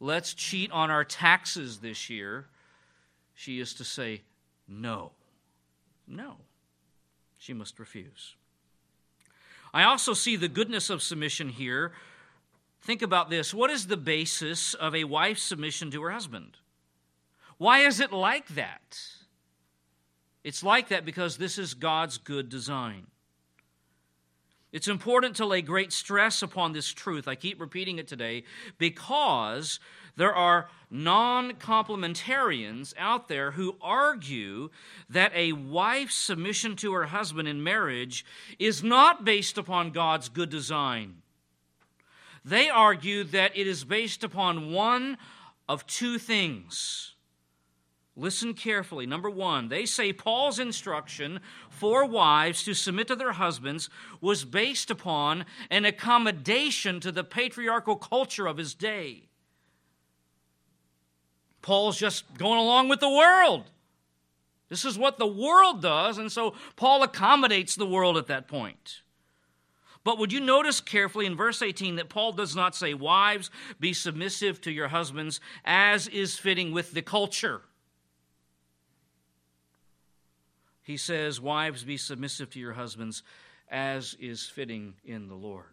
let's 0.00 0.34
cheat 0.34 0.70
on 0.72 0.90
our 0.90 1.04
taxes 1.04 1.78
this 1.78 2.10
year, 2.10 2.46
she 3.34 3.60
is 3.60 3.74
to 3.74 3.84
say, 3.84 4.22
no. 4.68 5.12
No. 6.06 6.36
She 7.38 7.52
must 7.52 7.78
refuse. 7.78 8.34
I 9.72 9.82
also 9.82 10.14
see 10.14 10.36
the 10.36 10.48
goodness 10.48 10.90
of 10.90 11.02
submission 11.02 11.50
here. 11.50 11.92
Think 12.80 13.02
about 13.02 13.30
this. 13.30 13.52
What 13.52 13.70
is 13.70 13.86
the 13.86 13.96
basis 13.96 14.74
of 14.74 14.94
a 14.94 15.04
wife's 15.04 15.42
submission 15.42 15.90
to 15.90 16.02
her 16.02 16.10
husband? 16.10 16.56
Why 17.58 17.80
is 17.80 18.00
it 18.00 18.12
like 18.12 18.48
that? 18.48 19.00
It's 20.44 20.62
like 20.62 20.88
that 20.88 21.04
because 21.04 21.36
this 21.36 21.58
is 21.58 21.74
God's 21.74 22.18
good 22.18 22.48
design. 22.48 23.06
It's 24.76 24.88
important 24.88 25.36
to 25.36 25.46
lay 25.46 25.62
great 25.62 25.90
stress 25.90 26.42
upon 26.42 26.74
this 26.74 26.92
truth. 26.92 27.28
I 27.28 27.34
keep 27.34 27.58
repeating 27.58 27.98
it 27.98 28.06
today 28.06 28.44
because 28.76 29.80
there 30.16 30.34
are 30.34 30.68
non 30.90 31.52
complementarians 31.54 32.92
out 32.98 33.26
there 33.26 33.52
who 33.52 33.76
argue 33.80 34.68
that 35.08 35.32
a 35.34 35.52
wife's 35.52 36.14
submission 36.14 36.76
to 36.76 36.92
her 36.92 37.06
husband 37.06 37.48
in 37.48 37.64
marriage 37.64 38.26
is 38.58 38.84
not 38.84 39.24
based 39.24 39.56
upon 39.56 39.92
God's 39.92 40.28
good 40.28 40.50
design. 40.50 41.22
They 42.44 42.68
argue 42.68 43.24
that 43.24 43.56
it 43.56 43.66
is 43.66 43.82
based 43.82 44.22
upon 44.22 44.72
one 44.72 45.16
of 45.70 45.86
two 45.86 46.18
things 46.18 47.15
Listen 48.18 48.54
carefully. 48.54 49.04
Number 49.04 49.28
one, 49.28 49.68
they 49.68 49.84
say 49.84 50.10
Paul's 50.10 50.58
instruction 50.58 51.40
for 51.68 52.06
wives 52.06 52.64
to 52.64 52.72
submit 52.72 53.08
to 53.08 53.16
their 53.16 53.32
husbands 53.32 53.90
was 54.22 54.46
based 54.46 54.90
upon 54.90 55.44
an 55.70 55.84
accommodation 55.84 56.98
to 57.00 57.12
the 57.12 57.22
patriarchal 57.22 57.96
culture 57.96 58.46
of 58.46 58.56
his 58.56 58.72
day. 58.72 59.24
Paul's 61.60 61.98
just 61.98 62.38
going 62.38 62.58
along 62.58 62.88
with 62.88 63.00
the 63.00 63.10
world. 63.10 63.64
This 64.70 64.86
is 64.86 64.98
what 64.98 65.18
the 65.18 65.26
world 65.26 65.82
does, 65.82 66.16
and 66.16 66.32
so 66.32 66.54
Paul 66.74 67.02
accommodates 67.02 67.76
the 67.76 67.86
world 67.86 68.16
at 68.16 68.28
that 68.28 68.48
point. 68.48 69.02
But 70.04 70.18
would 70.18 70.32
you 70.32 70.40
notice 70.40 70.80
carefully 70.80 71.26
in 71.26 71.36
verse 71.36 71.60
18 71.60 71.96
that 71.96 72.08
Paul 72.08 72.32
does 72.32 72.56
not 72.56 72.74
say, 72.74 72.94
Wives, 72.94 73.50
be 73.78 73.92
submissive 73.92 74.60
to 74.62 74.72
your 74.72 74.88
husbands, 74.88 75.40
as 75.64 76.08
is 76.08 76.38
fitting 76.38 76.72
with 76.72 76.92
the 76.92 77.02
culture 77.02 77.62
he 80.86 80.96
says, 80.96 81.40
Wives, 81.40 81.82
be 81.82 81.96
submissive 81.96 82.48
to 82.50 82.60
your 82.60 82.74
husbands 82.74 83.24
as 83.68 84.16
is 84.20 84.46
fitting 84.46 84.94
in 85.04 85.26
the 85.26 85.34
Lord. 85.34 85.64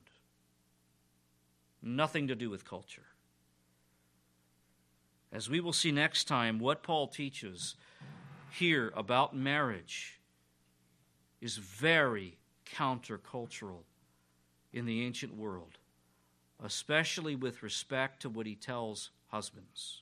Nothing 1.84 2.30
to 2.30 2.36
do 2.36 2.50
with 2.50 2.66
culture. 2.66 3.06
As 5.32 5.52
we 5.52 5.60
will 5.60 5.72
see 5.72 5.92
next 5.92 6.24
time, 6.24 6.58
what 6.58 6.82
Paul 6.82 7.08
teaches 7.08 7.76
here 8.50 8.92
about 8.96 9.36
marriage 9.36 10.20
is 11.42 11.58
very 11.58 12.40
countercultural 12.76 13.84
in 14.72 14.88
the 14.88 15.06
ancient 15.06 15.38
world, 15.38 15.78
especially 16.64 17.36
with 17.36 17.62
respect 17.62 18.24
to 18.24 18.30
what 18.30 18.48
he 18.48 18.56
tells 18.56 19.12
husbands. 19.28 20.02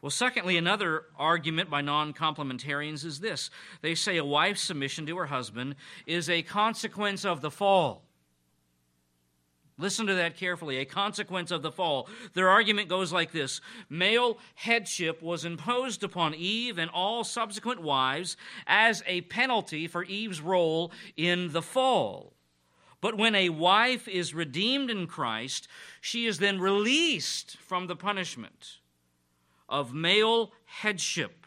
Well, 0.00 0.10
secondly, 0.10 0.56
another 0.56 1.06
argument 1.18 1.70
by 1.70 1.80
non 1.80 2.12
complementarians 2.12 3.04
is 3.04 3.18
this 3.20 3.50
they 3.82 3.94
say 3.94 4.16
a 4.16 4.24
wife's 4.24 4.62
submission 4.62 5.06
to 5.06 5.16
her 5.16 5.26
husband 5.26 5.74
is 6.06 6.30
a 6.30 6.42
consequence 6.42 7.24
of 7.24 7.40
the 7.40 7.50
fall. 7.50 8.04
Listen 9.80 10.06
to 10.08 10.14
that 10.14 10.36
carefully. 10.36 10.78
A 10.78 10.84
consequence 10.84 11.52
of 11.52 11.62
the 11.62 11.70
fall. 11.70 12.08
Their 12.34 12.48
argument 12.48 12.88
goes 12.88 13.12
like 13.12 13.32
this 13.32 13.60
Male 13.88 14.38
headship 14.56 15.22
was 15.22 15.44
imposed 15.44 16.02
upon 16.02 16.34
Eve 16.34 16.78
and 16.78 16.90
all 16.90 17.24
subsequent 17.24 17.80
wives 17.80 18.36
as 18.66 19.02
a 19.06 19.22
penalty 19.22 19.86
for 19.86 20.04
Eve's 20.04 20.40
role 20.40 20.92
in 21.16 21.52
the 21.52 21.62
fall. 21.62 22.34
But 23.00 23.16
when 23.16 23.36
a 23.36 23.50
wife 23.50 24.08
is 24.08 24.34
redeemed 24.34 24.90
in 24.90 25.06
Christ, 25.06 25.68
she 26.00 26.26
is 26.26 26.38
then 26.38 26.60
released 26.60 27.56
from 27.58 27.86
the 27.86 27.94
punishment 27.94 28.78
of 29.68 29.92
male 29.92 30.52
headship. 30.64 31.46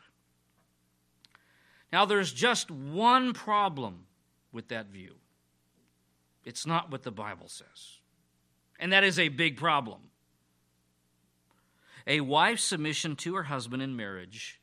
Now, 1.92 2.06
there's 2.06 2.32
just 2.32 2.72
one 2.72 3.34
problem 3.34 4.06
with 4.52 4.70
that 4.70 4.88
view 4.88 5.16
it's 6.44 6.66
not 6.66 6.92
what 6.92 7.04
the 7.04 7.12
Bible 7.12 7.48
says. 7.48 8.00
And 8.80 8.92
that 8.94 9.04
is 9.04 9.20
a 9.20 9.30
big 9.30 9.58
problem. 9.58 10.00
A 12.08 12.22
wife's 12.22 12.64
submission 12.64 13.16
to 13.18 13.36
her 13.36 13.44
husband 13.44 13.84
in 13.84 13.96
marriage 13.96 14.60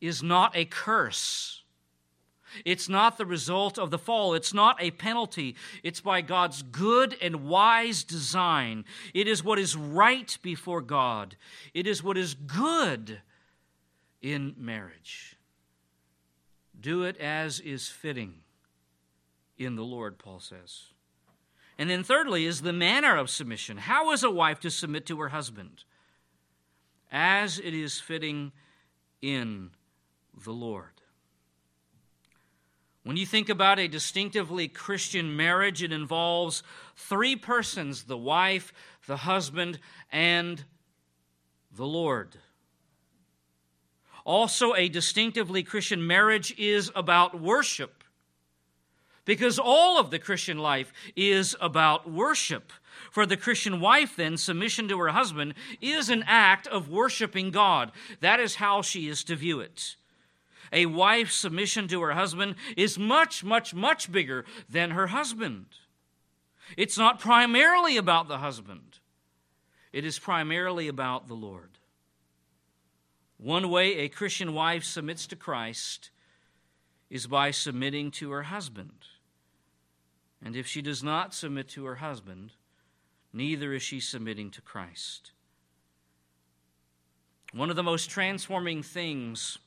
is 0.00 0.22
not 0.22 0.54
a 0.54 0.66
curse. 0.66 1.57
It's 2.64 2.88
not 2.88 3.18
the 3.18 3.26
result 3.26 3.78
of 3.78 3.90
the 3.90 3.98
fall. 3.98 4.34
It's 4.34 4.54
not 4.54 4.82
a 4.82 4.90
penalty. 4.90 5.56
It's 5.82 6.00
by 6.00 6.20
God's 6.20 6.62
good 6.62 7.16
and 7.20 7.46
wise 7.46 8.04
design. 8.04 8.84
It 9.14 9.28
is 9.28 9.44
what 9.44 9.58
is 9.58 9.76
right 9.76 10.36
before 10.42 10.80
God. 10.80 11.36
It 11.74 11.86
is 11.86 12.02
what 12.02 12.16
is 12.16 12.34
good 12.34 13.20
in 14.20 14.54
marriage. 14.56 15.36
Do 16.80 17.02
it 17.04 17.16
as 17.18 17.60
is 17.60 17.88
fitting 17.88 18.34
in 19.56 19.76
the 19.76 19.84
Lord, 19.84 20.18
Paul 20.18 20.40
says. 20.40 20.92
And 21.78 21.88
then, 21.88 22.02
thirdly, 22.02 22.44
is 22.44 22.62
the 22.62 22.72
manner 22.72 23.16
of 23.16 23.30
submission. 23.30 23.78
How 23.78 24.10
is 24.12 24.24
a 24.24 24.30
wife 24.30 24.60
to 24.60 24.70
submit 24.70 25.06
to 25.06 25.20
her 25.20 25.28
husband? 25.28 25.84
As 27.10 27.58
it 27.58 27.74
is 27.74 28.00
fitting 28.00 28.52
in 29.22 29.70
the 30.44 30.52
Lord. 30.52 30.97
When 33.08 33.16
you 33.16 33.24
think 33.24 33.48
about 33.48 33.78
a 33.78 33.88
distinctively 33.88 34.68
Christian 34.68 35.34
marriage, 35.34 35.82
it 35.82 35.92
involves 35.92 36.62
three 36.94 37.36
persons 37.36 38.02
the 38.02 38.18
wife, 38.18 38.70
the 39.06 39.16
husband, 39.16 39.78
and 40.12 40.62
the 41.74 41.86
Lord. 41.86 42.36
Also, 44.26 44.74
a 44.74 44.90
distinctively 44.90 45.62
Christian 45.62 46.06
marriage 46.06 46.54
is 46.58 46.90
about 46.94 47.40
worship. 47.40 48.04
Because 49.24 49.58
all 49.58 49.98
of 49.98 50.10
the 50.10 50.18
Christian 50.18 50.58
life 50.58 50.92
is 51.16 51.56
about 51.62 52.10
worship. 52.10 52.74
For 53.10 53.24
the 53.24 53.38
Christian 53.38 53.80
wife, 53.80 54.16
then, 54.16 54.36
submission 54.36 54.86
to 54.88 54.98
her 54.98 55.08
husband 55.08 55.54
is 55.80 56.10
an 56.10 56.24
act 56.26 56.66
of 56.66 56.90
worshiping 56.90 57.52
God. 57.52 57.90
That 58.20 58.38
is 58.38 58.56
how 58.56 58.82
she 58.82 59.08
is 59.08 59.24
to 59.24 59.34
view 59.34 59.60
it. 59.60 59.96
A 60.72 60.86
wife's 60.86 61.34
submission 61.34 61.88
to 61.88 62.00
her 62.02 62.12
husband 62.12 62.56
is 62.76 62.98
much, 62.98 63.44
much, 63.44 63.74
much 63.74 64.10
bigger 64.10 64.44
than 64.68 64.90
her 64.90 65.08
husband. 65.08 65.66
It's 66.76 66.98
not 66.98 67.20
primarily 67.20 67.96
about 67.96 68.28
the 68.28 68.38
husband, 68.38 68.98
it 69.92 70.04
is 70.04 70.18
primarily 70.18 70.88
about 70.88 71.28
the 71.28 71.34
Lord. 71.34 71.78
One 73.38 73.70
way 73.70 73.98
a 73.98 74.08
Christian 74.08 74.52
wife 74.52 74.84
submits 74.84 75.26
to 75.28 75.36
Christ 75.36 76.10
is 77.08 77.26
by 77.26 77.52
submitting 77.52 78.10
to 78.10 78.32
her 78.32 78.42
husband. 78.44 79.06
And 80.44 80.56
if 80.56 80.66
she 80.66 80.82
does 80.82 81.02
not 81.02 81.34
submit 81.34 81.68
to 81.70 81.84
her 81.86 81.96
husband, 81.96 82.52
neither 83.32 83.72
is 83.72 83.82
she 83.82 84.00
submitting 84.00 84.50
to 84.50 84.60
Christ. 84.60 85.32
One 87.52 87.70
of 87.70 87.76
the 87.76 87.82
most 87.82 88.10
transforming 88.10 88.82
things 88.82 89.58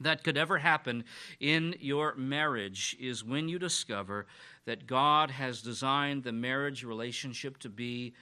that 0.00 0.24
could 0.24 0.36
ever 0.36 0.58
happen 0.58 1.04
in 1.38 1.74
your 1.78 2.14
marriage 2.14 2.96
is 2.98 3.24
when 3.24 3.48
you 3.48 3.58
discover 3.58 4.26
that 4.64 4.86
God 4.86 5.30
has 5.30 5.62
designed 5.62 6.24
the 6.24 6.32
marriage 6.32 6.84
relationship 6.84 7.58
to 7.58 7.68
be 7.68 8.14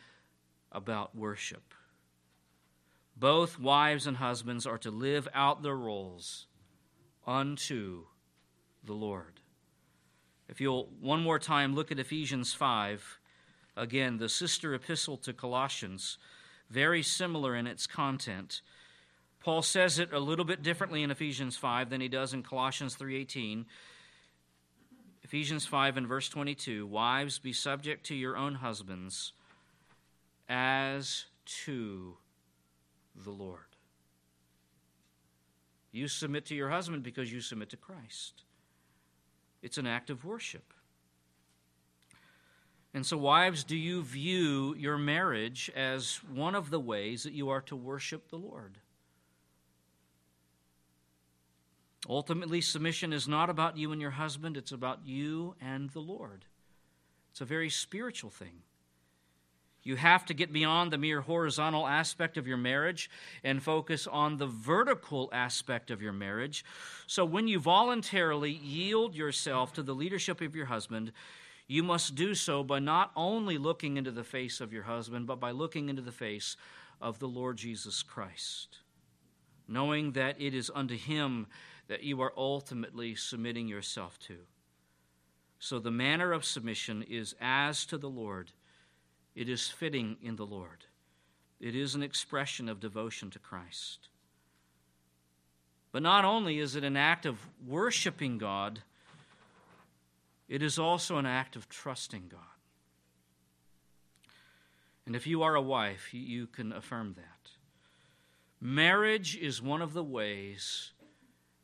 about 0.73 1.17
worship. 1.17 1.75
Both 3.17 3.59
wives 3.59 4.07
and 4.07 4.17
husbands 4.17 4.67
are 4.67 4.79
to 4.79 4.91
live 4.91 5.29
out 5.35 5.63
their 5.63 5.77
roles 5.77 6.47
unto 7.27 8.05
the 8.85 8.93
Lord. 8.93 9.41
If 10.49 10.61
you'll 10.61 10.89
one 11.01 11.21
more 11.21 11.39
time 11.39 11.75
look 11.75 11.93
at 11.93 11.99
Ephesians 11.99 12.55
5, 12.55 13.19
again, 13.77 14.19
the 14.19 14.29
sister 14.29 14.75
epistle 14.75 15.17
to 15.19 15.33
Colossians, 15.33 16.19
very 16.71 17.03
similar 17.03 17.55
in 17.55 17.67
its 17.67 17.87
content. 17.87 18.63
Paul 19.41 19.63
says 19.63 19.99
it 19.99 20.13
a 20.13 20.19
little 20.19 20.45
bit 20.45 20.63
differently 20.63 21.03
in 21.03 21.11
Ephesians 21.11 21.57
5 21.57 21.91
than 21.91 22.01
he 22.01 22.09
does 22.09 22.35
in 22.35 22.43
Colossians 22.43 22.97
3:18. 22.97 23.67
Ephesians 25.23 25.67
5 25.67 25.99
and 25.99 26.09
verse 26.09 26.29
22, 26.29 26.87
wives 26.87 27.39
be 27.39 27.53
subject 27.53 28.07
to 28.07 28.15
your 28.15 28.37
own 28.37 28.57
husbands 28.57 29.33
as 30.49 31.27
to 31.45 32.17
the 33.15 33.31
Lord. 33.31 33.77
You 35.93 36.09
submit 36.09 36.47
to 36.47 36.55
your 36.55 36.71
husband 36.71 37.03
because 37.03 37.33
you 37.33 37.41
submit 37.41 37.71
to 37.71 37.77
Christ. 37.77 38.45
It's 39.63 39.79
an 39.79 39.87
act 39.87 40.11
of 40.11 40.25
worship. 40.25 40.73
And 42.95 43.05
so, 43.05 43.19
wives, 43.19 43.65
do 43.65 43.77
you 43.77 44.03
view 44.03 44.75
your 44.79 44.97
marriage 44.97 45.71
as 45.77 46.17
one 46.25 46.55
of 46.55 46.71
the 46.71 46.81
ways 46.81 47.23
that 47.25 47.35
you 47.35 47.51
are 47.51 47.61
to 47.63 47.77
worship 47.77 48.29
the 48.31 48.39
Lord? 48.39 48.79
Ultimately, 52.09 52.63
submission 52.63 53.13
is 53.13 53.29
not 53.29 53.51
about 53.51 53.77
you 53.77 53.93
and 53.93 54.01
your 54.01 54.13
husband, 54.13 54.57
it's 54.57 54.73
about 54.73 55.01
you 55.05 55.55
and 55.61 55.91
the 55.91 56.01
Lord. 56.01 56.47
It's 57.31 57.43
a 57.43 57.45
very 57.45 57.69
spiritual 57.69 58.31
thing. 58.31 58.63
You 59.83 59.97
have 59.97 60.25
to 60.27 60.35
get 60.35 60.53
beyond 60.53 60.91
the 60.91 60.99
mere 60.99 61.21
horizontal 61.21 61.87
aspect 61.87 62.37
of 62.37 62.47
your 62.47 62.57
marriage 62.57 63.11
and 63.45 63.63
focus 63.63 64.07
on 64.07 64.37
the 64.37 64.47
vertical 64.47 65.29
aspect 65.33 65.91
of 65.91 66.03
your 66.03 66.13
marriage. 66.13 66.65
So, 67.07 67.25
when 67.25 67.47
you 67.47 67.61
voluntarily 67.61 68.53
yield 68.53 69.15
yourself 69.15 69.73
to 69.75 69.83
the 69.83 69.95
leadership 69.95 70.41
of 70.41 70.57
your 70.57 70.67
husband, 70.67 71.13
you 71.67 71.83
must 71.83 72.15
do 72.15 72.35
so 72.35 72.65
by 72.65 72.81
not 72.81 73.13
only 73.15 73.57
looking 73.59 73.99
into 73.99 74.11
the 74.11 74.25
face 74.25 74.61
of 74.61 74.73
your 74.73 74.85
husband, 74.85 75.27
but 75.27 75.39
by 75.39 75.51
looking 75.53 75.89
into 75.89 76.03
the 76.03 76.13
face 76.13 76.57
of 77.01 77.19
the 77.19 77.29
Lord 77.29 77.59
Jesus 77.59 78.03
Christ, 78.03 78.79
knowing 79.69 80.13
that 80.13 80.41
it 80.41 80.55
is 80.55 80.71
unto 80.75 80.97
him 80.97 81.47
that 81.89 82.03
you 82.03 82.21
are 82.21 82.33
ultimately 82.37 83.15
submitting 83.15 83.67
yourself 83.67 84.19
to. 84.21 84.37
So 85.59 85.79
the 85.79 85.91
manner 85.91 86.33
of 86.33 86.45
submission 86.45 87.03
is 87.03 87.35
as 87.41 87.85
to 87.87 87.99
the 87.99 88.11
Lord, 88.11 88.53
it 89.35 89.49
is 89.49 89.69
fitting 89.69 90.17
in 90.23 90.37
the 90.37 90.47
Lord, 90.47 90.85
it 91.61 91.75
is 91.75 91.95
an 91.95 92.03
expression 92.03 92.69
of 92.69 92.81
devotion 92.81 93.31
to 93.31 93.39
Christ. 93.39 94.09
But 95.91 96.03
not 96.03 96.25
only 96.25 96.59
is 96.59 96.77
it 96.77 96.85
an 96.85 96.97
act 96.97 97.25
of 97.25 97.39
worshiping 97.67 98.39
God, 98.39 98.83
it 100.49 100.63
is 100.63 100.79
also 100.79 101.17
an 101.17 101.27
act 101.27 101.57
of 101.57 101.69
trusting 101.69 102.29
God. 102.31 102.41
And 105.07 105.17
if 105.17 105.27
you 105.27 105.43
are 105.43 105.55
a 105.55 105.63
wife, 105.63 106.13
you 106.13 106.47
can 106.47 106.73
affirm 106.73 107.15
that. 107.17 107.51
Marriage 108.61 109.37
is 109.37 109.63
one 109.63 109.81
of 109.81 109.95
the 109.95 110.05
ways 110.05 110.93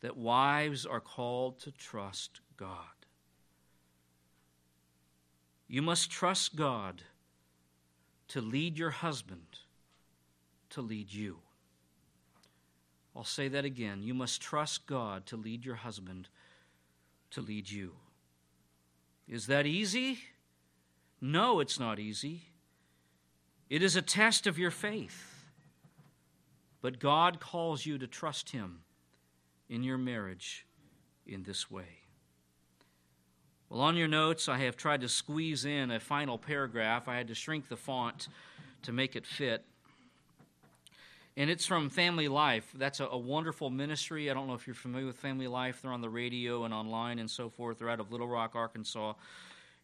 that 0.05 0.18
wives 0.18 0.84
are 0.84 1.00
called 1.00 1.59
to 1.59 1.72
trust 1.72 2.42
God. 2.59 2.76
You 5.66 5.80
must 5.80 6.11
trust 6.11 6.57
God 6.57 7.00
to 8.28 8.42
lead 8.42 8.78
your 8.78 8.90
husband 8.90 9.61
to 10.68 10.82
lead 10.82 11.11
you. 11.11 11.38
I'll 13.16 13.24
say 13.24 13.48
that 13.48 13.64
again. 13.64 14.02
You 14.02 14.12
must 14.12 14.42
trust 14.42 14.86
God 14.86 15.24
to 15.24 15.38
lead 15.38 15.64
your 15.64 15.76
husband 15.76 16.28
to 17.30 17.40
lead 17.40 17.70
you. 17.70 17.92
Is 19.26 19.46
that 19.46 19.64
easy? 19.64 20.18
No, 21.18 21.61
it's 21.61 21.80
not 21.80 21.98
easy. 21.98 22.42
It 23.70 23.82
is 23.82 23.96
a 23.96 24.02
test 24.02 24.46
of 24.46 24.59
your 24.59 24.70
faith. 24.70 25.46
But 26.82 26.98
God 26.98 27.40
calls 27.40 27.86
you 27.86 27.96
to 27.96 28.07
trust 28.07 28.50
Him 28.50 28.80
in 29.68 29.82
your 29.82 29.98
marriage 29.98 30.66
in 31.26 31.42
this 31.42 31.70
way. 31.70 32.00
Well, 33.68 33.80
on 33.80 33.96
your 33.96 34.08
notes, 34.08 34.48
I 34.48 34.58
have 34.58 34.76
tried 34.76 35.00
to 35.00 35.08
squeeze 35.08 35.64
in 35.64 35.90
a 35.90 35.98
final 35.98 36.38
paragraph. 36.38 37.08
I 37.08 37.16
had 37.16 37.28
to 37.28 37.34
shrink 37.34 37.68
the 37.68 37.76
font 37.76 38.28
to 38.82 38.92
make 38.92 39.16
it 39.16 39.26
fit. 39.26 39.64
And 41.36 41.50
it's 41.50 41.66
from 41.66 41.90
Family 41.90 42.28
Life. 42.28 42.70
That's 42.76 43.00
a, 43.00 43.06
a, 43.06 43.18
wonderful 43.18 43.70
ministry. 43.70 44.30
I 44.30 44.34
don't 44.34 44.46
know 44.46 44.54
if 44.54 44.68
you're 44.68 44.74
familiar 44.74 45.06
with 45.06 45.16
Family 45.16 45.48
Life. 45.48 45.82
They're 45.82 45.90
on 45.90 46.00
the 46.00 46.08
radio 46.08 46.64
and 46.64 46.72
online 46.72 47.18
and 47.18 47.28
so 47.28 47.48
forth. 47.48 47.78
They're 47.78 47.90
out 47.90 47.98
of 47.98 48.12
Little 48.12 48.28
Rock, 48.28 48.52
Arkansas. 48.54 49.14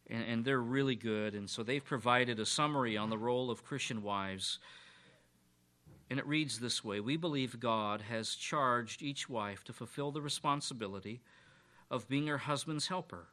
And, 0.09 0.23
and 0.23 0.45
they're 0.45 0.61
really 0.61 0.95
good. 0.95 1.35
And 1.35 1.51
so 1.51 1.65
they've 1.65 1.85
provided 1.85 2.39
a 2.39 2.47
summary 2.47 2.97
on 2.97 3.11
the 3.11 3.19
role 3.19 3.51
of 3.51 3.65
Christian 3.65 4.05
wives 4.05 4.61
and 6.11 6.19
it 6.19 6.27
reads 6.27 6.59
this 6.59 6.85
way 6.85 6.99
We 7.01 7.17
believe 7.17 7.61
God 7.61 8.03
has 8.03 8.35
charged 8.35 9.01
each 9.01 9.29
wife 9.29 9.63
to 9.65 9.73
fulfill 9.73 10.11
the 10.11 10.21
responsibility 10.21 11.21
of 11.91 12.09
being 12.09 12.27
her 12.27 12.39
husband's 12.39 12.89
helper. 12.89 13.29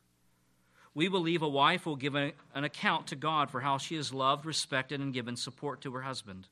We 0.93 1.07
believe 1.07 1.41
a 1.41 1.49
wife 1.49 1.85
will 1.85 1.95
give 1.95 2.15
an 2.15 2.33
account 2.55 3.07
to 3.07 3.15
God 3.15 3.51
for 3.51 3.61
how 3.61 3.77
she 3.77 3.95
has 3.95 4.13
loved, 4.13 4.45
respected, 4.45 4.99
and 4.99 5.13
given 5.13 5.35
support 5.35 5.81
to 5.81 5.93
her 5.93 6.01
husband. 6.01 6.47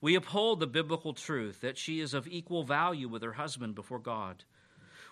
We 0.00 0.14
uphold 0.14 0.60
the 0.60 0.66
biblical 0.66 1.14
truth 1.14 1.62
that 1.62 1.78
she 1.78 2.00
is 2.00 2.14
of 2.14 2.28
equal 2.28 2.62
value 2.62 3.08
with 3.08 3.22
her 3.22 3.32
husband 3.32 3.74
before 3.74 3.98
God. 3.98 4.44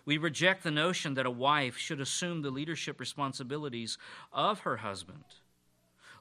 We 0.04 0.18
reject 0.18 0.62
the 0.62 0.70
notion 0.70 1.14
that 1.14 1.26
a 1.26 1.30
wife 1.30 1.76
should 1.78 2.00
assume 2.00 2.42
the 2.42 2.50
leadership 2.50 3.00
responsibilities 3.00 3.98
of 4.32 4.60
her 4.60 4.76
husband. 4.76 5.24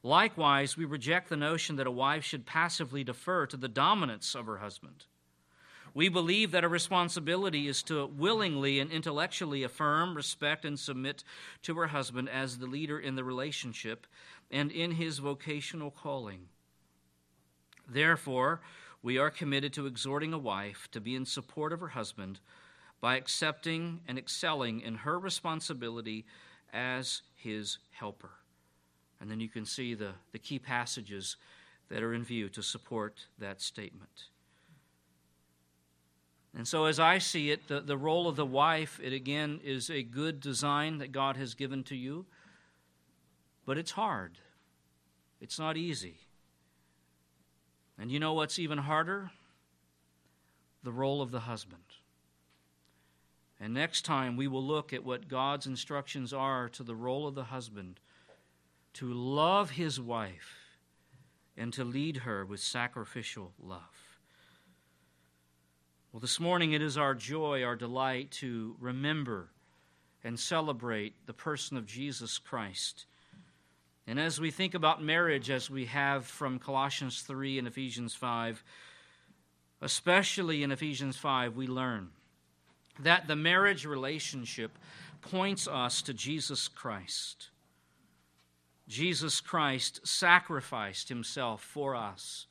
Likewise, 0.03 0.75
we 0.75 0.83
reject 0.83 1.29
the 1.29 1.37
notion 1.37 1.77
that 1.77 1.87
a 1.87 1.91
wife 1.91 2.25
should 2.25 2.45
passively 2.45 3.05
defer 3.05 3.45
to 3.45 3.55
the 3.55 3.69
dominance 3.69 4.35
of 4.35 4.45
her 4.45 4.57
husband. 4.57 5.05
We 5.93 6.09
believe 6.09 6.51
that 6.51 6.65
a 6.65 6.69
responsibility 6.69 7.67
is 7.67 7.83
to 7.83 8.07
willingly 8.07 8.79
and 8.79 8.91
intellectually 8.91 9.63
affirm, 9.63 10.15
respect, 10.15 10.65
and 10.65 10.77
submit 10.77 11.23
to 11.61 11.75
her 11.75 11.87
husband 11.87 12.29
as 12.29 12.57
the 12.57 12.65
leader 12.65 12.99
in 12.99 13.15
the 13.15 13.23
relationship 13.23 14.05
and 14.51 14.71
in 14.71 14.91
his 14.91 15.19
vocational 15.19 15.91
calling. 15.91 16.47
Therefore, 17.87 18.61
we 19.01 19.17
are 19.17 19.29
committed 19.29 19.71
to 19.73 19.85
exhorting 19.85 20.33
a 20.33 20.37
wife 20.37 20.87
to 20.91 20.99
be 20.99 21.15
in 21.15 21.25
support 21.25 21.71
of 21.71 21.79
her 21.79 21.89
husband 21.89 22.39
by 22.99 23.15
accepting 23.15 24.01
and 24.07 24.17
excelling 24.17 24.81
in 24.81 24.95
her 24.95 25.19
responsibility 25.19 26.25
as 26.73 27.21
his 27.35 27.77
helper. 27.91 28.31
And 29.23 29.31
then 29.31 29.39
you 29.39 29.47
can 29.47 29.63
see 29.65 29.93
the, 29.93 30.09
the 30.33 30.37
key 30.37 30.59
passages 30.59 31.37
that 31.87 32.03
are 32.03 32.13
in 32.13 32.25
view 32.25 32.49
to 32.49 32.61
support 32.61 33.27
that 33.39 33.61
statement. 33.61 34.25
And 36.53 36.67
so, 36.67 36.83
as 36.83 36.99
I 36.99 37.19
see 37.19 37.49
it, 37.49 37.69
the, 37.69 37.79
the 37.79 37.95
role 37.95 38.27
of 38.27 38.35
the 38.35 38.45
wife, 38.45 38.99
it 39.01 39.13
again 39.13 39.61
is 39.63 39.89
a 39.89 40.03
good 40.03 40.41
design 40.41 40.97
that 40.97 41.13
God 41.13 41.37
has 41.37 41.53
given 41.53 41.83
to 41.83 41.95
you, 41.95 42.25
but 43.65 43.77
it's 43.77 43.91
hard. 43.91 44.39
It's 45.39 45.57
not 45.57 45.77
easy. 45.77 46.17
And 47.97 48.11
you 48.11 48.19
know 48.19 48.33
what's 48.33 48.59
even 48.59 48.79
harder? 48.79 49.31
The 50.83 50.91
role 50.91 51.21
of 51.21 51.31
the 51.31 51.39
husband. 51.39 51.83
And 53.57 53.73
next 53.73 54.01
time 54.01 54.35
we 54.35 54.49
will 54.49 54.65
look 54.65 54.91
at 54.91 55.05
what 55.05 55.29
God's 55.29 55.65
instructions 55.65 56.33
are 56.33 56.67
to 56.67 56.83
the 56.83 56.93
role 56.93 57.25
of 57.25 57.35
the 57.35 57.45
husband 57.45 58.01
to 58.93 59.13
love 59.13 59.71
his 59.71 59.99
wife 59.99 60.77
and 61.57 61.73
to 61.73 61.83
lead 61.83 62.17
her 62.17 62.45
with 62.45 62.59
sacrificial 62.59 63.53
love. 63.61 64.19
Well, 66.11 66.19
this 66.19 66.39
morning 66.39 66.73
it 66.73 66.81
is 66.81 66.97
our 66.97 67.15
joy, 67.15 67.63
our 67.63 67.75
delight 67.75 68.31
to 68.31 68.75
remember 68.79 69.49
and 70.23 70.39
celebrate 70.39 71.13
the 71.25 71.33
person 71.33 71.75
of 71.75 71.85
Jesus 71.85 72.37
Christ. 72.37 73.05
And 74.05 74.19
as 74.19 74.39
we 74.39 74.51
think 74.51 74.73
about 74.73 75.01
marriage, 75.01 75.49
as 75.49 75.69
we 75.69 75.85
have 75.85 76.25
from 76.25 76.59
Colossians 76.59 77.21
3 77.21 77.57
and 77.59 77.67
Ephesians 77.67 78.13
5, 78.13 78.63
especially 79.81 80.61
in 80.61 80.71
Ephesians 80.71 81.17
5, 81.17 81.55
we 81.55 81.67
learn 81.67 82.09
that 82.99 83.27
the 83.27 83.35
marriage 83.35 83.85
relationship 83.85 84.77
points 85.21 85.67
us 85.67 86.01
to 86.03 86.13
Jesus 86.13 86.67
Christ. 86.67 87.49
Jesus 88.87 89.41
Christ 89.41 90.05
sacrificed 90.05 91.09
himself 91.09 91.61
for 91.63 91.95
us 91.95 92.47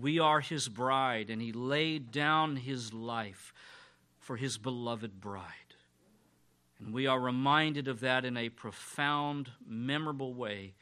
we 0.00 0.18
are 0.18 0.40
his 0.40 0.68
bride, 0.68 1.30
and 1.30 1.40
he 1.40 1.52
laid 1.52 2.10
down 2.10 2.56
his 2.56 2.92
life 2.92 3.54
for 4.18 4.36
his 4.36 4.58
beloved 4.58 5.20
bride. 5.20 5.44
And 6.80 6.92
we 6.92 7.06
are 7.06 7.20
reminded 7.20 7.86
of 7.86 8.00
that 8.00 8.24
in 8.24 8.36
a 8.36 8.48
profound, 8.48 9.52
memorable 9.64 10.34
way 10.34 10.74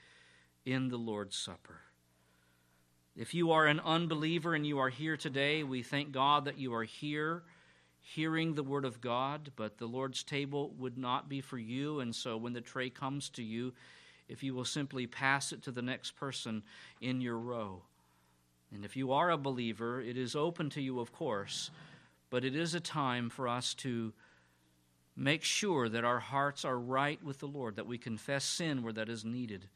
in 0.64 0.88
the 0.88 0.96
Lord's 0.96 1.36
Supper. 1.36 1.80
If 3.14 3.34
you 3.34 3.52
are 3.52 3.66
an 3.66 3.80
unbeliever 3.80 4.54
and 4.54 4.66
you 4.66 4.78
are 4.78 4.88
here 4.88 5.18
today, 5.18 5.62
we 5.62 5.82
thank 5.82 6.12
God 6.12 6.46
that 6.46 6.58
you 6.58 6.72
are 6.74 6.84
here 6.84 7.42
hearing 8.00 8.54
the 8.54 8.62
Word 8.62 8.84
of 8.84 9.00
God, 9.00 9.52
but 9.54 9.76
the 9.76 9.86
Lord's 9.86 10.24
table 10.24 10.72
would 10.78 10.96
not 10.96 11.28
be 11.28 11.40
for 11.40 11.58
you. 11.58 12.00
And 12.00 12.14
so 12.14 12.36
when 12.36 12.54
the 12.54 12.60
tray 12.60 12.88
comes 12.88 13.28
to 13.30 13.42
you, 13.42 13.74
if 14.32 14.42
you 14.42 14.54
will 14.54 14.64
simply 14.64 15.06
pass 15.06 15.52
it 15.52 15.62
to 15.62 15.70
the 15.70 15.82
next 15.82 16.16
person 16.16 16.62
in 17.02 17.20
your 17.20 17.38
row. 17.38 17.82
And 18.74 18.82
if 18.82 18.96
you 18.96 19.12
are 19.12 19.30
a 19.30 19.36
believer, 19.36 20.00
it 20.00 20.16
is 20.16 20.34
open 20.34 20.70
to 20.70 20.80
you, 20.80 20.98
of 21.00 21.12
course, 21.12 21.70
but 22.30 22.42
it 22.42 22.56
is 22.56 22.74
a 22.74 22.80
time 22.80 23.28
for 23.28 23.46
us 23.46 23.74
to 23.74 24.14
make 25.14 25.44
sure 25.44 25.90
that 25.90 26.04
our 26.04 26.20
hearts 26.20 26.64
are 26.64 26.78
right 26.78 27.22
with 27.22 27.40
the 27.40 27.46
Lord, 27.46 27.76
that 27.76 27.86
we 27.86 27.98
confess 27.98 28.44
sin 28.44 28.82
where 28.82 28.94
that 28.94 29.10
is 29.10 29.22
needed, 29.22 29.68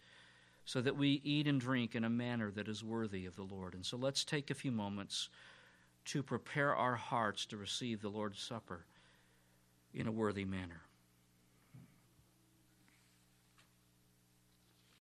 so 0.65 0.81
that 0.81 0.97
we 0.97 1.21
eat 1.23 1.47
and 1.47 1.61
drink 1.61 1.95
in 1.95 2.05
a 2.05 2.11
manner 2.11 2.51
that 2.51 2.67
is 2.67 2.83
worthy 2.83 3.27
of 3.27 3.37
the 3.37 3.43
Lord. 3.43 3.75
And 3.75 3.85
so 3.85 3.99
let's 3.99 4.25
take 4.25 4.51
a 4.51 4.55
few 4.55 4.73
moments 4.73 5.29
to 6.07 6.23
prepare 6.23 6.75
our 6.75 6.97
hearts 6.97 7.45
to 7.47 7.59
receive 7.59 8.01
the 8.01 8.09
Lord's 8.09 8.41
Supper 8.41 8.87
in 9.93 10.07
a 10.07 10.13
worthy 10.13 10.47
manner. 10.47 10.86